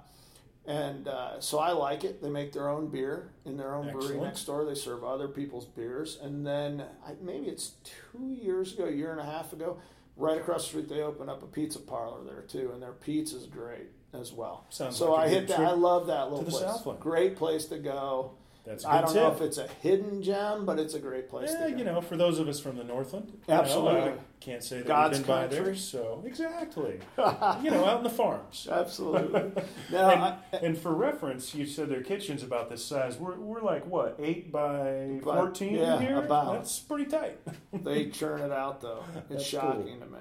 and 0.68 1.08
uh, 1.08 1.40
so 1.40 1.60
I 1.60 1.72
like 1.72 2.04
it. 2.04 2.22
They 2.22 2.30
make 2.30 2.52
their 2.52 2.70
own 2.70 2.88
beer 2.88 3.30
in 3.46 3.58
their 3.58 3.76
own 3.76 3.86
Excellent. 3.88 4.08
brewery 4.08 4.26
next 4.26 4.46
door. 4.46 4.66
They 4.66 4.76
serve 4.76 5.04
other 5.04 5.28
people's 5.28 5.66
beers. 5.66 6.18
And 6.22 6.46
then 6.46 6.84
I, 7.06 7.14
maybe 7.22 7.48
it's 7.48 7.74
two 7.84 8.34
years 8.34 8.74
ago, 8.74 8.86
a 8.86 8.92
year 8.92 9.12
and 9.12 9.20
a 9.20 9.26
half 9.26 9.54
ago, 9.54 9.78
right 10.18 10.38
across 10.38 10.64
the 10.64 10.70
street, 10.70 10.90
they 10.90 11.02
opened 11.02 11.30
up 11.30 11.44
a 11.44 11.48
pizza 11.48 11.80
parlor 11.80 12.24
there 12.24 12.42
too. 12.42 12.72
And 12.74 12.82
their 12.82 12.94
pizza's 12.94 13.46
great 13.46 13.92
as 14.14 14.32
well. 14.34 14.66
Sounds 14.70 14.96
so 14.96 15.14
like 15.14 15.28
I 15.28 15.30
hit 15.30 15.48
that. 15.50 15.60
I 15.60 15.72
love 15.72 16.08
that 16.08 16.32
little 16.32 16.46
place. 16.46 16.62
Southland. 16.62 17.00
Great 17.00 17.36
place 17.36 17.66
to 17.66 17.78
go. 17.78 18.32
That's 18.66 18.84
I 18.84 19.02
don't 19.02 19.14
tip. 19.14 19.22
know 19.22 19.32
if 19.32 19.42
it's 19.42 19.60
a 19.60 19.68
hidden 19.82 20.24
gem, 20.24 20.66
but 20.66 20.80
it's 20.80 20.96
a 20.96 21.00
great 21.00 21.30
place. 21.30 21.52
Yeah, 21.54 21.68
you 21.68 21.84
know, 21.84 22.02
for 22.02 22.18
those 22.18 22.40
of 22.40 22.48
us 22.48 22.60
from 22.60 22.78
the 22.78 22.84
Northland, 22.84 23.38
absolutely, 23.48 23.94
know, 23.94 24.08
I 24.08 24.18
can't 24.46 24.64
say 24.64 24.78
that 24.78 24.88
God's 24.88 25.18
we've 25.18 25.28
been 25.28 25.36
country. 25.36 25.60
by 25.60 25.64
there. 25.64 25.76
So 25.76 26.24
exactly, 26.26 27.00
you 27.64 27.72
know, 27.72 27.86
out 27.86 27.98
in 27.98 28.04
the 28.04 28.12
farms, 28.12 28.68
absolutely. 28.72 29.52
Now, 29.92 30.10
and, 30.10 30.22
I, 30.22 30.38
and, 30.58 30.78
for 30.78 30.94
reference, 30.94 31.54
you 31.54 31.66
said 31.66 31.90
their 31.90 32.02
kitchen's 32.02 32.44
about 32.44 32.70
this 32.70 32.84
size. 32.84 33.18
We're, 33.18 33.36
we're 33.36 33.62
like 33.62 33.86
what 33.86 34.16
eight 34.20 34.52
by 34.52 35.20
fourteen 35.24 35.76
yeah, 35.76 36.00
here. 36.00 36.20
About 36.20 36.54
that's 36.54 36.80
pretty 36.80 37.06
tight. 37.06 37.40
they 37.74 38.10
churn 38.10 38.42
it 38.42 38.52
out 38.52 38.82
though. 38.82 39.04
It's 39.16 39.30
that's 39.30 39.46
shocking 39.46 40.00
cool. 40.00 40.00
to 40.00 40.06
me. 40.06 40.20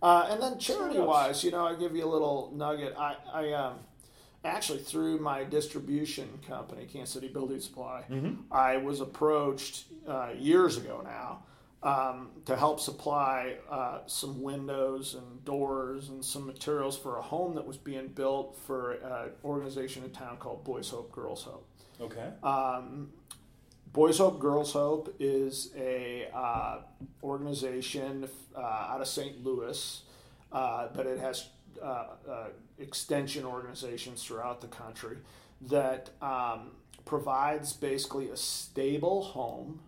Uh, 0.00 0.28
and 0.30 0.42
then 0.42 0.58
charity 0.58 1.00
wise, 1.00 1.42
you 1.42 1.50
know, 1.50 1.66
I 1.66 1.74
give 1.74 1.96
you 1.96 2.04
a 2.04 2.10
little 2.10 2.52
nugget. 2.54 2.94
I, 2.96 3.16
I 3.32 3.52
um, 3.52 3.74
actually 4.44 4.78
through 4.78 5.18
my 5.18 5.42
distribution 5.42 6.28
company, 6.46 6.86
Kansas 6.86 7.12
City 7.12 7.28
Building 7.28 7.60
Supply, 7.60 8.04
mm-hmm. 8.08 8.34
I 8.52 8.76
was 8.76 9.00
approached 9.00 9.84
uh, 10.06 10.30
years 10.38 10.76
ago 10.76 11.00
now 11.02 11.42
um, 11.82 12.30
to 12.44 12.56
help 12.56 12.80
supply 12.80 13.56
uh, 13.70 14.00
some 14.06 14.42
windows 14.42 15.14
and 15.14 15.44
doors 15.44 16.08
and 16.08 16.24
some 16.24 16.46
materials 16.46 16.96
for 16.96 17.18
a 17.18 17.22
home 17.22 17.54
that 17.54 17.66
was 17.66 17.76
being 17.76 18.08
built 18.08 18.58
for 18.66 18.92
an 18.92 19.30
organization 19.44 20.04
in 20.04 20.10
town 20.10 20.38
called 20.38 20.64
Boys 20.64 20.90
Hope 20.90 21.12
Girls 21.12 21.44
Hope. 21.44 21.66
Okay. 22.00 22.30
Um, 22.42 23.10
Boys 23.92 24.18
Hope 24.18 24.38
Girls 24.38 24.72
Hope 24.72 25.14
is 25.18 25.70
a 25.76 26.28
uh, 26.34 26.80
organization 27.22 28.28
uh, 28.56 28.60
out 28.60 29.00
of 29.00 29.08
St. 29.08 29.42
Louis, 29.44 30.02
uh, 30.52 30.88
but 30.94 31.06
it 31.06 31.18
has 31.18 31.48
uh, 31.82 32.06
uh, 32.28 32.46
extension 32.78 33.44
organizations 33.44 34.22
throughout 34.22 34.60
the 34.60 34.66
country 34.66 35.16
that 35.62 36.10
um, 36.20 36.72
provides 37.04 37.72
basically 37.72 38.28
a 38.30 38.36
stable 38.36 39.22
home 39.22 39.80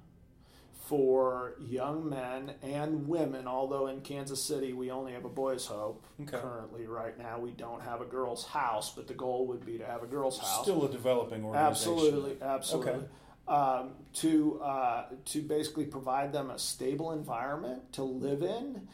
for 0.91 1.55
young 1.61 2.09
men 2.09 2.53
and 2.63 3.07
women. 3.07 3.47
Although 3.47 3.87
in 3.87 4.01
Kansas 4.01 4.43
City 4.43 4.73
we 4.73 4.91
only 4.91 5.13
have 5.13 5.25
a 5.25 5.29
boys' 5.29 5.65
hope 5.65 6.05
okay. 6.21 6.37
currently. 6.37 6.89
Right 6.89 7.17
now 7.17 7.39
we 7.39 7.53
don't 7.53 7.81
have 7.81 8.01
a 8.01 8.05
girls' 8.05 8.45
house, 8.45 8.93
but 8.93 9.07
the 9.07 9.15
goal 9.15 9.47
would 9.47 9.65
be 9.65 9.79
to 9.79 9.87
have 9.87 10.03
a 10.03 10.07
girls' 10.09 10.41
house. 10.41 10.63
Still 10.63 10.85
a 10.87 10.91
developing 10.91 11.45
organization. 11.45 11.93
Absolutely, 11.93 12.37
absolutely. 12.43 12.93
Okay. 12.93 13.05
Um, 13.47 13.91
to 14.15 14.61
uh, 14.65 15.05
to 15.27 15.43
basically 15.43 15.85
provide 15.85 16.33
them 16.33 16.51
a 16.51 16.59
stable 16.59 17.13
environment 17.13 17.93
to 17.93 18.03
live 18.03 18.43
in 18.43 18.89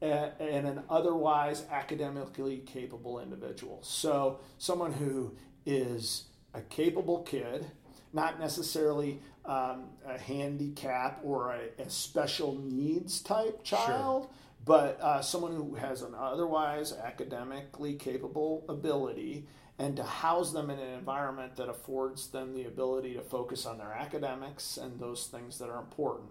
and 0.00 0.66
an 0.66 0.82
otherwise 0.88 1.64
academically 1.72 2.58
capable 2.58 3.18
individual. 3.18 3.80
So, 3.82 4.38
someone 4.58 4.92
who 4.92 5.34
is 5.66 6.28
a 6.54 6.60
capable 6.62 7.22
kid, 7.22 7.66
not 8.12 8.40
necessarily 8.40 9.20
um, 9.44 9.84
a 10.06 10.18
handicap 10.18 11.20
or 11.24 11.52
a, 11.52 11.82
a, 11.82 11.90
special 11.90 12.58
needs 12.58 13.20
type 13.20 13.64
child, 13.64 14.24
sure. 14.24 14.30
but 14.64 15.00
uh, 15.00 15.22
someone 15.22 15.54
who 15.54 15.74
has 15.74 16.02
an 16.02 16.14
otherwise 16.16 16.92
academically 16.92 17.94
capable 17.94 18.64
ability 18.68 19.46
and 19.78 19.96
to 19.96 20.02
house 20.04 20.52
them 20.52 20.68
in 20.68 20.78
an 20.78 20.92
environment 20.92 21.56
that 21.56 21.70
affords 21.70 22.28
them 22.28 22.54
the 22.54 22.66
ability 22.66 23.14
to 23.14 23.22
focus 23.22 23.64
on 23.64 23.78
their 23.78 23.92
academics 23.92 24.76
and 24.76 25.00
those 25.00 25.26
things 25.26 25.58
that 25.58 25.70
are 25.70 25.78
important. 25.78 26.28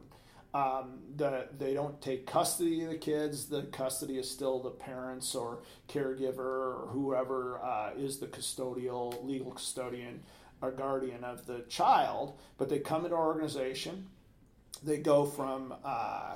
Um, 0.54 1.00
the, 1.16 1.48
they 1.58 1.74
don't 1.74 2.00
take 2.02 2.26
custody 2.26 2.84
of 2.84 2.90
the 2.90 2.98
kids. 2.98 3.48
The 3.48 3.64
custody 3.64 4.18
is 4.18 4.30
still 4.30 4.60
the 4.62 4.72
parents 4.72 5.36
or 5.36 5.62
caregiver 5.88 6.38
or 6.38 6.90
whoever 6.92 7.60
uh, 7.64 7.92
is 7.98 8.20
the 8.20 8.28
custodial, 8.28 9.24
legal 9.26 9.52
custodian 9.52 10.22
or 10.62 10.72
guardian 10.72 11.24
of 11.24 11.46
the 11.46 11.60
child. 11.70 12.38
But 12.58 12.70
they 12.70 12.80
come 12.80 13.06
into 13.06 13.16
our 13.16 13.28
organization. 13.28 14.08
They 14.84 14.98
go 14.98 15.26
from 15.26 15.74
uh, 15.84 16.36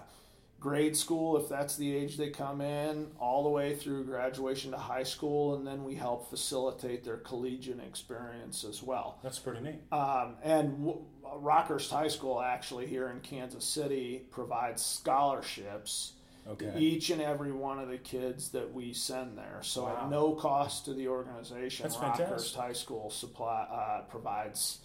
grade 0.59 0.95
school, 0.95 1.36
if 1.38 1.49
that's 1.49 1.76
the 1.76 1.93
age 1.93 2.15
they 2.15 2.30
come 2.30 2.61
in, 2.61 3.07
all 3.19 3.43
the 3.43 3.49
way 3.49 3.76
through 3.76 4.05
graduation 4.05 4.71
to 4.71 4.78
high 4.78 5.03
school, 5.03 5.55
and 5.55 5.67
then 5.67 5.84
we 5.84 5.93
help 5.93 6.30
facilitate 6.30 7.03
their 7.03 7.17
collegiate 7.17 7.82
experience 7.82 8.63
as 8.63 8.82
well. 8.82 9.19
That's 9.21 9.39
pretty 9.39 9.59
neat. 9.61 9.82
Um, 9.91 10.36
and 10.41 10.71
w- 10.86 11.01
Rockhurst 11.36 11.89
High 11.89 12.07
School, 12.07 12.39
actually, 12.41 12.88
here 12.88 13.09
in 13.09 13.19
Kansas 13.19 13.65
City, 13.65 14.26
provides 14.32 14.84
scholarships. 14.84 16.13
Okay. 16.48 16.74
Each 16.78 17.10
and 17.10 17.22
every 17.22 17.54
one 17.54 17.80
of 17.80 17.88
the 17.88 17.98
kids 17.98 18.50
that 18.50 18.74
we 18.74 18.91
send 18.91 19.38
there, 19.38 19.60
so 19.62 19.84
wow. 19.84 20.02
at 20.02 20.10
no 20.10 20.34
cost 20.34 20.86
to 20.86 20.94
the 20.94 21.08
organization, 21.08 21.84
That's 21.84 21.96
Rockhurst 21.96 22.18
fantastic. 22.18 22.60
High 22.60 22.74
School 22.74 23.10
supply 23.10 23.62
uh, 23.72 24.02
provides 24.10 24.80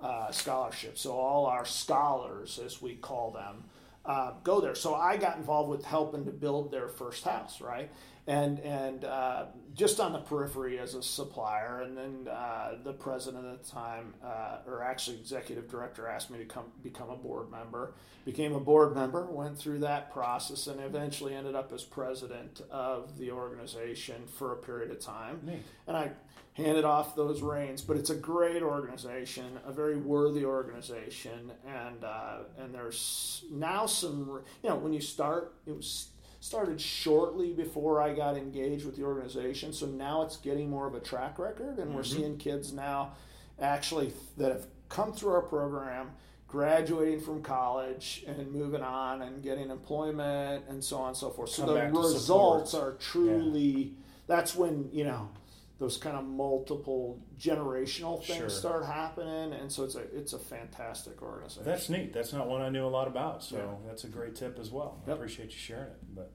uh, 0.00 0.32
scholarships. 0.32 1.00
So 1.02 1.12
all 1.12 1.46
our 1.46 1.64
scholars, 1.64 2.58
as 2.64 2.82
we 2.82 2.96
call 2.96 3.30
them, 3.30 3.64
uh, 4.04 4.32
go 4.42 4.60
there. 4.60 4.74
So 4.74 4.94
I 4.94 5.16
got 5.16 5.36
involved 5.36 5.70
with 5.70 5.84
helping 5.84 6.24
to 6.24 6.30
build 6.30 6.72
their 6.72 6.88
first 6.88 7.24
house, 7.24 7.60
right? 7.60 7.90
And 8.26 8.58
and 8.60 9.04
uh, 9.04 9.46
just 9.74 10.00
on 10.00 10.14
the 10.14 10.18
periphery 10.18 10.78
as 10.78 10.94
a 10.94 11.02
supplier, 11.02 11.82
and 11.82 11.96
then 11.96 12.28
uh, 12.32 12.76
the 12.82 12.94
president 12.94 13.44
at 13.44 13.62
the 13.62 13.70
time, 13.70 14.14
uh, 14.24 14.58
or 14.66 14.82
actually 14.82 15.18
executive 15.18 15.68
director, 15.68 16.08
asked 16.08 16.30
me 16.30 16.38
to 16.38 16.46
come 16.46 16.64
become 16.82 17.10
a 17.10 17.16
board 17.16 17.50
member. 17.50 17.92
Became 18.24 18.54
a 18.54 18.60
board 18.60 18.94
member, 18.94 19.26
went 19.26 19.58
through 19.58 19.80
that 19.80 20.10
process, 20.10 20.66
and 20.68 20.80
eventually 20.80 21.34
ended 21.34 21.54
up 21.54 21.70
as 21.74 21.82
president 21.82 22.62
of 22.70 23.18
the 23.18 23.30
organization 23.30 24.26
for 24.26 24.52
a 24.52 24.56
period 24.56 24.90
of 24.90 25.00
time. 25.00 25.40
Neat. 25.44 25.62
And 25.86 25.94
I 25.94 26.12
handed 26.54 26.84
off 26.84 27.14
those 27.16 27.42
reins. 27.42 27.82
But 27.82 27.98
it's 27.98 28.10
a 28.10 28.14
great 28.14 28.62
organization, 28.62 29.58
a 29.66 29.72
very 29.72 29.96
worthy 29.96 30.44
organization, 30.44 31.52
and 31.66 32.02
uh, 32.02 32.38
and 32.58 32.74
there's 32.74 33.44
now 33.50 33.84
some. 33.86 34.40
You 34.62 34.70
know, 34.70 34.76
when 34.76 34.94
you 34.94 35.00
start, 35.00 35.54
it 35.66 35.76
was 35.76 36.08
started 36.44 36.78
shortly 36.78 37.54
before 37.54 38.02
I 38.02 38.12
got 38.12 38.36
engaged 38.36 38.84
with 38.84 38.96
the 38.96 39.02
organization, 39.02 39.72
so 39.72 39.86
now 39.86 40.20
it's 40.20 40.36
getting 40.36 40.68
more 40.68 40.86
of 40.86 40.94
a 40.94 41.00
track 41.00 41.38
record, 41.38 41.78
and 41.78 41.86
mm-hmm. 41.86 41.94
we're 41.94 42.02
seeing 42.02 42.36
kids 42.36 42.70
now 42.70 43.12
actually 43.58 44.12
that 44.36 44.52
have 44.52 44.66
come 44.90 45.10
through 45.14 45.32
our 45.32 45.40
program 45.40 46.10
graduating 46.46 47.18
from 47.18 47.42
college 47.42 48.24
and 48.26 48.52
moving 48.52 48.82
on 48.82 49.22
and 49.22 49.42
getting 49.42 49.70
employment 49.70 50.66
and 50.68 50.84
so 50.84 50.98
on 50.98 51.08
and 51.08 51.16
so 51.16 51.30
forth. 51.30 51.48
So 51.48 51.64
Come 51.64 51.94
the 51.94 51.98
results 51.98 52.74
are 52.74 52.92
truly 52.92 53.60
yeah. 53.60 53.88
that's 54.26 54.54
when, 54.54 54.90
you 54.92 55.04
know, 55.04 55.30
those 55.78 55.96
kind 55.96 56.16
of 56.16 56.24
multiple 56.24 57.20
generational 57.38 58.24
things 58.24 58.38
sure. 58.38 58.48
start 58.48 58.84
happening, 58.84 59.52
and 59.52 59.70
so 59.70 59.84
it's 59.84 59.96
a 59.96 60.02
it's 60.16 60.32
a 60.32 60.38
fantastic 60.38 61.20
organization. 61.20 61.64
That's 61.64 61.88
neat. 61.88 62.12
That's 62.12 62.32
not 62.32 62.48
one 62.48 62.62
I 62.62 62.68
knew 62.68 62.86
a 62.86 62.88
lot 62.88 63.08
about, 63.08 63.42
so 63.42 63.56
yeah. 63.56 63.88
that's 63.88 64.04
a 64.04 64.08
great 64.08 64.34
tip 64.36 64.58
as 64.60 64.70
well. 64.70 65.02
Yep. 65.06 65.14
I 65.14 65.18
appreciate 65.18 65.50
you 65.50 65.58
sharing 65.58 65.90
it. 65.90 66.14
But 66.14 66.32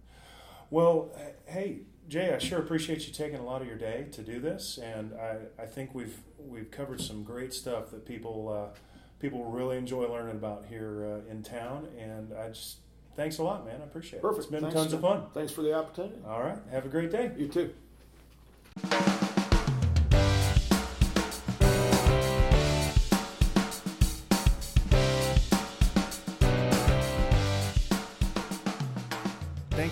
well, 0.70 1.12
hey 1.46 1.82
Jay, 2.10 2.34
I 2.34 2.40
sure 2.40 2.60
appreciate 2.60 3.08
you 3.08 3.14
taking 3.14 3.40
a 3.40 3.44
lot 3.44 3.62
of 3.62 3.68
your 3.68 3.78
day 3.78 4.08
to 4.12 4.24
do 4.24 4.40
this, 4.40 4.78
and 4.78 5.14
I, 5.14 5.38
I 5.62 5.66
think 5.68 5.94
we've 5.94 6.18
we've 6.38 6.72
covered 6.72 7.00
some 7.00 7.24
great 7.24 7.54
stuff 7.54 7.92
that 7.92 8.06
people 8.06 8.50
uh, 8.50 8.78
people 9.20 9.46
really 9.46 9.78
enjoy 9.78 10.08
learning 10.08 10.36
about 10.36 10.66
here 10.68 11.06
uh, 11.06 11.32
in 11.32 11.44
town, 11.44 11.88
and 11.98 12.34
I 12.34 12.50
just 12.50 12.78
thanks 13.16 13.38
a 13.38 13.44
lot, 13.44 13.66
man. 13.66 13.80
I 13.82 13.86
appreciate 13.86 14.20
it. 14.20 14.22
Perfect. 14.24 14.44
It's 14.44 14.52
been 14.52 14.62
thanks, 14.62 14.76
tons 14.76 14.94
of 14.94 15.02
fun. 15.02 15.26
Thanks 15.34 15.52
for 15.52 15.62
the 15.62 15.74
opportunity. 15.74 16.16
All 16.28 16.42
right. 16.42 16.58
Have 16.72 16.86
a 16.86 16.90
great 16.90 17.12
day. 17.12 17.32
You 17.38 17.48
too. 17.48 17.74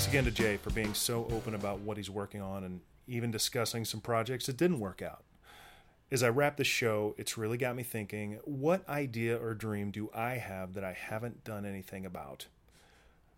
Again 0.07 0.23
to 0.23 0.31
Jay 0.31 0.55
for 0.55 0.69
being 0.69 0.93
so 0.93 1.27
open 1.33 1.53
about 1.53 1.81
what 1.81 1.97
he's 1.97 2.09
working 2.09 2.41
on 2.41 2.63
and 2.63 2.79
even 3.09 3.29
discussing 3.29 3.83
some 3.83 3.99
projects 3.99 4.45
that 4.45 4.55
didn't 4.55 4.79
work 4.79 5.01
out. 5.01 5.25
As 6.09 6.23
I 6.23 6.29
wrap 6.29 6.55
the 6.55 6.63
show, 6.63 7.13
it's 7.17 7.37
really 7.37 7.57
got 7.57 7.75
me 7.75 7.83
thinking 7.83 8.39
what 8.45 8.87
idea 8.87 9.37
or 9.37 9.53
dream 9.53 9.91
do 9.91 10.09
I 10.15 10.35
have 10.35 10.75
that 10.75 10.83
I 10.85 10.93
haven't 10.93 11.43
done 11.43 11.65
anything 11.65 12.05
about? 12.05 12.47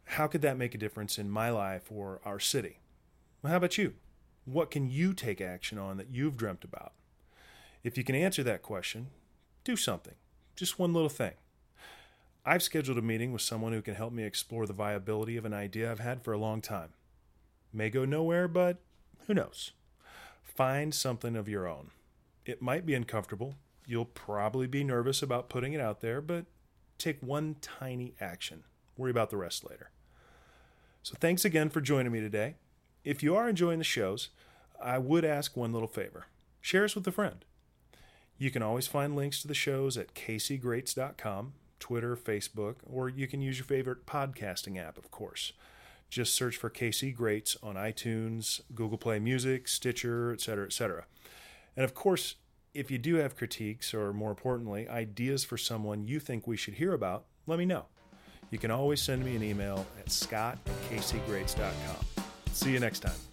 How 0.03 0.27
could 0.27 0.43
that 0.43 0.59
make 0.59 0.75
a 0.75 0.77
difference 0.77 1.17
in 1.17 1.27
my 1.27 1.49
life 1.49 1.91
or 1.91 2.21
our 2.23 2.39
city? 2.39 2.77
Well, 3.41 3.49
how 3.49 3.57
about 3.57 3.79
you? 3.79 3.95
What 4.45 4.69
can 4.69 4.91
you 4.91 5.15
take 5.15 5.41
action 5.41 5.79
on 5.79 5.97
that 5.97 6.11
you've 6.11 6.37
dreamt 6.37 6.63
about? 6.63 6.93
If 7.83 7.97
you 7.97 8.03
can 8.03 8.13
answer 8.13 8.43
that 8.43 8.61
question, 8.61 9.07
do 9.63 9.75
something. 9.75 10.15
Just 10.55 10.77
one 10.77 10.93
little 10.93 11.09
thing. 11.09 11.33
I've 12.45 12.63
scheduled 12.63 12.97
a 12.97 13.01
meeting 13.01 13.31
with 13.31 13.41
someone 13.41 13.73
who 13.73 13.81
can 13.81 13.95
help 13.95 14.13
me 14.13 14.23
explore 14.23 14.65
the 14.65 14.73
viability 14.73 15.37
of 15.37 15.45
an 15.45 15.53
idea 15.53 15.91
I've 15.91 15.99
had 15.99 16.23
for 16.23 16.33
a 16.33 16.37
long 16.37 16.61
time. 16.61 16.93
May 17.73 17.89
go 17.89 18.05
nowhere, 18.05 18.47
but 18.47 18.77
who 19.27 19.33
knows? 19.33 19.73
Find 20.41 20.93
something 20.93 21.35
of 21.35 21.49
your 21.49 21.67
own. 21.67 21.91
It 22.45 22.61
might 22.61 22.85
be 22.85 22.95
uncomfortable. 22.95 23.55
You'll 23.85 24.05
probably 24.05 24.67
be 24.67 24.83
nervous 24.83 25.21
about 25.21 25.49
putting 25.49 25.73
it 25.73 25.81
out 25.81 26.01
there, 26.01 26.21
but 26.21 26.45
take 26.97 27.21
one 27.21 27.57
tiny 27.61 28.15
action. 28.19 28.63
Worry 28.97 29.11
about 29.11 29.29
the 29.29 29.37
rest 29.37 29.69
later. 29.69 29.91
So, 31.03 31.15
thanks 31.19 31.45
again 31.45 31.69
for 31.69 31.81
joining 31.81 32.11
me 32.11 32.19
today. 32.19 32.55
If 33.03 33.23
you 33.23 33.35
are 33.35 33.47
enjoying 33.47 33.79
the 33.79 33.85
shows, 33.85 34.29
I 34.81 34.97
would 34.97 35.23
ask 35.23 35.55
one 35.55 35.73
little 35.73 35.87
favor 35.87 36.27
share 36.61 36.83
us 36.83 36.95
with 36.95 37.07
a 37.07 37.11
friend. 37.11 37.45
You 38.37 38.51
can 38.51 38.61
always 38.61 38.87
find 38.87 39.15
links 39.15 39.41
to 39.41 39.47
the 39.47 39.53
shows 39.53 39.97
at 39.97 40.13
kcgreats.com 40.13 41.53
Twitter, 41.79 42.15
Facebook, 42.15 42.75
or 42.85 43.09
you 43.09 43.27
can 43.27 43.41
use 43.41 43.57
your 43.57 43.65
favorite 43.65 44.05
podcasting 44.05 44.77
app, 44.77 44.97
of 44.97 45.11
course. 45.11 45.53
Just 46.09 46.33
search 46.33 46.57
for 46.57 46.69
KC 46.69 47.15
Greats 47.15 47.55
on 47.61 47.75
iTunes, 47.75 48.61
Google 48.73 48.97
Play 48.97 49.19
Music, 49.19 49.67
Stitcher, 49.67 50.33
etc., 50.33 50.65
etc. 50.65 51.05
And 51.75 51.83
of 51.83 51.93
course, 51.93 52.35
if 52.73 52.89
you 52.89 52.97
do 52.97 53.15
have 53.15 53.35
critiques 53.35 53.93
or 53.93 54.13
more 54.13 54.31
importantly, 54.31 54.87
ideas 54.87 55.43
for 55.43 55.57
someone 55.57 56.07
you 56.07 56.19
think 56.19 56.47
we 56.47 56.57
should 56.57 56.75
hear 56.75 56.93
about, 56.93 57.25
let 57.47 57.59
me 57.59 57.65
know. 57.65 57.85
You 58.51 58.57
can 58.57 58.71
always 58.71 59.01
send 59.01 59.23
me 59.23 59.35
an 59.35 59.43
email 59.43 59.85
at 59.99 60.11
scott 60.11 60.57
at 60.65 60.89
kcgreats.com. 60.89 62.23
See 62.51 62.71
you 62.71 62.79
next 62.79 62.99
time. 63.01 63.28